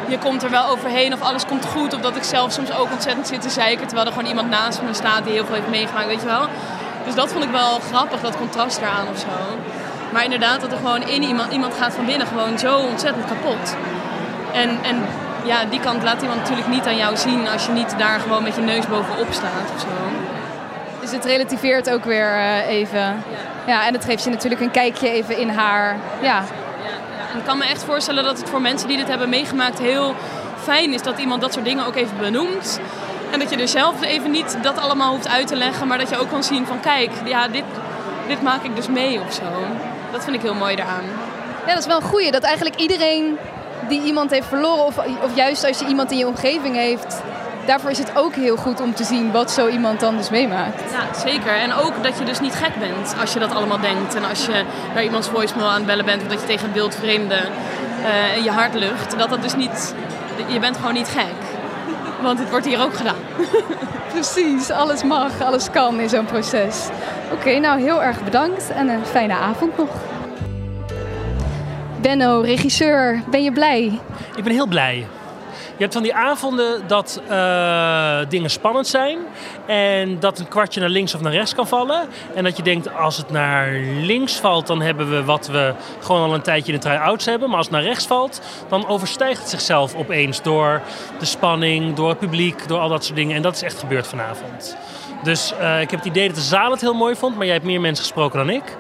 je 0.08 0.18
komt 0.18 0.44
er 0.44 0.50
wel 0.50 0.68
overheen 0.68 1.14
of 1.14 1.22
alles 1.22 1.46
komt 1.46 1.66
goed. 1.66 1.94
Of 1.94 2.02
dat 2.02 2.16
ik 2.16 2.24
zelf 2.24 2.52
soms 2.52 2.72
ook 2.72 2.92
ontzettend 2.92 3.28
zit 3.28 3.42
te 3.42 3.50
zeiken, 3.50 3.88
terwijl 3.88 4.08
er 4.08 4.14
gewoon 4.14 4.30
iemand 4.30 4.50
naast 4.50 4.82
me 4.82 4.94
staat 4.94 5.24
die 5.24 5.34
heel 5.34 5.46
veel 5.46 5.56
heeft 5.56 5.70
meegemaakt, 5.70 6.08
weet 6.08 6.22
je 6.22 6.28
wel. 6.28 6.48
Dus 7.06 7.16
dat 7.16 7.32
vond 7.32 7.44
ik 7.44 7.52
wel 7.52 7.80
grappig, 7.80 8.22
dat 8.22 8.38
contrast 8.38 8.78
eraan 8.78 9.08
of 9.14 9.20
zo. 9.20 9.28
Maar 10.14 10.24
inderdaad, 10.24 10.62
dat 10.62 10.72
er 10.72 10.78
gewoon 10.78 11.08
in 11.08 11.24
iemand, 11.24 11.52
iemand 11.52 11.74
gaat 11.74 11.94
van 11.94 12.06
binnen 12.06 12.28
gewoon 12.28 12.60
zo 12.60 12.78
ontzettend 12.78 13.26
kapot. 13.26 13.76
En, 14.54 14.70
en 14.84 15.04
ja, 15.44 15.66
die 15.66 15.80
kant 15.80 16.04
laat 16.04 16.22
iemand 16.22 16.40
natuurlijk 16.40 16.68
niet 16.68 16.86
aan 16.86 16.98
jou 16.98 17.18
zien 17.18 17.48
als 17.48 17.66
je 17.66 17.72
niet 17.72 17.98
daar 17.98 18.20
gewoon 18.20 18.44
met 18.44 18.56
je 18.56 18.62
neus 18.62 18.88
bovenop 18.88 19.28
staat 19.30 19.72
of 19.76 19.82
zo. 19.82 19.88
Dus 21.02 21.12
het 21.12 21.26
relativeert 21.26 21.90
ook 21.90 22.06
weer 22.06 22.34
eh, 22.34 22.68
even. 22.68 23.24
Ja, 23.66 23.88
en 23.88 23.94
het 23.94 24.06
geeft 24.06 24.24
je 24.24 24.30
natuurlijk 24.30 24.62
een 24.62 24.72
kijkje 24.72 25.10
even 25.10 25.38
in 25.38 25.50
haar. 25.50 25.98
Ja, 26.22 26.44
En 27.32 27.38
ik 27.38 27.46
kan 27.46 27.58
me 27.58 27.66
echt 27.66 27.84
voorstellen 27.84 28.24
dat 28.24 28.38
het 28.38 28.50
voor 28.50 28.62
mensen 28.62 28.88
die 28.88 28.98
dit 28.98 29.08
hebben 29.08 29.30
meegemaakt 29.30 29.80
heel 29.80 30.16
fijn 30.64 30.94
is 30.94 31.02
dat 31.02 31.20
iemand 31.20 31.42
dat 31.42 31.54
soort 31.54 31.66
dingen 31.66 31.86
ook 31.86 31.96
even 31.96 32.18
benoemt. 32.18 32.80
En 33.32 33.40
dat 33.40 33.50
je 33.50 33.58
er 33.58 33.68
zelf 33.68 34.02
even 34.02 34.32
niet 34.32 34.58
dat 34.62 34.80
allemaal 34.80 35.12
hoeft 35.12 35.28
uit 35.28 35.48
te 35.48 35.56
leggen, 35.56 35.88
maar 35.88 35.98
dat 35.98 36.10
je 36.10 36.18
ook 36.18 36.30
kan 36.30 36.44
zien 36.44 36.66
van 36.66 36.80
kijk, 36.80 37.12
ja, 37.26 37.48
dit, 37.48 37.64
dit 38.28 38.42
maak 38.42 38.64
ik 38.64 38.76
dus 38.76 38.88
mee 38.88 39.20
of 39.28 39.34
zo. 39.34 39.44
Dat 40.12 40.24
vind 40.24 40.36
ik 40.36 40.42
heel 40.42 40.54
mooi 40.54 40.76
daaraan. 40.76 41.04
Ja, 41.66 41.74
dat 41.74 41.78
is 41.78 41.86
wel 41.86 41.96
een 41.96 42.08
goeie. 42.08 42.32
Dat 42.32 42.44
eigenlijk 42.44 42.76
iedereen 42.76 43.38
die 43.90 44.02
iemand 44.02 44.32
heeft 44.32 44.48
verloren, 44.48 44.86
of, 44.86 44.98
of 44.98 45.36
juist 45.36 45.68
als 45.68 45.80
je 45.80 45.86
iemand 45.86 46.12
in 46.12 46.18
je 46.18 46.28
omgeving 46.28 46.76
heeft, 46.76 47.22
daarvoor 47.66 47.90
is 47.90 47.98
het 47.98 48.12
ook 48.16 48.36
heel 48.36 48.56
goed 48.56 48.82
om 48.82 48.94
te 48.94 49.04
zien 49.04 49.32
wat 49.32 49.52
zo 49.52 49.68
iemand 49.68 50.00
dan 50.00 50.18
dus 50.18 50.30
meemaakt. 50.30 50.92
Ja, 50.92 51.20
zeker. 51.20 51.56
En 51.56 51.74
ook 51.74 52.04
dat 52.04 52.18
je 52.18 52.26
dus 52.26 52.40
niet 52.40 52.56
gek 52.56 52.80
bent 52.80 53.16
als 53.20 53.34
je 53.34 53.40
dat 53.40 53.56
allemaal 53.56 53.80
denkt. 53.80 54.16
En 54.16 54.26
als 54.26 54.46
je 54.46 54.64
naar 54.94 55.04
iemands 55.04 55.28
voicemail 55.28 55.68
aan 55.68 55.76
het 55.76 55.86
bellen 55.86 56.06
bent, 56.06 56.22
of 56.22 56.28
dat 56.28 56.42
je 56.42 56.48
tegen 56.48 56.68
een 56.68 56.74
wildvreemde 56.74 57.36
uh, 57.36 58.44
je 58.44 58.52
hart 58.52 58.74
lucht. 58.74 59.18
Dat 59.18 59.30
dat 59.30 59.42
dus 59.42 59.56
niet, 59.56 59.96
je 60.48 60.60
bent 60.60 60.78
gewoon 60.78 60.94
niet 60.94 61.08
gek. 61.08 61.49
Want 62.22 62.40
het 62.40 62.50
wordt 62.50 62.66
hier 62.66 62.82
ook 62.82 62.94
gedaan. 62.94 63.16
Precies, 64.14 64.72
alles 64.72 65.04
mag, 65.04 65.42
alles 65.42 65.72
kan 65.72 66.00
in 66.00 66.10
zo'n 66.10 66.26
proces. 66.26 66.88
Oké, 67.32 67.60
nou 67.60 67.82
heel 67.82 68.04
erg 68.04 68.24
bedankt 68.24 68.70
en 68.70 68.90
een 68.90 69.06
fijne 69.06 69.34
avond 69.34 69.78
nog. 69.78 69.90
Benno, 72.02 72.42
regisseur, 72.42 73.22
ben 73.30 73.44
je 73.44 73.52
blij? 73.52 74.00
Ik 74.36 74.44
ben 74.44 74.54
heel 74.54 74.68
blij. 74.68 75.08
Je 75.80 75.86
hebt 75.86 75.98
van 75.98 76.04
die 76.04 76.16
avonden 76.16 76.88
dat 76.88 77.22
uh, 77.30 78.20
dingen 78.30 78.50
spannend 78.50 78.88
zijn. 78.88 79.18
En 79.66 80.20
dat 80.20 80.40
een 80.40 80.48
kwartje 80.48 80.80
naar 80.80 80.90
links 80.90 81.16
of 81.16 81.22
naar 81.22 81.32
rechts 81.32 81.56
kan 81.56 81.68
vallen. 81.68 82.08
En 82.36 82.44
dat 82.44 82.58
je 82.58 82.64
denkt, 82.64 82.94
als 82.94 83.18
het 83.18 83.30
naar 83.30 83.72
links 84.02 84.40
valt, 84.40 84.68
dan 84.68 84.82
hebben 84.82 85.10
we 85.10 85.24
wat 85.24 85.48
we 85.48 85.74
gewoon 86.00 86.22
al 86.22 86.34
een 86.34 86.42
tijdje 86.42 86.74
in 86.74 86.80
de 86.80 86.86
try-outs 86.86 87.26
hebben. 87.26 87.48
Maar 87.50 87.58
als 87.58 87.66
het 87.66 87.76
naar 87.76 87.84
rechts 87.84 88.08
valt, 88.08 88.42
dan 88.70 88.88
overstijgt 88.88 89.40
het 89.40 89.50
zichzelf 89.50 89.96
opeens 89.96 90.42
door 90.42 90.82
de 91.20 91.26
spanning, 91.26 91.96
door 91.96 92.10
het 92.10 92.20
publiek, 92.20 92.68
door 92.68 92.80
al 92.80 92.90
dat 92.90 93.04
soort 93.04 93.16
dingen. 93.16 93.36
En 93.36 93.42
dat 93.42 93.56
is 93.56 93.62
echt 93.62 93.80
gebeurd 93.80 94.08
vanavond. 94.08 94.78
Dus 95.24 95.54
uh, 95.62 95.82
ik 95.82 95.92
heb 95.92 96.00
het 96.00 96.10
idee 96.10 96.28
dat 96.28 96.36
de 96.36 96.42
zaal 96.42 96.72
het 96.72 96.82
heel 96.82 96.94
mooi 96.94 97.16
vond, 97.16 97.36
maar 97.36 97.46
jij 97.46 97.54
hebt 97.54 97.66
meer 97.66 97.82
mensen 97.82 98.04
gesproken 98.06 98.38
dan 98.38 98.50
ik. 98.50 98.78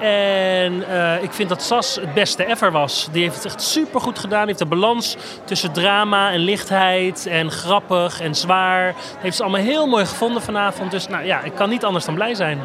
En 0.00 0.72
uh, 0.72 1.22
ik 1.22 1.32
vind 1.32 1.48
dat 1.48 1.62
Sas 1.62 1.94
het 1.94 2.14
beste 2.14 2.46
ever 2.46 2.72
was. 2.72 3.08
Die 3.12 3.22
heeft 3.22 3.34
het 3.34 3.44
echt 3.44 3.62
super 3.62 4.00
goed 4.00 4.18
gedaan. 4.18 4.38
Die 4.38 4.46
heeft 4.46 4.58
de 4.58 4.66
balans 4.76 5.16
tussen 5.44 5.72
drama 5.72 6.32
en 6.32 6.40
lichtheid 6.40 7.26
en 7.26 7.50
grappig 7.50 8.20
en 8.20 8.34
zwaar. 8.34 8.94
Heeft 9.18 9.36
ze 9.36 9.42
allemaal 9.42 9.60
heel 9.60 9.86
mooi 9.86 10.06
gevonden 10.06 10.42
vanavond. 10.42 10.90
Dus 10.90 11.08
nou 11.08 11.24
ja, 11.24 11.42
ik 11.42 11.54
kan 11.54 11.68
niet 11.68 11.84
anders 11.84 12.04
dan 12.04 12.14
blij 12.14 12.34
zijn. 12.34 12.60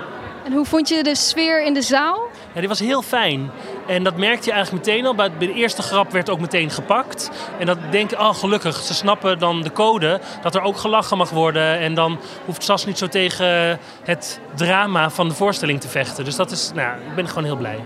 En 0.46 0.54
hoe 0.54 0.66
vond 0.66 0.90
je 0.90 1.04
de 1.04 1.16
sfeer 1.16 1.64
in 1.64 1.74
de 1.74 1.82
zaal? 1.82 2.22
Ja, 2.54 2.60
die 2.60 2.68
was 2.68 2.80
heel 2.80 3.02
fijn. 3.02 3.52
En 3.88 4.04
dat 4.04 4.18
merkte 4.18 4.46
je 4.46 4.52
eigenlijk 4.52 4.86
meteen 4.86 5.06
al. 5.06 5.16
Bij 5.16 5.32
de 5.40 5.54
eerste 5.54 5.82
grap 5.82 6.12
werd 6.12 6.30
ook 6.30 6.40
meteen 6.40 6.70
gepakt. 6.70 7.32
En 7.60 7.66
dat 7.66 7.78
denk 7.92 8.12
ik, 8.12 8.20
oh 8.20 8.36
gelukkig, 8.36 8.78
ze 8.78 8.94
snappen 8.94 9.40
dan 9.40 9.62
de 9.62 9.72
code. 9.72 10.20
Dat 10.42 10.56
er 10.56 10.62
ook 10.62 10.78
gelachen 10.78 11.18
mag 11.18 11.30
worden. 11.30 11.80
En 11.80 11.94
dan 11.94 12.20
hoeft 12.46 12.64
Sas 12.64 12.86
niet 12.86 12.98
zo 12.98 13.08
tegen 13.08 13.80
het 14.04 14.40
drama 14.56 15.10
van 15.10 15.28
de 15.28 15.36
voorstelling 15.36 15.82
te 15.82 15.88
vechten. 15.88 16.26
Dus 16.26 16.36
dat 16.36 16.52
is, 16.52 16.72
nou, 16.74 16.98
ik 16.98 17.16
ben 17.16 17.28
gewoon 17.28 17.44
heel 17.44 17.56
blij. 17.56 17.80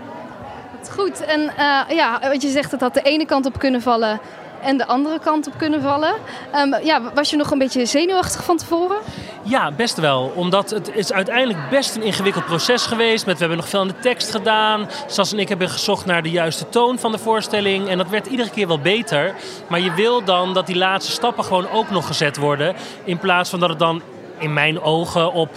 Goed, 0.90 1.24
en 1.24 1.40
uh, 1.40 1.96
ja, 1.96 2.18
wat 2.20 2.42
je 2.42 2.48
zegt, 2.48 2.70
het 2.70 2.80
had 2.80 2.94
de 2.94 3.02
ene 3.02 3.26
kant 3.26 3.46
op 3.46 3.58
kunnen 3.58 3.82
vallen 3.82 4.20
en 4.62 4.76
de 4.76 4.86
andere 4.86 5.18
kant 5.18 5.46
op 5.46 5.52
kunnen 5.56 5.82
vallen. 5.82 6.14
Um, 6.54 6.84
ja, 6.84 7.12
was 7.14 7.30
je 7.30 7.36
nog 7.36 7.50
een 7.50 7.58
beetje 7.58 7.86
zenuwachtig 7.86 8.44
van 8.44 8.56
tevoren? 8.56 8.96
Ja, 9.42 9.72
best 9.72 9.96
wel. 9.96 10.32
Omdat 10.34 10.70
het 10.70 10.90
is 10.94 11.12
uiteindelijk 11.12 11.58
best 11.70 11.96
een 11.96 12.02
ingewikkeld 12.02 12.44
proces 12.44 12.86
geweest. 12.86 13.26
Met, 13.26 13.34
we 13.34 13.40
hebben 13.40 13.58
nog 13.58 13.68
veel 13.68 13.80
aan 13.80 13.88
de 13.88 13.98
tekst 13.98 14.30
gedaan. 14.30 14.88
Sas 15.06 15.32
en 15.32 15.38
ik 15.38 15.48
hebben 15.48 15.68
gezocht 15.68 16.06
naar 16.06 16.22
de 16.22 16.30
juiste 16.30 16.68
toon 16.68 16.98
van 16.98 17.12
de 17.12 17.18
voorstelling. 17.18 17.88
En 17.88 17.98
dat 17.98 18.08
werd 18.08 18.26
iedere 18.26 18.50
keer 18.50 18.66
wel 18.66 18.80
beter. 18.80 19.34
Maar 19.68 19.80
je 19.80 19.94
wil 19.94 20.24
dan 20.24 20.54
dat 20.54 20.66
die 20.66 20.76
laatste 20.76 21.12
stappen 21.12 21.44
gewoon 21.44 21.70
ook 21.70 21.90
nog 21.90 22.06
gezet 22.06 22.36
worden. 22.36 22.74
In 23.04 23.18
plaats 23.18 23.50
van 23.50 23.60
dat 23.60 23.68
het 23.68 23.78
dan 23.78 24.02
in 24.38 24.52
mijn 24.52 24.80
ogen 24.80 25.32
op 25.32 25.50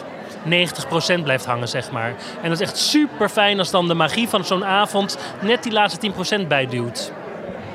90% 1.19 1.23
blijft 1.23 1.45
hangen, 1.45 1.67
zeg 1.67 1.91
maar. 1.91 2.13
En 2.41 2.49
dat 2.49 2.61
is 2.61 2.67
echt 2.67 2.77
super 2.77 3.29
fijn 3.29 3.59
als 3.59 3.71
dan 3.71 3.87
de 3.87 3.93
magie 3.93 4.29
van 4.29 4.45
zo'n 4.45 4.65
avond 4.65 5.17
net 5.41 5.63
die 5.63 5.71
laatste 5.71 6.11
10% 6.43 6.47
bijduwt. 6.47 7.11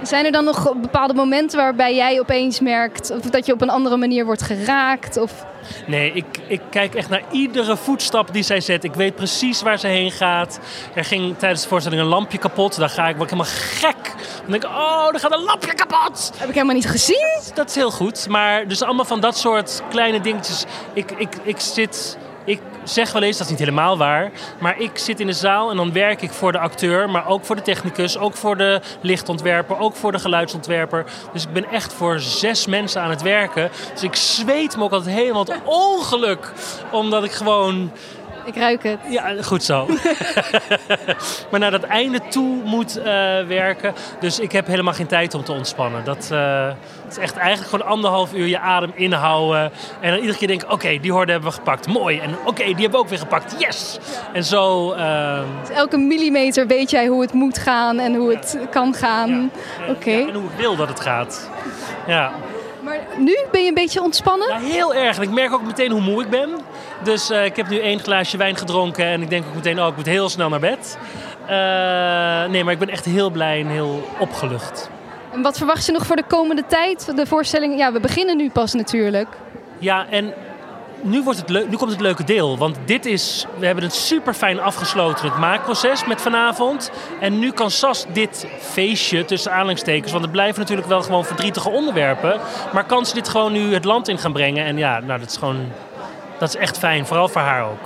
Zijn 0.06 0.24
er 0.24 0.32
dan 0.32 0.44
nog 0.44 0.74
bepaalde 0.80 1.14
momenten 1.14 1.58
waarbij 1.58 1.94
jij 1.94 2.20
opeens 2.20 2.60
merkt 2.60 3.10
of 3.10 3.20
dat 3.20 3.46
je 3.46 3.52
op 3.52 3.62
een 3.62 3.70
andere 3.70 3.96
manier 3.96 4.24
wordt 4.24 4.42
geraakt? 4.42 5.16
Of... 5.16 5.44
Nee, 5.86 6.12
ik, 6.12 6.24
ik 6.46 6.60
kijk 6.70 6.94
echt 6.94 7.08
naar 7.08 7.22
iedere 7.30 7.76
voetstap 7.76 8.32
die 8.32 8.42
zij 8.42 8.60
zet. 8.60 8.84
Ik 8.84 8.94
weet 8.94 9.14
precies 9.14 9.62
waar 9.62 9.78
ze 9.78 9.86
heen 9.86 10.10
gaat. 10.10 10.60
Er 10.94 11.04
ging 11.04 11.38
tijdens 11.38 11.62
de 11.62 11.68
voorstelling 11.68 12.02
een 12.02 12.08
lampje 12.08 12.38
kapot. 12.38 12.76
Daar 12.76 12.88
ga 12.88 13.08
ik, 13.08 13.16
word 13.16 13.30
ik 13.32 13.38
helemaal 13.38 13.52
gek. 13.54 14.14
Dan 14.42 14.50
denk 14.50 14.64
ik, 14.64 14.70
oh, 14.70 15.08
er 15.12 15.20
gaat 15.20 15.32
een 15.32 15.44
lampje 15.44 15.74
kapot. 15.74 16.32
Heb 16.36 16.48
ik 16.48 16.54
helemaal 16.54 16.74
niet 16.74 16.88
gezien. 16.88 17.40
Dat 17.54 17.68
is 17.68 17.74
heel 17.74 17.90
goed. 17.90 18.28
Maar 18.28 18.68
dus 18.68 18.82
allemaal 18.82 19.04
van 19.04 19.20
dat 19.20 19.38
soort 19.38 19.82
kleine 19.90 20.20
dingetjes. 20.20 20.64
Ik, 20.92 21.10
ik, 21.10 21.36
ik 21.42 21.60
zit 21.60 22.18
ik 22.46 22.60
zeg 22.84 23.12
wel 23.12 23.22
eens, 23.22 23.36
dat 23.36 23.46
is 23.46 23.52
niet 23.52 23.60
helemaal 23.60 23.98
waar, 23.98 24.30
maar 24.60 24.80
ik 24.80 24.98
zit 24.98 25.20
in 25.20 25.26
de 25.26 25.32
zaal 25.32 25.70
en 25.70 25.76
dan 25.76 25.92
werk 25.92 26.22
ik 26.22 26.30
voor 26.30 26.52
de 26.52 26.58
acteur, 26.58 27.10
maar 27.10 27.28
ook 27.28 27.44
voor 27.44 27.56
de 27.56 27.62
technicus, 27.62 28.18
ook 28.18 28.34
voor 28.34 28.56
de 28.56 28.80
lichtontwerper, 29.00 29.78
ook 29.78 29.96
voor 29.96 30.12
de 30.12 30.18
geluidsontwerper. 30.18 31.04
Dus 31.32 31.42
ik 31.42 31.52
ben 31.52 31.70
echt 31.70 31.92
voor 31.92 32.20
zes 32.20 32.66
mensen 32.66 33.02
aan 33.02 33.10
het 33.10 33.22
werken. 33.22 33.70
Dus 33.92 34.02
ik 34.02 34.14
zweet 34.14 34.76
me 34.76 34.82
ook 34.82 34.92
altijd 34.92 35.14
helemaal 35.16 35.44
het 35.44 35.60
ongeluk, 35.64 36.52
omdat 36.90 37.24
ik 37.24 37.32
gewoon 37.32 37.92
ik 38.46 38.56
ruik 38.56 38.82
het. 38.82 38.98
Ja, 39.08 39.42
goed 39.42 39.62
zo. 39.62 39.86
maar 41.50 41.60
naar 41.60 41.70
dat 41.70 41.82
einde 41.82 42.20
toe 42.28 42.62
moet 42.64 42.98
uh, 42.98 43.04
werken. 43.46 43.94
Dus 44.20 44.38
ik 44.38 44.52
heb 44.52 44.66
helemaal 44.66 44.92
geen 44.92 45.06
tijd 45.06 45.34
om 45.34 45.44
te 45.44 45.52
ontspannen. 45.52 46.04
Dat 46.04 46.28
uh, 46.32 46.68
is 47.08 47.18
echt 47.18 47.36
eigenlijk 47.36 47.70
gewoon 47.70 47.86
anderhalf 47.86 48.34
uur 48.34 48.46
je 48.46 48.58
adem 48.58 48.92
inhouden. 48.94 49.72
En 50.00 50.10
dan 50.10 50.20
iedere 50.20 50.38
keer 50.38 50.48
denken, 50.48 50.70
oké, 50.70 50.98
die 51.00 51.12
horde 51.12 51.32
hebben 51.32 51.50
we 51.50 51.56
gepakt. 51.56 51.86
Mooi. 51.86 52.18
En 52.18 52.36
oké, 52.44 52.64
die 52.64 52.74
hebben 52.74 52.90
we 52.90 52.98
ook 52.98 53.08
weer 53.08 53.18
gepakt. 53.18 53.54
Yes! 53.58 53.98
En 54.32 54.44
zo... 54.44 54.92
Uh... 54.94 55.40
Dus 55.60 55.76
elke 55.76 55.96
millimeter 55.96 56.66
weet 56.66 56.90
jij 56.90 57.06
hoe 57.06 57.20
het 57.20 57.32
moet 57.32 57.58
gaan 57.58 57.98
en 57.98 58.14
hoe 58.14 58.30
het 58.30 58.58
kan 58.70 58.94
gaan. 58.94 59.50
Ja. 59.86 59.90
Oké. 59.92 60.10
En 60.10 60.34
hoe 60.34 60.44
ik 60.44 60.56
wil 60.56 60.76
dat 60.76 60.88
het 60.88 61.00
gaat. 61.00 61.50
Ja. 62.06 62.32
Maar 62.86 62.98
nu 63.18 63.38
ben 63.50 63.62
je 63.62 63.68
een 63.68 63.74
beetje 63.74 64.02
ontspannen? 64.02 64.48
Ja, 64.48 64.58
heel 64.58 64.94
erg. 64.94 65.16
En 65.16 65.22
ik 65.22 65.30
merk 65.30 65.52
ook 65.52 65.62
meteen 65.62 65.90
hoe 65.90 66.00
moe 66.00 66.22
ik 66.22 66.30
ben. 66.30 66.50
Dus 67.02 67.30
uh, 67.30 67.44
ik 67.44 67.56
heb 67.56 67.68
nu 67.68 67.78
één 67.78 68.00
glaasje 68.00 68.36
wijn 68.36 68.56
gedronken 68.56 69.04
en 69.04 69.22
ik 69.22 69.30
denk 69.30 69.44
ook 69.46 69.54
meteen, 69.54 69.80
oh, 69.80 69.88
ik 69.88 69.96
moet 69.96 70.06
heel 70.06 70.28
snel 70.28 70.48
naar 70.48 70.60
bed. 70.60 70.98
Uh, 71.42 72.50
nee, 72.52 72.64
maar 72.64 72.72
ik 72.72 72.78
ben 72.78 72.90
echt 72.90 73.04
heel 73.04 73.30
blij 73.30 73.60
en 73.60 73.66
heel 73.66 74.08
opgelucht. 74.18 74.90
En 75.32 75.42
wat 75.42 75.56
verwacht 75.56 75.86
je 75.86 75.92
nog 75.92 76.06
voor 76.06 76.16
de 76.16 76.24
komende 76.28 76.64
tijd? 76.66 77.16
De 77.16 77.26
voorstelling, 77.26 77.78
ja, 77.78 77.92
we 77.92 78.00
beginnen 78.00 78.36
nu 78.36 78.50
pas 78.50 78.74
natuurlijk. 78.74 79.28
Ja, 79.78 80.06
en 80.10 80.34
nu, 81.00 81.22
wordt 81.22 81.38
het 81.38 81.48
leuk, 81.48 81.68
nu 81.68 81.76
komt 81.76 81.90
het 81.90 82.00
leuke 82.00 82.24
deel. 82.24 82.58
Want 82.58 82.76
dit 82.84 83.06
is, 83.06 83.46
we 83.58 83.66
hebben 83.66 83.84
het 83.84 83.94
super 83.94 84.34
fijn 84.34 84.60
afgesloten, 84.60 85.28
het 85.28 85.38
maakproces 85.38 86.06
met 86.06 86.20
vanavond. 86.20 86.90
En 87.20 87.38
nu 87.38 87.50
kan 87.50 87.70
Sas 87.70 88.06
dit 88.12 88.46
feestje 88.60 89.24
tussen 89.24 89.52
aanhalingstekens, 89.52 90.12
want 90.12 90.24
het 90.24 90.32
blijven 90.32 90.60
natuurlijk 90.60 90.88
wel 90.88 91.02
gewoon 91.02 91.24
verdrietige 91.24 91.70
onderwerpen. 91.70 92.40
Maar 92.72 92.84
kan 92.84 93.06
ze 93.06 93.14
dit 93.14 93.28
gewoon 93.28 93.52
nu 93.52 93.74
het 93.74 93.84
land 93.84 94.08
in 94.08 94.18
gaan 94.18 94.32
brengen? 94.32 94.64
En 94.64 94.78
ja, 94.78 95.00
nou, 95.00 95.20
dat 95.20 95.30
is 95.30 95.36
gewoon, 95.36 95.72
dat 96.38 96.48
is 96.48 96.56
echt 96.56 96.78
fijn, 96.78 97.06
vooral 97.06 97.28
voor 97.28 97.40
haar 97.40 97.64
ook. 97.64 97.80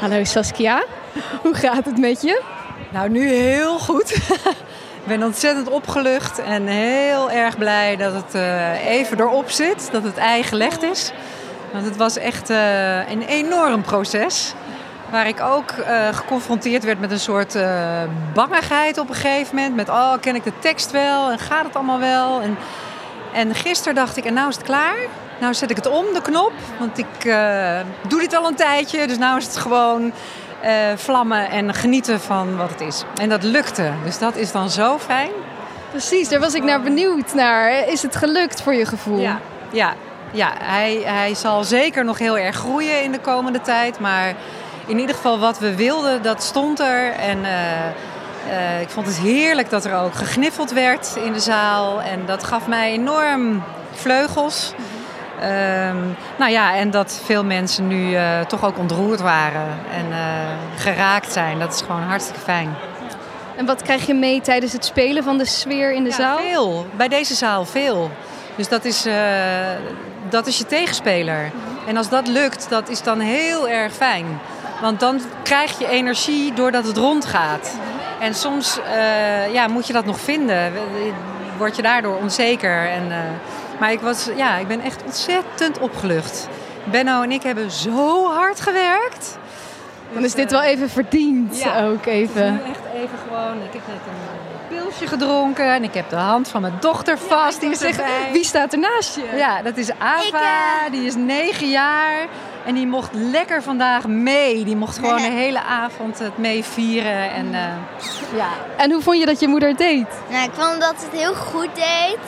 Hallo 0.00 0.24
Saskia, 0.24 0.84
hoe 1.42 1.54
gaat 1.54 1.84
het 1.84 1.98
met 1.98 2.22
je? 2.22 2.42
Nou, 2.90 3.08
nu 3.08 3.28
heel 3.28 3.78
goed. 3.78 4.10
Ik 4.10 5.06
ben 5.06 5.22
ontzettend 5.22 5.68
opgelucht 5.68 6.38
en 6.38 6.66
heel 6.66 7.30
erg 7.30 7.58
blij 7.58 7.96
dat 7.96 8.12
het 8.12 8.34
uh, 8.34 8.86
even 8.86 9.20
erop 9.20 9.50
zit, 9.50 9.88
dat 9.92 10.02
het 10.02 10.16
ei 10.16 10.42
gelegd 10.42 10.82
is. 10.82 11.12
Want 11.72 11.84
het 11.84 11.96
was 11.96 12.16
echt 12.16 12.50
uh, 12.50 13.10
een 13.10 13.22
enorm 13.22 13.82
proces. 13.82 14.54
Waar 15.10 15.26
ik 15.28 15.40
ook 15.40 15.72
uh, 15.72 16.08
geconfronteerd 16.12 16.84
werd 16.84 17.00
met 17.00 17.10
een 17.10 17.20
soort 17.20 17.58
bangigheid 18.34 18.98
op 18.98 19.08
een 19.08 19.14
gegeven 19.14 19.56
moment. 19.56 19.76
Met, 19.76 19.88
oh, 19.88 20.12
ken 20.20 20.34
ik 20.34 20.44
de 20.44 20.52
tekst 20.58 20.90
wel? 20.90 21.30
En 21.30 21.38
gaat 21.38 21.64
het 21.64 21.76
allemaal 21.76 21.98
wel? 21.98 22.40
En, 22.40 22.58
en 23.32 23.54
gisteren 23.54 23.94
dacht 23.94 24.16
ik, 24.16 24.24
en 24.24 24.34
nou 24.34 24.48
is 24.48 24.56
het 24.56 24.64
klaar. 24.64 24.96
Nou 25.40 25.54
zet 25.54 25.70
ik 25.70 25.76
het 25.76 25.88
om, 25.88 26.04
de 26.14 26.22
knop. 26.22 26.52
Want 26.78 26.98
ik 26.98 27.22
doe 28.08 28.20
dit 28.20 28.34
al 28.34 28.46
een 28.46 28.54
tijdje. 28.54 29.06
Dus 29.06 29.18
nou 29.18 29.38
is 29.38 29.44
het 29.44 29.56
gewoon 29.56 30.12
vlammen 30.96 31.50
en 31.50 31.74
genieten 31.74 32.20
van 32.20 32.56
wat 32.56 32.70
het 32.70 32.80
is. 32.80 33.04
En 33.20 33.28
dat 33.28 33.42
lukte. 33.42 33.90
Dus 34.04 34.18
dat 34.18 34.36
is 34.36 34.52
dan 34.52 34.70
zo 34.70 34.98
fijn. 34.98 35.30
Precies, 35.90 36.28
daar 36.28 36.40
was 36.40 36.54
ik 36.54 36.62
naar 36.62 36.82
benieuwd 36.82 37.34
naar. 37.34 37.88
Is 37.88 38.02
het 38.02 38.16
gelukt 38.16 38.62
voor 38.62 38.74
je 38.74 38.86
gevoel? 38.86 39.20
Ja, 39.20 39.40
ja 39.72 39.94
ja, 40.32 40.52
hij, 40.58 41.02
hij 41.04 41.34
zal 41.34 41.64
zeker 41.64 42.04
nog 42.04 42.18
heel 42.18 42.38
erg 42.38 42.56
groeien 42.56 43.02
in 43.02 43.12
de 43.12 43.20
komende 43.20 43.60
tijd. 43.60 43.98
Maar 43.98 44.34
in 44.86 44.98
ieder 44.98 45.14
geval 45.14 45.38
wat 45.38 45.58
we 45.58 45.74
wilden, 45.74 46.22
dat 46.22 46.42
stond 46.42 46.80
er. 46.80 47.12
En 47.12 47.38
uh, 47.38 47.50
uh, 48.48 48.80
ik 48.80 48.88
vond 48.88 49.06
het 49.06 49.18
heerlijk 49.18 49.70
dat 49.70 49.84
er 49.84 49.94
ook 49.94 50.14
gegniffeld 50.14 50.72
werd 50.72 51.16
in 51.24 51.32
de 51.32 51.40
zaal. 51.40 52.02
En 52.02 52.26
dat 52.26 52.44
gaf 52.44 52.66
mij 52.66 52.92
enorm 52.92 53.62
vleugels. 53.92 54.72
Um, 55.42 56.16
nou 56.38 56.50
ja, 56.50 56.76
en 56.76 56.90
dat 56.90 57.20
veel 57.24 57.44
mensen 57.44 57.86
nu 57.86 58.10
uh, 58.10 58.40
toch 58.40 58.64
ook 58.64 58.78
ontroerd 58.78 59.20
waren 59.20 59.68
en 59.92 60.06
geraakt 60.76 61.32
zijn. 61.32 61.58
Dat 61.58 61.74
is 61.74 61.80
gewoon 61.80 62.02
hartstikke 62.02 62.40
fijn. 62.40 62.76
En 63.60 63.66
wat 63.66 63.82
krijg 63.82 64.06
je 64.06 64.14
mee 64.14 64.40
tijdens 64.40 64.72
het 64.72 64.84
spelen 64.84 65.22
van 65.22 65.38
de 65.38 65.44
sfeer 65.44 65.92
in 65.92 66.04
de 66.04 66.10
ja, 66.10 66.16
zaal? 66.16 66.38
Veel. 66.38 66.86
Bij 66.96 67.08
deze 67.08 67.34
zaal 67.34 67.64
veel. 67.64 68.10
Dus 68.56 68.68
dat 68.68 68.84
is, 68.84 69.06
eh, 69.06 69.14
dat 70.28 70.46
is 70.46 70.58
je 70.58 70.66
tegenspeler. 70.66 71.50
En 71.86 71.96
als 71.96 72.08
dat 72.08 72.26
lukt, 72.26 72.66
dat 72.68 72.88
is 72.88 73.02
dan 73.02 73.20
heel 73.20 73.68
erg 73.68 73.92
fijn. 73.92 74.40
Want 74.80 75.00
dan 75.00 75.20
krijg 75.42 75.78
je 75.78 75.88
energie 75.88 76.52
doordat 76.52 76.86
het 76.86 76.96
rondgaat. 76.96 77.78
En 78.20 78.34
soms 78.34 78.78
eh, 78.94 79.52
ja, 79.52 79.68
moet 79.68 79.86
je 79.86 79.92
dat 79.92 80.04
nog 80.04 80.20
vinden. 80.20 80.72
Word 81.56 81.76
je 81.76 81.82
daardoor 81.82 82.16
onzeker. 82.16 82.88
En, 82.88 83.12
eh, 83.12 83.18
maar 83.80 83.92
ik, 83.92 84.00
was, 84.00 84.28
ja, 84.36 84.56
ik 84.56 84.68
ben 84.68 84.80
echt 84.80 85.02
ontzettend 85.04 85.78
opgelucht. 85.78 86.48
Benno 86.84 87.22
en 87.22 87.30
ik 87.32 87.42
hebben 87.42 87.70
zo 87.70 88.26
hard 88.32 88.60
gewerkt. 88.60 89.38
Dan 90.12 90.24
is 90.24 90.34
dit 90.34 90.50
wel 90.50 90.62
even 90.62 90.90
verdiend 90.90 91.58
Ja. 91.60 91.84
ook 91.86 92.06
even. 92.06 92.60
Echt 92.68 92.80
even 92.94 93.18
gewoon. 93.28 93.56
Ik 93.62 93.72
heb 93.72 93.82
net 93.86 93.96
een 94.06 94.76
pilsje 94.76 95.06
gedronken 95.06 95.72
en 95.74 95.82
ik 95.84 95.94
heb 95.94 96.10
de 96.10 96.16
hand 96.16 96.48
van 96.48 96.60
mijn 96.60 96.76
dochter 96.80 97.18
vast. 97.18 97.60
die 97.60 97.70
is 97.70 97.78
Zeg, 97.78 97.90
erbij. 97.90 98.32
wie 98.32 98.44
staat 98.44 98.72
er 98.72 98.78
naast 98.78 99.14
je? 99.16 99.36
Ja, 99.36 99.62
dat 99.62 99.76
is 99.76 99.90
Ava. 99.98 100.88
Die 100.90 101.04
is 101.06 101.14
negen 101.14 101.68
jaar. 101.70 102.26
En 102.64 102.74
die 102.74 102.86
mocht 102.86 103.10
lekker 103.12 103.62
vandaag 103.62 104.06
mee. 104.06 104.64
Die 104.64 104.76
mocht 104.76 104.96
gewoon 104.98 105.16
de 105.16 105.22
hele 105.30 105.62
avond 105.62 106.18
het 106.18 106.38
mee 106.38 106.64
vieren. 106.64 107.30
En, 107.32 107.46
eh, 107.54 107.60
ja. 108.36 108.48
En 108.76 108.92
hoe 108.92 109.02
vond 109.02 109.18
je 109.18 109.26
dat 109.26 109.40
je 109.40 109.48
moeder 109.48 109.68
het 109.68 109.78
deed? 109.78 110.06
Nou, 110.28 110.44
ik 110.44 110.50
vond 110.54 110.80
dat 110.80 110.94
ze 110.98 111.04
het 111.10 111.20
heel 111.20 111.34
goed 111.34 111.68
deed. 111.74 112.18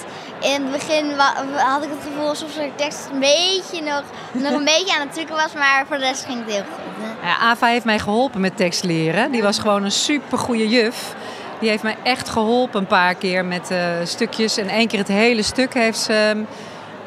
In 0.42 0.62
het 0.62 0.70
begin 0.72 1.10
had 1.56 1.82
ik 1.82 1.88
het 1.90 1.98
gevoel 2.12 2.28
alsof 2.28 2.50
ze 2.50 2.58
de 2.60 2.70
tekst 2.76 3.08
een 3.12 3.18
beetje 3.20 3.82
nog, 3.82 4.02
nog 4.32 4.52
een 4.52 4.64
beetje 4.74 4.94
aan 4.94 5.00
het 5.06 5.12
drukken 5.14 5.34
was, 5.36 5.52
maar 5.54 5.84
voor 5.88 5.98
de 5.98 6.04
rest 6.04 6.24
ging 6.24 6.44
het 6.44 6.54
heel 6.54 6.62
goed. 6.62 7.06
Ja, 7.22 7.36
Ava 7.38 7.66
heeft 7.66 7.84
mij 7.84 7.98
geholpen 7.98 8.40
met 8.40 8.56
tekst 8.56 8.84
leren. 8.84 9.30
Die 9.32 9.42
was 9.42 9.58
gewoon 9.58 9.84
een 9.84 9.90
super 9.92 10.38
goede 10.38 10.68
juf. 10.68 11.14
Die 11.60 11.68
heeft 11.70 11.82
mij 11.82 11.96
echt 12.02 12.28
geholpen 12.28 12.80
een 12.80 12.86
paar 12.86 13.14
keer 13.14 13.44
met 13.44 13.70
eh, 13.70 13.78
stukjes. 14.04 14.56
En 14.56 14.68
één 14.68 14.88
keer 14.88 14.98
het 14.98 15.08
hele 15.08 15.42
stuk 15.42 15.74
heeft 15.74 15.98
ze... 15.98 16.12
ehm, 16.12 16.42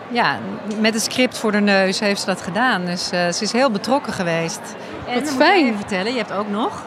Ja, 0.07 0.37
met 0.79 0.93
het 0.93 1.03
script 1.03 1.37
voor 1.37 1.51
de 1.51 1.59
neus 1.59 1.99
heeft 1.99 2.19
ze 2.19 2.25
dat 2.25 2.41
gedaan. 2.41 2.85
Dus 2.85 3.09
eh, 3.11 3.31
ze 3.31 3.43
is 3.43 3.51
heel 3.51 3.71
betrokken 3.71 4.13
geweest. 4.13 4.59
En 5.07 5.13
Wat 5.13 5.23
dan 5.25 5.33
moet 5.33 5.41
ik 5.41 5.47
fijn. 5.47 5.65
even 5.65 5.77
vertellen, 5.77 6.11
je 6.11 6.17
hebt 6.17 6.31
ook 6.31 6.49
nog 6.49 6.83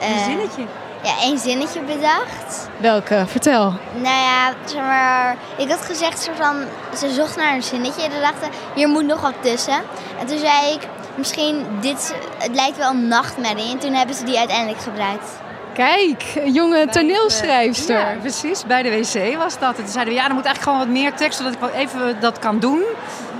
een 0.00 0.06
Eh, 0.14 0.24
zinnetje. 0.24 0.62
Ja, 1.06 1.20
één 1.20 1.38
zinnetje 1.38 1.80
bedacht. 1.80 2.68
Welke? 2.76 3.24
Vertel. 3.26 3.74
Nou 3.92 4.04
ja, 4.04 4.52
zeg 4.64 4.80
maar, 4.80 5.36
ik 5.56 5.70
had 5.70 5.84
gezegd 5.84 6.20
zo 6.20 6.30
van, 6.34 6.56
ze 6.98 7.10
zocht 7.10 7.36
naar 7.36 7.54
een 7.54 7.62
zinnetje 7.62 8.02
en 8.02 8.10
ze 8.12 8.20
dachten, 8.20 8.48
hier 8.74 8.88
moet 8.88 9.06
nog 9.06 9.20
wat 9.20 9.34
tussen. 9.40 9.82
En 10.18 10.26
toen 10.26 10.38
zei 10.38 10.72
ik, 10.74 10.88
misschien 11.14 11.66
dit, 11.80 12.14
het 12.38 12.54
lijkt 12.54 12.76
wel 12.76 12.90
een 12.90 13.08
nachtmerrie. 13.08 13.70
En 13.70 13.78
toen 13.78 13.92
hebben 13.92 14.14
ze 14.14 14.24
die 14.24 14.38
uiteindelijk 14.38 14.80
gebruikt. 14.80 15.30
Kijk, 15.74 16.24
een 16.34 16.52
jonge 16.52 16.86
toneelschrijfster. 16.86 17.98
Ja, 17.98 18.16
precies. 18.20 18.64
Bij 18.64 18.82
de 18.82 18.90
wc 18.90 19.36
was 19.36 19.58
dat. 19.58 19.76
En 19.76 19.82
toen 19.82 19.92
zeiden 19.92 20.14
we, 20.14 20.20
ja, 20.20 20.28
er 20.28 20.34
moet 20.34 20.44
eigenlijk 20.44 20.62
gewoon 20.62 20.78
wat 20.78 21.02
meer 21.02 21.14
tekst, 21.14 21.38
zodat 21.38 21.52
ik 21.52 21.60
wel 21.60 21.70
even 21.70 22.20
dat 22.20 22.38
kan 22.38 22.58
doen. 22.58 22.82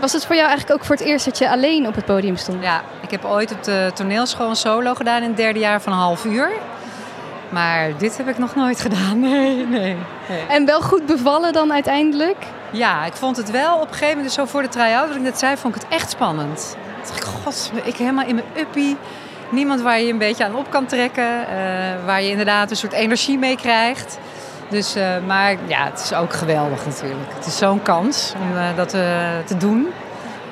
Was 0.00 0.12
het 0.12 0.26
voor 0.26 0.34
jou 0.34 0.48
eigenlijk 0.48 0.80
ook 0.80 0.86
voor 0.86 0.96
het 0.96 1.04
eerst 1.04 1.24
dat 1.24 1.38
je 1.38 1.50
alleen 1.50 1.86
op 1.86 1.94
het 1.94 2.04
podium 2.04 2.36
stond? 2.36 2.62
Ja, 2.62 2.82
ik 3.02 3.10
heb 3.10 3.24
ooit 3.24 3.52
op 3.52 3.64
de 3.64 3.90
toneelschool 3.94 4.48
een 4.48 4.56
solo 4.56 4.94
gedaan 4.94 5.22
in 5.22 5.28
het 5.28 5.36
derde 5.36 5.58
jaar 5.58 5.80
van 5.80 5.92
een 5.92 5.98
half 5.98 6.24
uur. 6.24 6.50
Maar 7.48 7.90
dit 7.98 8.16
heb 8.16 8.28
ik 8.28 8.38
nog 8.38 8.54
nooit 8.54 8.80
gedaan. 8.80 9.20
Nee, 9.26 9.66
nee. 9.66 9.96
nee. 10.28 10.46
En 10.48 10.66
wel 10.66 10.80
goed 10.80 11.06
bevallen 11.06 11.52
dan 11.52 11.72
uiteindelijk? 11.72 12.36
Ja, 12.70 13.04
ik 13.04 13.12
vond 13.12 13.36
het 13.36 13.50
wel 13.50 13.74
op 13.74 13.80
een 13.82 13.88
gegeven 13.88 14.08
moment, 14.08 14.24
dus 14.24 14.34
zo 14.34 14.44
voor 14.44 14.62
de 14.62 14.68
try-out, 14.68 15.06
wat 15.06 15.16
ik 15.16 15.22
net 15.22 15.38
zei, 15.38 15.56
vond 15.56 15.76
ik 15.76 15.82
het 15.82 15.90
echt 15.90 16.10
spannend. 16.10 16.76
Toen 17.02 17.02
dacht 17.06 17.16
ik, 17.16 17.24
god, 17.24 17.70
ik 17.84 17.96
helemaal 17.96 18.26
in 18.26 18.34
mijn 18.34 18.46
uppie. 18.56 18.96
Niemand 19.50 19.80
waar 19.80 20.00
je 20.00 20.12
een 20.12 20.18
beetje 20.18 20.44
aan 20.44 20.54
op 20.54 20.70
kan 20.70 20.86
trekken. 20.86 21.48
eh, 21.48 21.56
waar 22.04 22.22
je 22.22 22.30
inderdaad 22.30 22.70
een 22.70 22.76
soort 22.76 22.92
energie 22.92 23.38
mee 23.38 23.56
krijgt. 23.56 24.18
Dus, 24.68 24.94
eh, 24.94 25.08
maar 25.26 25.56
ja, 25.66 25.84
het 25.84 26.00
is 26.04 26.12
ook 26.14 26.32
geweldig 26.32 26.86
natuurlijk. 26.86 27.30
Het 27.34 27.46
is 27.46 27.56
zo'n 27.56 27.82
kans 27.82 28.32
om 28.40 28.56
eh, 28.56 28.76
dat 28.76 28.88
te 29.46 29.56
doen. 29.58 29.88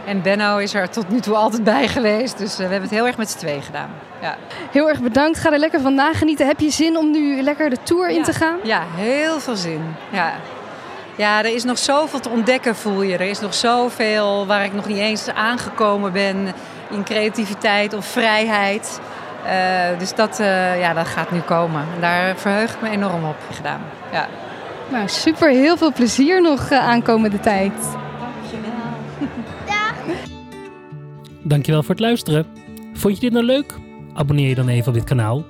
En 0.07 0.23
Benno 0.23 0.57
is 0.57 0.75
er 0.75 0.91
tot 0.91 1.09
nu 1.09 1.21
toe 1.21 1.35
altijd 1.35 1.65
bij 1.65 1.89
geweest. 1.89 2.39
Dus 2.39 2.53
eh, 2.53 2.57
we 2.57 2.63
hebben 2.63 2.83
het 2.83 2.91
heel 2.91 3.07
erg 3.07 3.17
met 3.17 3.31
z'n 3.31 3.39
twee 3.39 3.61
gedaan. 3.61 3.91
Ja. 4.21 4.37
Heel 4.71 4.89
erg 4.89 5.01
bedankt. 5.01 5.39
Ga 5.39 5.53
er 5.53 5.59
lekker 5.59 5.81
van 5.81 5.95
nagenieten. 5.95 6.47
Heb 6.47 6.61
je 6.61 6.71
zin 6.71 6.97
om 6.97 7.11
nu 7.11 7.43
lekker 7.43 7.71
de 7.71 7.79
tour 7.83 8.09
in 8.09 8.23
te 8.23 8.33
gaan? 8.33 8.57
Ja, 8.63 8.83
heel 8.95 9.41
veel 9.41 9.57
zin. 9.57 9.95
Ja. 10.11 10.33
ja, 11.17 11.39
er 11.39 11.55
is 11.55 11.65
nog 11.65 11.79
zoveel 11.79 12.21
te 12.21 12.29
ontdekken, 12.29 12.77
voel 12.77 13.03
je. 13.03 13.15
Er 13.15 13.29
is 13.29 13.41
nog 13.41 13.55
zoveel 13.55 14.47
waar 14.47 14.65
ik 14.65 14.73
nog 14.73 14.87
niet 14.87 14.99
eens 14.99 15.29
aangekomen 15.29 16.13
ben 16.13 16.53
in 16.91 17.05
creativiteit 17.05 17.95
of 17.95 18.07
vrijheid. 18.07 19.01
Eh, 19.47 19.99
dus 19.99 20.15
dat, 20.15 20.41
eh, 20.41 20.81
ja, 20.81 20.93
dat 20.93 21.07
gaat 21.07 21.31
nu 21.31 21.41
komen. 21.41 21.81
En 21.95 22.01
daar 22.01 22.37
verheug 22.37 22.75
ik 22.75 22.81
me 22.81 22.91
enorm 22.91 23.25
op 23.25 23.37
gedaan. 23.51 23.81
Ja. 24.13 24.27
Nou, 24.89 25.09
super. 25.09 25.49
Heel 25.49 25.77
veel 25.77 25.93
plezier 25.93 26.43
nog 26.43 26.73
aankomende 26.73 27.41
tijd. 27.41 27.73
Dankjewel 31.45 31.83
voor 31.83 31.91
het 31.91 32.01
luisteren. 32.01 32.47
Vond 32.93 33.15
je 33.15 33.21
dit 33.21 33.33
nou 33.33 33.45
leuk? 33.45 33.75
Abonneer 34.13 34.49
je 34.49 34.55
dan 34.55 34.69
even 34.69 34.89
op 34.89 34.95
dit 34.95 35.05
kanaal. 35.05 35.45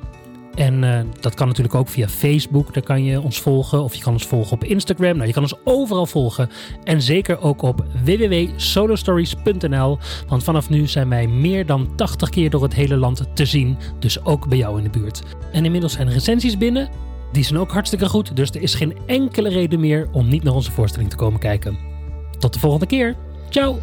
En 0.54 0.84
eh, 0.84 1.00
dat 1.20 1.34
kan 1.34 1.46
natuurlijk 1.46 1.74
ook 1.74 1.88
via 1.88 2.08
Facebook. 2.08 2.74
Daar 2.74 2.82
kan 2.82 3.04
je 3.04 3.20
ons 3.20 3.40
volgen. 3.40 3.82
Of 3.82 3.94
je 3.94 4.02
kan 4.02 4.12
ons 4.12 4.26
volgen 4.26 4.52
op 4.52 4.64
Instagram. 4.64 5.14
Nou, 5.14 5.26
je 5.26 5.32
kan 5.32 5.42
ons 5.42 5.54
overal 5.64 6.06
volgen. 6.06 6.50
En 6.84 7.02
zeker 7.02 7.40
ook 7.40 7.62
op 7.62 7.84
www.solostories.nl. 8.04 9.98
Want 10.28 10.44
vanaf 10.44 10.68
nu 10.68 10.86
zijn 10.86 11.08
wij 11.08 11.26
meer 11.26 11.66
dan 11.66 11.96
80 11.96 12.28
keer 12.28 12.50
door 12.50 12.62
het 12.62 12.74
hele 12.74 12.96
land 12.96 13.22
te 13.34 13.46
zien. 13.46 13.78
Dus 13.98 14.24
ook 14.24 14.48
bij 14.48 14.58
jou 14.58 14.78
in 14.78 14.84
de 14.84 14.98
buurt. 14.98 15.22
En 15.52 15.64
inmiddels 15.64 15.92
zijn 15.92 16.10
recensies 16.10 16.58
binnen. 16.58 16.88
Die 17.32 17.44
zijn 17.44 17.60
ook 17.60 17.72
hartstikke 17.72 18.08
goed. 18.08 18.36
Dus 18.36 18.50
er 18.50 18.62
is 18.62 18.74
geen 18.74 18.96
enkele 19.06 19.48
reden 19.48 19.80
meer 19.80 20.08
om 20.12 20.28
niet 20.28 20.42
naar 20.42 20.54
onze 20.54 20.72
voorstelling 20.72 21.10
te 21.10 21.16
komen 21.16 21.40
kijken. 21.40 21.78
Tot 22.38 22.52
de 22.52 22.58
volgende 22.58 22.86
keer. 22.86 23.16
Ciao! 23.48 23.78